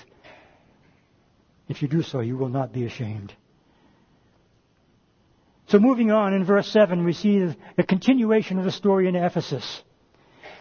If 1.70 1.82
you 1.82 1.88
do 1.88 2.02
so, 2.02 2.20
you 2.20 2.38
will 2.38 2.50
not 2.50 2.74
be 2.74 2.86
ashamed. 2.86 3.34
So 5.68 5.80
moving 5.80 6.12
on, 6.12 6.34
in 6.34 6.44
verse 6.44 6.68
7, 6.68 7.04
we 7.06 7.14
see 7.14 7.40
the 7.76 7.84
continuation 7.84 8.60
of 8.60 8.66
the 8.66 8.72
story 8.72 9.08
in 9.08 9.16
Ephesus. 9.16 9.84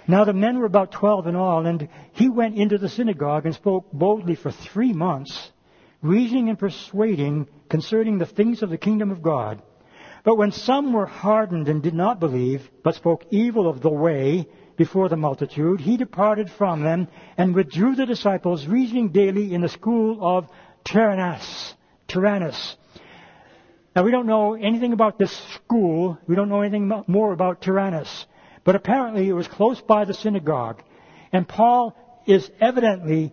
Now 0.06 0.24
the 0.24 0.32
men 0.32 0.58
were 0.58 0.66
about 0.66 0.92
twelve 0.92 1.26
in 1.26 1.34
all, 1.34 1.66
and 1.66 1.88
he 2.12 2.28
went 2.28 2.56
into 2.56 2.78
the 2.78 2.88
synagogue 2.88 3.46
and 3.46 3.54
spoke 3.54 3.90
boldly 3.92 4.34
for 4.34 4.50
three 4.50 4.92
months 4.92 5.50
reasoning 6.04 6.50
and 6.50 6.58
persuading 6.58 7.48
concerning 7.68 8.18
the 8.18 8.26
things 8.26 8.62
of 8.62 8.70
the 8.70 8.78
kingdom 8.78 9.10
of 9.10 9.22
God. 9.22 9.62
But 10.22 10.36
when 10.36 10.52
some 10.52 10.92
were 10.92 11.06
hardened 11.06 11.68
and 11.68 11.82
did 11.82 11.94
not 11.94 12.20
believe, 12.20 12.70
but 12.82 12.94
spoke 12.94 13.24
evil 13.30 13.68
of 13.68 13.80
the 13.80 13.90
way 13.90 14.46
before 14.76 15.08
the 15.08 15.16
multitude, 15.16 15.80
he 15.80 15.96
departed 15.96 16.50
from 16.50 16.82
them 16.82 17.08
and 17.36 17.54
withdrew 17.54 17.94
the 17.94 18.06
disciples, 18.06 18.66
reasoning 18.66 19.08
daily 19.08 19.54
in 19.54 19.62
the 19.62 19.68
school 19.68 20.18
of 20.20 20.48
Tyrannus. 20.84 21.74
Tyrannus. 22.06 22.76
Now 23.96 24.02
we 24.02 24.10
don't 24.10 24.26
know 24.26 24.54
anything 24.54 24.92
about 24.92 25.18
this 25.18 25.34
school. 25.54 26.18
We 26.26 26.34
don't 26.34 26.48
know 26.48 26.60
anything 26.60 26.90
more 27.06 27.32
about 27.32 27.62
Tyrannus. 27.62 28.26
But 28.64 28.76
apparently 28.76 29.28
it 29.28 29.32
was 29.32 29.48
close 29.48 29.80
by 29.80 30.04
the 30.04 30.14
synagogue. 30.14 30.82
And 31.32 31.48
Paul 31.48 31.96
is 32.26 32.50
evidently 32.60 33.32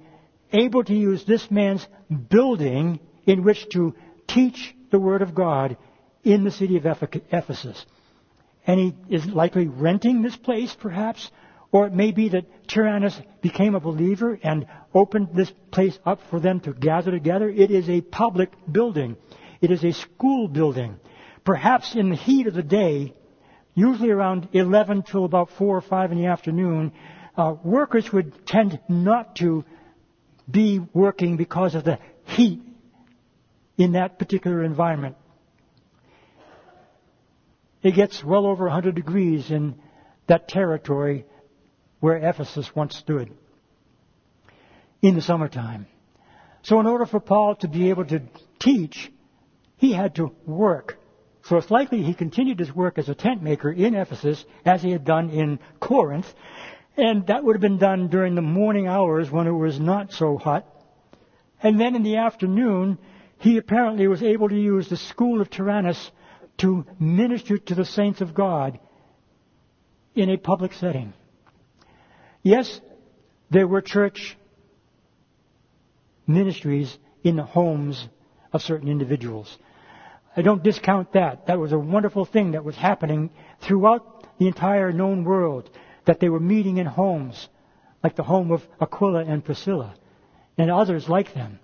able 0.54 0.84
to 0.84 0.94
use 0.94 1.24
this 1.26 1.50
man's 1.50 1.86
building 2.30 3.00
in 3.26 3.44
which 3.44 3.70
to 3.70 3.96
teach 4.28 4.76
the 4.92 5.00
Word 5.00 5.22
of 5.22 5.36
God 5.36 5.78
in 6.24 6.44
the 6.44 6.52
city 6.52 6.78
of 6.78 6.86
Ephesus. 6.86 7.86
And 8.68 8.80
he 8.80 8.96
is 9.10 9.26
likely 9.26 9.68
renting 9.68 10.22
this 10.22 10.36
place, 10.36 10.76
perhaps, 10.80 11.32
or 11.72 11.88
it 11.88 11.94
may 11.94 12.12
be 12.12 12.30
that 12.30 12.68
Tyrannus 12.68 13.20
became 13.42 13.76
a 13.76 13.80
believer 13.80 14.38
and 14.44 14.68
opened 14.94 15.30
this 15.34 15.52
place 15.72 15.98
up 16.06 16.20
for 16.30 16.40
them 16.40 16.60
to 16.62 16.74
gather 16.74 17.12
together. 17.12 17.50
It 17.50 17.72
is 17.72 17.90
a 17.90 18.02
public 18.02 18.52
building. 18.72 19.16
It 19.62 19.72
is 19.72 19.84
a 19.84 19.94
school 19.94 20.48
building. 20.48 21.00
Perhaps 21.44 21.96
in 21.96 22.10
the 22.10 22.16
heat 22.16 22.48
of 22.48 22.54
the 22.54 22.64
day, 22.64 23.14
usually 23.74 24.12
around 24.12 24.50
11 24.54 25.04
till 25.04 25.26
about 25.26 25.50
4 25.52 25.78
or 25.78 25.82
5 25.82 26.12
in 26.12 26.18
the 26.18 26.28
afternoon, 26.28 26.92
uh, 27.38 27.56
workers 27.64 28.12
would 28.12 28.46
tend 28.46 28.80
not 28.90 29.38
to 29.38 29.64
be 30.50 30.80
working 30.94 31.38
because 31.38 31.76
of 31.76 31.84
the 31.84 32.00
heat 32.26 32.62
in 33.78 33.94
that 33.94 34.20
particular 34.20 34.64
environment. 34.64 35.16
It 37.82 37.96
gets 37.96 38.24
well 38.24 38.46
over 38.46 38.66
100 38.66 38.96
degrees 38.96 39.50
in 39.50 39.76
that 40.28 40.48
territory 40.48 41.26
where 42.00 42.18
Ephesus 42.18 42.76
once 42.76 42.96
stood 42.96 43.32
in 45.02 45.16
the 45.16 45.22
summertime. 45.22 45.88
So 46.64 46.80
in 46.80 46.86
order 46.86 47.06
for 47.06 47.20
Paul 47.20 47.56
to 47.58 47.68
be 47.68 47.90
able 47.90 48.06
to 48.06 48.22
teach, 48.60 49.12
he 49.78 49.94
had 49.94 50.16
to 50.16 50.32
work. 50.46 50.98
So 51.46 51.58
it's 51.58 51.72
likely 51.72 52.04
he 52.04 52.14
continued 52.14 52.60
his 52.60 52.74
work 52.74 53.00
as 53.00 53.10
a 53.10 53.16
tent 53.16 53.42
maker 53.42 53.72
in 53.72 53.96
Ephesus 53.96 54.46
as 54.64 54.84
he 54.84 54.92
had 54.92 55.04
done 55.04 55.32
in 55.32 55.60
Corinth, 55.80 56.32
and 56.98 57.28
that 57.28 57.44
would 57.44 57.56
have 57.56 57.62
been 57.62 57.78
done 57.78 58.08
during 58.08 58.36
the 58.36 58.42
morning 58.42 58.88
hours 58.88 59.32
when 59.32 59.48
it 59.48 59.52
was 59.52 59.80
not 59.80 60.12
so 60.12 60.38
hot. 60.38 60.66
And 61.64 61.80
then 61.80 61.96
in 61.96 62.04
the 62.04 62.18
afternoon, 62.18 62.98
he 63.38 63.58
apparently 63.58 64.08
was 64.08 64.22
able 64.22 64.50
to 64.50 64.60
use 64.60 64.90
the 64.90 64.98
school 64.98 65.42
of 65.42 65.50
Tyrannus 65.50 66.12
to 66.58 66.86
minister 67.00 67.58
to 67.58 67.76
the 67.76 67.86
saints 67.86 68.22
of 68.22 68.34
God 68.34 68.80
in 70.16 70.30
a 70.30 70.38
public 70.38 70.74
setting. 70.74 71.14
Yes, 72.44 72.82
there 73.50 73.68
were 73.68 73.82
church 73.82 74.38
ministries 76.28 76.98
in 77.24 77.36
the 77.36 77.44
homes 77.44 78.08
of 78.54 78.62
certain 78.62 78.90
individuals. 78.90 79.58
I 80.36 80.42
don't 80.42 80.64
discount 80.64 81.14
that. 81.14 81.48
That 81.48 81.60
was 81.60 81.72
a 81.72 81.80
wonderful 81.80 82.26
thing 82.26 82.52
that 82.52 82.64
was 82.64 82.76
happening 82.76 83.32
throughout 83.62 84.38
the 84.40 84.48
entire 84.48 84.92
known 84.92 85.24
world 85.24 85.70
that 86.06 86.20
they 86.20 86.30
were 86.30 86.40
meeting 86.40 86.78
in 86.78 86.86
homes, 86.86 87.50
like 88.04 88.16
the 88.16 88.24
home 88.24 88.52
of 88.52 88.68
Aquila 88.80 89.24
and 89.24 89.44
Priscilla, 89.44 89.94
and 90.58 90.72
others 90.72 91.08
like 91.08 91.34
them. 91.34 91.60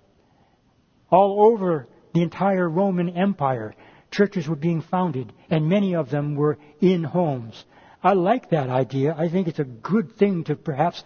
All 1.10 1.52
over 1.52 1.86
the 2.14 2.22
entire 2.22 2.68
Roman 2.68 3.10
Empire, 3.10 3.74
churches 4.10 4.48
were 4.48 4.56
being 4.56 4.80
founded, 4.80 5.32
and 5.50 5.68
many 5.68 5.94
of 5.94 6.10
them 6.10 6.34
were 6.34 6.58
in 6.80 7.04
homes. 7.04 7.64
I 8.02 8.12
like 8.12 8.50
that 8.50 8.70
idea. 8.70 9.14
I 9.16 9.28
think 9.28 9.48
it's 9.48 9.58
a 9.58 9.64
good 9.64 10.16
thing 10.16 10.44
to 10.44 10.56
perhaps 10.56 11.02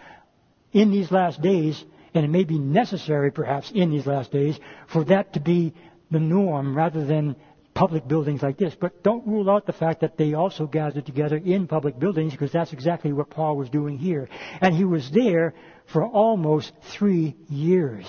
in 0.72 0.90
these 0.90 1.10
last 1.10 1.40
days, 1.40 1.82
and 2.14 2.24
it 2.24 2.28
may 2.28 2.44
be 2.44 2.58
necessary 2.58 3.30
perhaps 3.30 3.70
in 3.70 3.90
these 3.90 4.06
last 4.06 4.30
days, 4.30 4.58
for 4.86 5.04
that 5.04 5.32
to 5.34 5.40
be 5.40 5.72
the 6.10 6.20
norm 6.20 6.76
rather 6.76 7.04
than 7.04 7.36
public 7.74 8.06
buildings 8.06 8.42
like 8.42 8.58
this. 8.58 8.74
But 8.74 9.02
don't 9.02 9.26
rule 9.26 9.50
out 9.50 9.66
the 9.66 9.72
fact 9.72 10.00
that 10.00 10.16
they 10.16 10.34
also 10.34 10.66
gathered 10.66 11.06
together 11.06 11.36
in 11.36 11.66
public 11.66 11.98
buildings 11.98 12.32
because 12.32 12.52
that's 12.52 12.72
exactly 12.72 13.12
what 13.12 13.30
Paul 13.30 13.56
was 13.56 13.70
doing 13.70 13.98
here. 13.98 14.28
And 14.60 14.74
he 14.74 14.84
was 14.84 15.10
there 15.10 15.54
for 15.86 16.04
almost 16.04 16.72
three 16.92 17.36
years. 17.48 18.06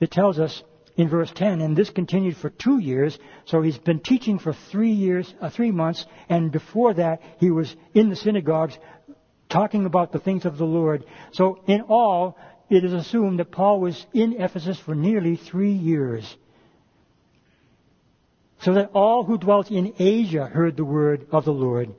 It 0.00 0.10
tells 0.10 0.38
us 0.38 0.62
in 0.96 1.08
verse 1.08 1.30
10, 1.34 1.60
and 1.60 1.76
this 1.76 1.90
continued 1.90 2.36
for 2.36 2.50
two 2.50 2.78
years, 2.78 3.16
so 3.44 3.62
he's 3.62 3.78
been 3.78 4.00
teaching 4.00 4.38
for 4.38 4.52
three 4.52 4.90
years, 4.90 5.32
uh, 5.40 5.48
three 5.48 5.70
months, 5.70 6.04
and 6.28 6.50
before 6.50 6.92
that 6.94 7.22
he 7.38 7.50
was 7.52 7.74
in 7.94 8.10
the 8.10 8.16
synagogues 8.16 8.76
talking 9.48 9.86
about 9.86 10.12
the 10.12 10.18
things 10.18 10.44
of 10.44 10.58
the 10.58 10.64
Lord. 10.64 11.04
So 11.32 11.60
in 11.66 11.82
all, 11.82 12.36
it 12.68 12.84
is 12.84 12.92
assumed 12.92 13.38
that 13.38 13.52
Paul 13.52 13.80
was 13.80 14.06
in 14.12 14.40
Ephesus 14.40 14.78
for 14.78 14.94
nearly 14.94 15.36
three 15.36 15.72
years 15.72 16.36
so 18.60 18.74
that 18.74 18.90
all 18.92 19.24
who 19.24 19.38
dwelt 19.38 19.70
in 19.70 19.94
Asia 19.98 20.46
heard 20.46 20.76
the 20.76 20.84
word 20.84 21.26
of 21.30 21.44
the 21.44 21.52
Lord, 21.52 21.94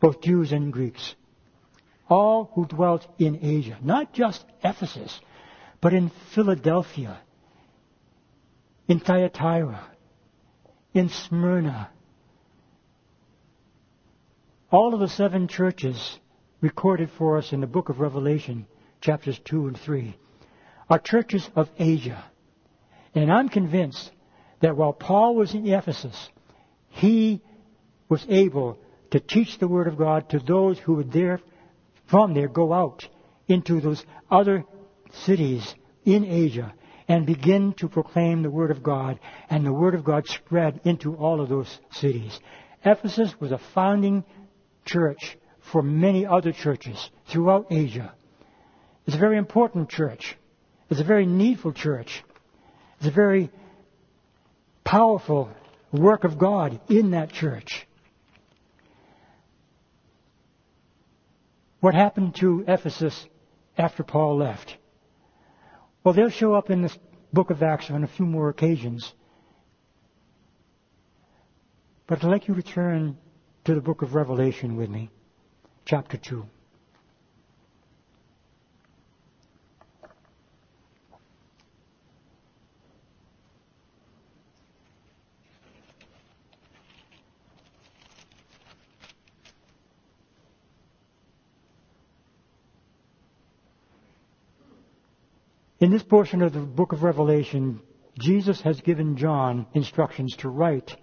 both 0.00 0.20
Jews 0.20 0.52
and 0.52 0.72
Greeks. 0.72 1.14
All 2.08 2.50
who 2.54 2.66
dwelt 2.66 3.06
in 3.18 3.38
Asia, 3.42 3.78
not 3.82 4.12
just 4.12 4.44
Ephesus, 4.62 5.18
but 5.80 5.94
in 5.94 6.10
Philadelphia, 6.34 7.18
in 8.86 9.00
Thyatira, 9.00 9.82
in 10.92 11.08
Smyrna. 11.08 11.88
All 14.70 14.92
of 14.92 15.00
the 15.00 15.08
seven 15.08 15.48
churches 15.48 16.18
recorded 16.60 17.10
for 17.10 17.38
us 17.38 17.52
in 17.52 17.60
the 17.60 17.66
book 17.66 17.88
of 17.88 18.00
Revelation, 18.00 18.66
chapters 19.00 19.38
2 19.44 19.68
and 19.68 19.78
3, 19.78 20.16
are 20.90 20.98
churches 20.98 21.48
of 21.56 21.70
Asia. 21.78 22.22
And 23.14 23.32
I'm 23.32 23.48
convinced 23.48 24.10
that 24.62 24.76
while 24.76 24.92
Paul 24.92 25.34
was 25.34 25.54
in 25.54 25.66
Ephesus, 25.66 26.30
he 26.88 27.42
was 28.08 28.24
able 28.28 28.78
to 29.10 29.20
teach 29.20 29.58
the 29.58 29.68
Word 29.68 29.88
of 29.88 29.98
God 29.98 30.30
to 30.30 30.38
those 30.38 30.78
who 30.78 30.94
would 30.94 31.12
there, 31.12 31.40
from 32.06 32.32
there 32.32 32.48
go 32.48 32.72
out 32.72 33.06
into 33.48 33.80
those 33.80 34.02
other 34.30 34.64
cities 35.24 35.74
in 36.04 36.24
Asia 36.24 36.72
and 37.08 37.26
begin 37.26 37.74
to 37.74 37.88
proclaim 37.88 38.42
the 38.42 38.50
Word 38.50 38.70
of 38.70 38.82
God, 38.82 39.18
and 39.50 39.66
the 39.66 39.72
Word 39.72 39.94
of 39.94 40.04
God 40.04 40.26
spread 40.28 40.80
into 40.84 41.16
all 41.16 41.40
of 41.40 41.48
those 41.48 41.80
cities. 41.90 42.38
Ephesus 42.84 43.34
was 43.40 43.52
a 43.52 43.60
founding 43.74 44.24
church 44.84 45.36
for 45.72 45.82
many 45.82 46.24
other 46.24 46.52
churches 46.52 47.10
throughout 47.26 47.66
Asia. 47.70 48.14
It's 49.06 49.16
a 49.16 49.20
very 49.20 49.36
important 49.36 49.88
church. 49.88 50.36
It's 50.88 51.00
a 51.00 51.04
very 51.04 51.26
needful 51.26 51.72
church. 51.72 52.22
It's 52.98 53.08
a 53.08 53.10
very 53.10 53.50
powerful 54.92 55.48
work 55.90 56.22
of 56.22 56.36
God 56.36 56.78
in 56.90 57.12
that 57.12 57.32
church. 57.32 57.86
What 61.80 61.94
happened 61.94 62.34
to 62.40 62.62
Ephesus 62.68 63.26
after 63.78 64.02
Paul 64.02 64.36
left? 64.36 64.76
Well, 66.04 66.12
they'll 66.12 66.28
show 66.28 66.52
up 66.52 66.68
in 66.68 66.82
this 66.82 66.98
book 67.32 67.48
of 67.48 67.62
Acts 67.62 67.90
on 67.90 68.04
a 68.04 68.06
few 68.06 68.26
more 68.26 68.50
occasions. 68.50 69.14
But 72.06 72.22
I'd 72.22 72.30
like 72.30 72.46
you 72.46 72.54
to 72.54 72.62
turn 72.62 73.16
to 73.64 73.74
the 73.74 73.80
book 73.80 74.02
of 74.02 74.14
Revelation 74.14 74.76
with 74.76 74.90
me, 74.90 75.08
chapter 75.86 76.18
2. 76.18 76.44
In 95.82 95.90
this 95.90 96.04
portion 96.04 96.42
of 96.42 96.52
the 96.52 96.60
book 96.60 96.92
of 96.92 97.02
Revelation, 97.02 97.80
Jesus 98.16 98.60
has 98.60 98.80
given 98.82 99.16
John 99.16 99.66
instructions 99.74 100.36
to 100.36 100.48
write 100.48 100.96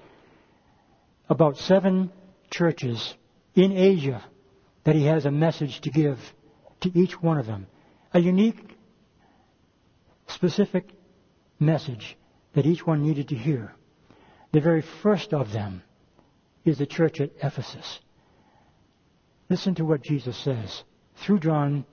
about 1.28 1.58
seven 1.58 2.14
churches 2.50 3.14
in 3.56 3.74
Asia 3.74 4.24
that 4.86 4.96
he 4.96 5.04
has 5.04 5.26
a 5.26 5.32
message 5.32 5.82
to 5.82 5.90
give 5.90 6.18
to 6.80 6.98
each 6.98 7.22
one 7.22 7.38
of 7.38 7.46
them. 7.46 7.68
A 8.14 8.22
unique, 8.22 8.78
specific 10.28 10.90
message 11.60 12.18
that 12.54 12.66
each 12.66 12.88
one 12.88 13.04
needed 13.04 13.28
to 13.28 13.36
hear. 13.36 13.74
The 14.54 14.62
very 14.62 14.82
first 15.04 15.34
of 15.34 15.52
them 15.52 15.84
is 16.64 16.78
the 16.78 16.86
church 16.86 17.20
at 17.20 17.32
Ephesus. 17.44 18.00
Listen 19.50 19.76
to 19.76 19.84
what 19.84 20.04
Jesus 20.04 20.38
says 20.38 20.86
through 21.18 21.40
John 21.40 21.84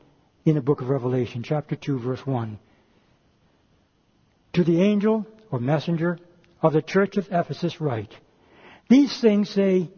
in 0.44 0.54
the 0.54 0.62
book 0.62 0.82
of 0.82 0.88
Revelation, 0.88 1.42
chapter 1.42 1.74
2, 1.74 1.98
verse 1.98 2.24
1. 2.24 2.60
To 4.56 4.64
the 4.64 4.80
angel 4.80 5.26
or 5.50 5.60
messenger 5.60 6.18
of 6.62 6.72
the 6.72 6.80
church 6.80 7.18
of 7.18 7.28
Ephesus 7.30 7.78
write, 7.78 8.14
These 8.88 9.20
things 9.20 9.50
say 9.50 9.90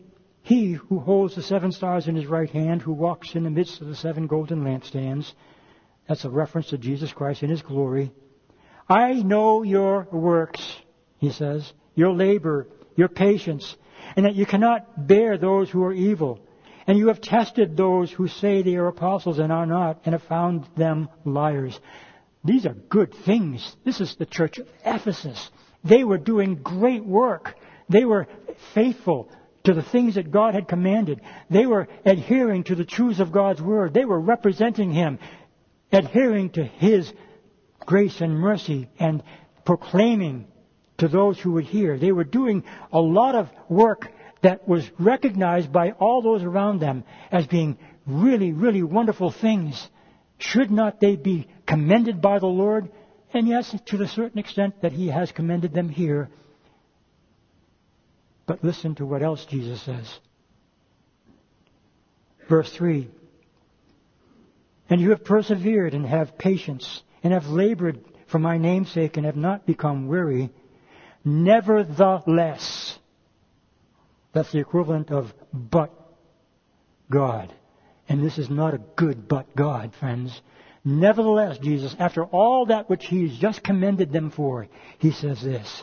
he 0.43 0.73
who 0.73 0.99
holds 0.99 1.37
the 1.37 1.43
seven 1.43 1.71
stars 1.71 2.09
in 2.09 2.17
his 2.17 2.27
right 2.27 2.51
hand, 2.51 2.83
who 2.83 2.93
walks 2.93 3.37
in 3.37 3.45
the 3.45 3.51
midst 3.51 3.81
of 3.81 3.87
the 3.87 3.95
seven 3.95 4.27
golden 4.27 4.65
lampstands. 4.65 5.33
That's 6.09 6.25
a 6.25 6.29
reference 6.29 6.71
to 6.71 6.79
Jesus 6.79 7.13
Christ 7.13 7.45
in 7.45 7.51
his 7.51 7.63
glory. 7.63 8.11
I 8.89 9.13
know 9.23 9.63
your 9.63 10.09
works, 10.11 10.61
he 11.19 11.31
says, 11.31 11.73
your 11.95 12.13
labor, 12.13 12.67
your 12.97 13.09
patience, 13.09 13.77
and 14.17 14.27
that 14.27 14.35
you 14.35 14.45
cannot 14.45 15.07
bear 15.07 15.39
those 15.39 15.71
who 15.71 15.85
are 15.85 15.95
evil. 15.95 16.41
And 16.85 16.99
you 16.99 17.07
have 17.09 17.21
tested 17.21 17.77
those 17.77 18.11
who 18.11 18.27
say 18.27 18.63
they 18.63 18.75
are 18.75 18.89
apostles 18.89 19.39
and 19.39 19.53
are 19.53 19.67
not, 19.67 20.01
and 20.05 20.15
have 20.15 20.25
found 20.25 20.67
them 20.75 21.11
liars. 21.25 21.79
These 22.45 22.67
are 22.67 22.75
good 22.75 23.15
things. 23.25 23.77
This 23.85 24.01
is 24.01 24.17
the 24.17 24.27
church 24.27 24.59
of 24.59 24.69
Ephesus. 24.85 25.51
They 25.85 26.05
were 26.05 26.19
doing 26.19 26.57
great 26.57 27.05
work. 27.05 27.55
They 27.89 28.05
were 28.05 28.27
faithful 28.75 29.31
to 29.65 29.75
the 29.75 29.83
things 29.83 30.15
that 30.15 30.31
God 30.31 30.55
had 30.55 30.69
commanded. 30.69 31.21
They 31.51 31.67
were 31.67 31.89
adhering 32.05 32.65
to 32.65 32.75
the 32.75 32.85
truths 32.85 33.21
of 33.21 33.33
God's 33.33 33.61
word. 33.61 33.93
They 33.93 34.05
were 34.05 34.21
representing 34.21 34.93
Him, 34.93 35.19
adhering 35.93 36.51
to 36.51 36.65
His 36.65 37.13
grace 37.81 38.21
and 38.21 38.39
mercy 38.39 38.89
and 38.99 39.23
proclaiming 39.65 40.47
to 40.99 41.09
those 41.09 41.39
who 41.39 41.53
would 41.53 41.65
hear. 41.65 41.99
They 41.99 42.13
were 42.13 42.25
doing 42.25 42.65
a 42.93 43.01
lot 43.01 43.35
of 43.35 43.49
work 43.69 44.11
that 44.43 44.69
was 44.69 44.89
recognized 44.99 45.73
by 45.73 45.93
all 45.93 46.23
those 46.23 46.43
around 46.43 46.81
them 46.81 47.05
as 47.31 47.47
being 47.47 47.79
really, 48.07 48.53
really 48.53 48.83
wonderful 48.83 49.31
things. 49.31 49.89
Should 50.39 50.71
not 50.71 51.01
they 51.01 51.17
be 51.17 51.49
commended 51.69 52.21
by 52.21 52.41
the 52.41 52.47
Lord? 52.47 52.91
And 53.33 53.47
yes, 53.47 53.77
to 53.87 53.97
the 53.97 54.09
certain 54.09 54.39
extent 54.39 54.83
that 54.83 54.93
He 54.93 55.09
has 55.09 55.31
commended 55.31 55.73
them 55.73 55.89
here. 55.89 56.31
But 58.47 58.65
listen 58.65 58.95
to 58.97 59.07
what 59.07 59.23
else 59.23 59.45
Jesus 59.45 59.81
says. 59.83 60.19
Verse 62.49 62.73
3 62.73 63.09
And 64.89 65.01
you 65.01 65.11
have 65.11 65.23
persevered 65.23 65.93
and 65.93 66.07
have 66.07 66.39
patience 66.39 67.03
and 67.23 67.35
have 67.35 67.47
labored 67.47 68.03
for 68.27 68.39
my 68.39 68.57
name's 68.57 68.91
sake 68.91 69.19
and 69.19 69.27
have 69.27 69.37
not 69.37 69.67
become 69.67 70.09
weary. 70.09 70.51
Nevertheless, 71.25 72.99
that's 74.33 74.53
the 74.53 74.61
equivalent 74.61 75.11
of 75.11 75.35
but 75.53 75.93
God. 77.11 77.53
And 78.09 78.25
this 78.25 78.39
is 78.39 78.49
not 78.49 78.73
a 78.73 78.81
good 78.97 79.29
but 79.29 79.55
God, 79.55 79.95
friends. 79.95 80.41
Nevertheless, 80.85 81.59
Jesus, 81.59 81.95
after 81.99 82.25
all 82.25 82.67
that 82.67 82.89
which 82.89 83.07
He's 83.07 83.37
just 83.39 83.63
commended 83.63 84.13
them 84.13 84.31
for, 84.31 84.69
He 84.99 85.13
says 85.13 85.43
this. 85.43 85.83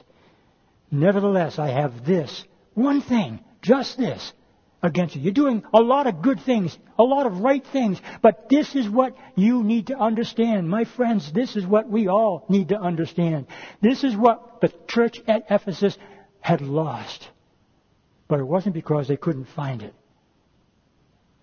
Nevertheless, 0.92 1.60
I 1.60 1.70
have 1.70 2.06
this, 2.06 2.44
one 2.74 3.02
thing, 3.02 3.44
just 3.62 3.98
this, 3.98 4.34
against 4.82 5.16
you. 5.16 5.22
You're 5.22 5.34
doing 5.34 5.64
a 5.74 5.82
lot 5.82 6.08
of 6.08 6.22
good 6.22 6.40
things, 6.42 6.78
a 6.98 7.04
lot 7.04 7.26
of 7.26 7.40
right 7.40 7.66
things, 7.74 8.00
but 8.22 8.48
this 8.50 8.76
is 8.76 8.88
what 8.88 9.16
you 9.36 9.64
need 9.64 9.88
to 9.88 9.98
understand. 9.98 10.70
My 10.70 10.86
friends, 10.86 11.32
this 11.32 11.56
is 11.56 11.66
what 11.66 11.90
we 11.90 12.08
all 12.08 12.46
need 12.50 12.70
to 12.70 12.80
understand. 12.80 13.48
This 13.82 14.04
is 14.04 14.16
what 14.16 14.62
the 14.62 14.72
church 14.88 15.20
at 15.28 15.46
Ephesus 15.50 15.98
had 16.40 16.62
lost. 16.62 17.28
But 18.28 18.40
it 18.40 18.46
wasn't 18.46 18.76
because 18.76 19.08
they 19.08 19.18
couldn't 19.18 19.48
find 19.56 19.82
it. 19.82 19.94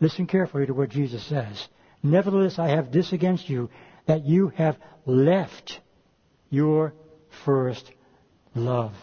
Listen 0.01 0.27
carefully 0.27 0.67
to 0.67 0.75
what 0.75 0.89
Jesus 0.89 1.23
says. 1.25 1.69
Nevertheless, 2.03 2.59
I 2.59 2.69
have 2.69 2.91
this 2.91 3.13
against 3.13 3.49
you, 3.49 3.71
that 4.07 4.25
you 4.25 4.49
have 4.49 4.77
left 5.07 5.81
your 6.51 6.95
first 7.45 7.91
love. 8.55 8.95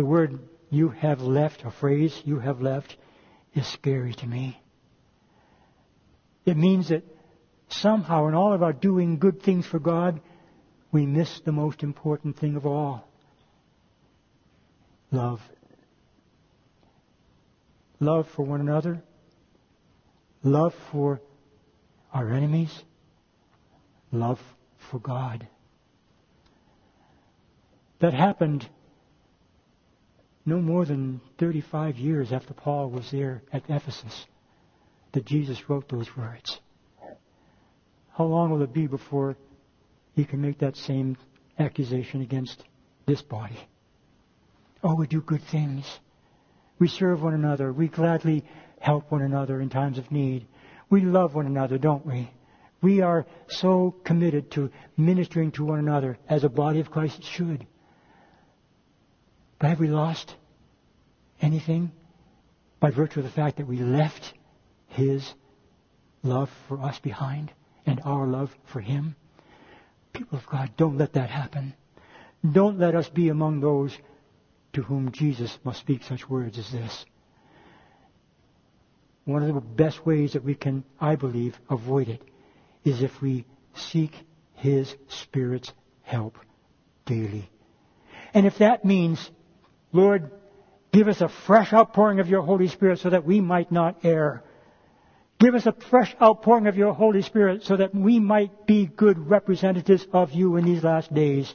the 0.00 0.06
word 0.06 0.38
you 0.70 0.88
have 0.88 1.20
left, 1.20 1.62
a 1.62 1.70
phrase 1.70 2.18
you 2.24 2.38
have 2.38 2.62
left, 2.62 2.96
is 3.54 3.66
scary 3.66 4.14
to 4.14 4.26
me. 4.26 4.58
It 6.46 6.56
means 6.56 6.88
that 6.88 7.02
somehow 7.68 8.26
in 8.28 8.32
all 8.32 8.54
of 8.54 8.62
our 8.62 8.72
doing 8.72 9.18
good 9.18 9.42
things 9.42 9.66
for 9.66 9.78
God, 9.78 10.22
we 10.90 11.04
miss 11.04 11.40
the 11.44 11.52
most 11.52 11.82
important 11.82 12.38
thing 12.38 12.56
of 12.56 12.64
all. 12.64 13.06
Love. 15.10 15.42
Love 18.00 18.26
for 18.34 18.44
one 18.44 18.60
another. 18.60 19.02
Love 20.42 20.74
for 20.90 21.20
our 22.12 22.30
enemies. 22.32 22.82
Love 24.10 24.40
for 24.90 24.98
God. 24.98 25.46
That 28.00 28.14
happened 28.14 28.66
no 30.46 30.60
more 30.60 30.86
than 30.86 31.20
35 31.38 31.98
years 31.98 32.32
after 32.32 32.54
Paul 32.54 32.88
was 32.88 33.10
there 33.10 33.42
at 33.52 33.68
Ephesus 33.68 34.26
that 35.12 35.26
Jesus 35.26 35.68
wrote 35.68 35.88
those 35.88 36.16
words. 36.16 36.58
How 38.16 38.24
long 38.24 38.50
will 38.50 38.62
it 38.62 38.72
be 38.72 38.86
before 38.86 39.36
he 40.14 40.24
can 40.24 40.40
make 40.40 40.58
that 40.58 40.76
same 40.76 41.16
accusation 41.58 42.22
against 42.22 42.64
this 43.06 43.20
body? 43.20 43.58
Oh, 44.82 44.94
we 44.94 45.06
do 45.06 45.20
good 45.20 45.42
things. 45.42 46.00
We 46.80 46.88
serve 46.88 47.22
one 47.22 47.34
another. 47.34 47.72
We 47.72 47.86
gladly 47.86 48.44
help 48.80 49.12
one 49.12 49.22
another 49.22 49.60
in 49.60 49.68
times 49.68 49.98
of 49.98 50.10
need. 50.10 50.46
We 50.88 51.02
love 51.02 51.34
one 51.34 51.46
another, 51.46 51.78
don't 51.78 52.04
we? 52.04 52.30
We 52.80 53.02
are 53.02 53.26
so 53.48 53.94
committed 54.02 54.50
to 54.52 54.70
ministering 54.96 55.52
to 55.52 55.64
one 55.64 55.78
another 55.78 56.18
as 56.26 56.42
a 56.42 56.48
body 56.48 56.80
of 56.80 56.90
Christ 56.90 57.22
should. 57.22 57.66
But 59.58 59.68
have 59.68 59.80
we 59.80 59.88
lost 59.88 60.34
anything 61.42 61.92
by 62.80 62.90
virtue 62.90 63.20
of 63.20 63.26
the 63.26 63.32
fact 63.32 63.58
that 63.58 63.66
we 63.66 63.76
left 63.76 64.32
His 64.88 65.34
love 66.22 66.50
for 66.66 66.80
us 66.80 66.98
behind 66.98 67.52
and 67.84 68.00
our 68.06 68.26
love 68.26 68.56
for 68.72 68.80
Him? 68.80 69.14
People 70.14 70.38
of 70.38 70.46
God, 70.46 70.70
don't 70.78 70.96
let 70.96 71.12
that 71.12 71.28
happen. 71.28 71.74
Don't 72.50 72.78
let 72.78 72.94
us 72.94 73.10
be 73.10 73.28
among 73.28 73.60
those 73.60 73.94
to 74.72 74.82
whom 74.82 75.12
Jesus 75.12 75.58
must 75.64 75.80
speak 75.80 76.02
such 76.04 76.28
words 76.28 76.58
as 76.58 76.70
this. 76.70 77.04
One 79.24 79.42
of 79.42 79.54
the 79.54 79.60
best 79.60 80.04
ways 80.06 80.32
that 80.32 80.44
we 80.44 80.54
can, 80.54 80.84
I 81.00 81.16
believe, 81.16 81.58
avoid 81.68 82.08
it 82.08 82.22
is 82.84 83.02
if 83.02 83.20
we 83.20 83.44
seek 83.74 84.12
His 84.54 84.94
Spirit's 85.08 85.72
help 86.02 86.38
daily. 87.06 87.50
And 88.32 88.46
if 88.46 88.58
that 88.58 88.84
means, 88.84 89.30
Lord, 89.92 90.30
give 90.92 91.08
us 91.08 91.20
a 91.20 91.28
fresh 91.28 91.72
outpouring 91.72 92.20
of 92.20 92.28
your 92.28 92.42
Holy 92.42 92.68
Spirit 92.68 93.00
so 93.00 93.10
that 93.10 93.24
we 93.24 93.40
might 93.40 93.70
not 93.70 94.04
err. 94.04 94.42
Give 95.38 95.54
us 95.54 95.66
a 95.66 95.72
fresh 95.72 96.14
outpouring 96.20 96.66
of 96.66 96.76
your 96.76 96.92
Holy 96.92 97.22
Spirit 97.22 97.62
so 97.64 97.76
that 97.76 97.94
we 97.94 98.20
might 98.20 98.66
be 98.66 98.86
good 98.86 99.30
representatives 99.30 100.06
of 100.12 100.32
you 100.32 100.56
in 100.56 100.64
these 100.64 100.84
last 100.84 101.12
days. 101.12 101.52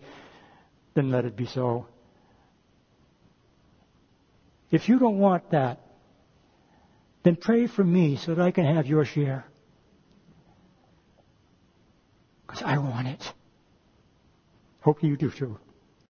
Then 0.95 1.11
let 1.11 1.26
it 1.26 1.36
be 1.36 1.45
so. 1.45 1.88
If 4.76 4.89
you 4.89 4.99
don't 4.99 5.19
want 5.19 5.51
that, 5.51 5.80
then 7.23 7.38
pray 7.38 7.65
for 7.65 7.82
me 7.82 8.17
so 8.17 8.36
that 8.36 8.41
I 8.43 8.51
can 8.51 8.65
have 8.65 8.88
your 8.88 9.05
share. 9.05 9.45
Because 12.45 12.61
I 12.61 12.78
want 12.78 13.07
it. 13.07 13.34
Hope 14.82 15.01
you 15.01 15.15
do 15.15 15.32
too. 15.32 15.57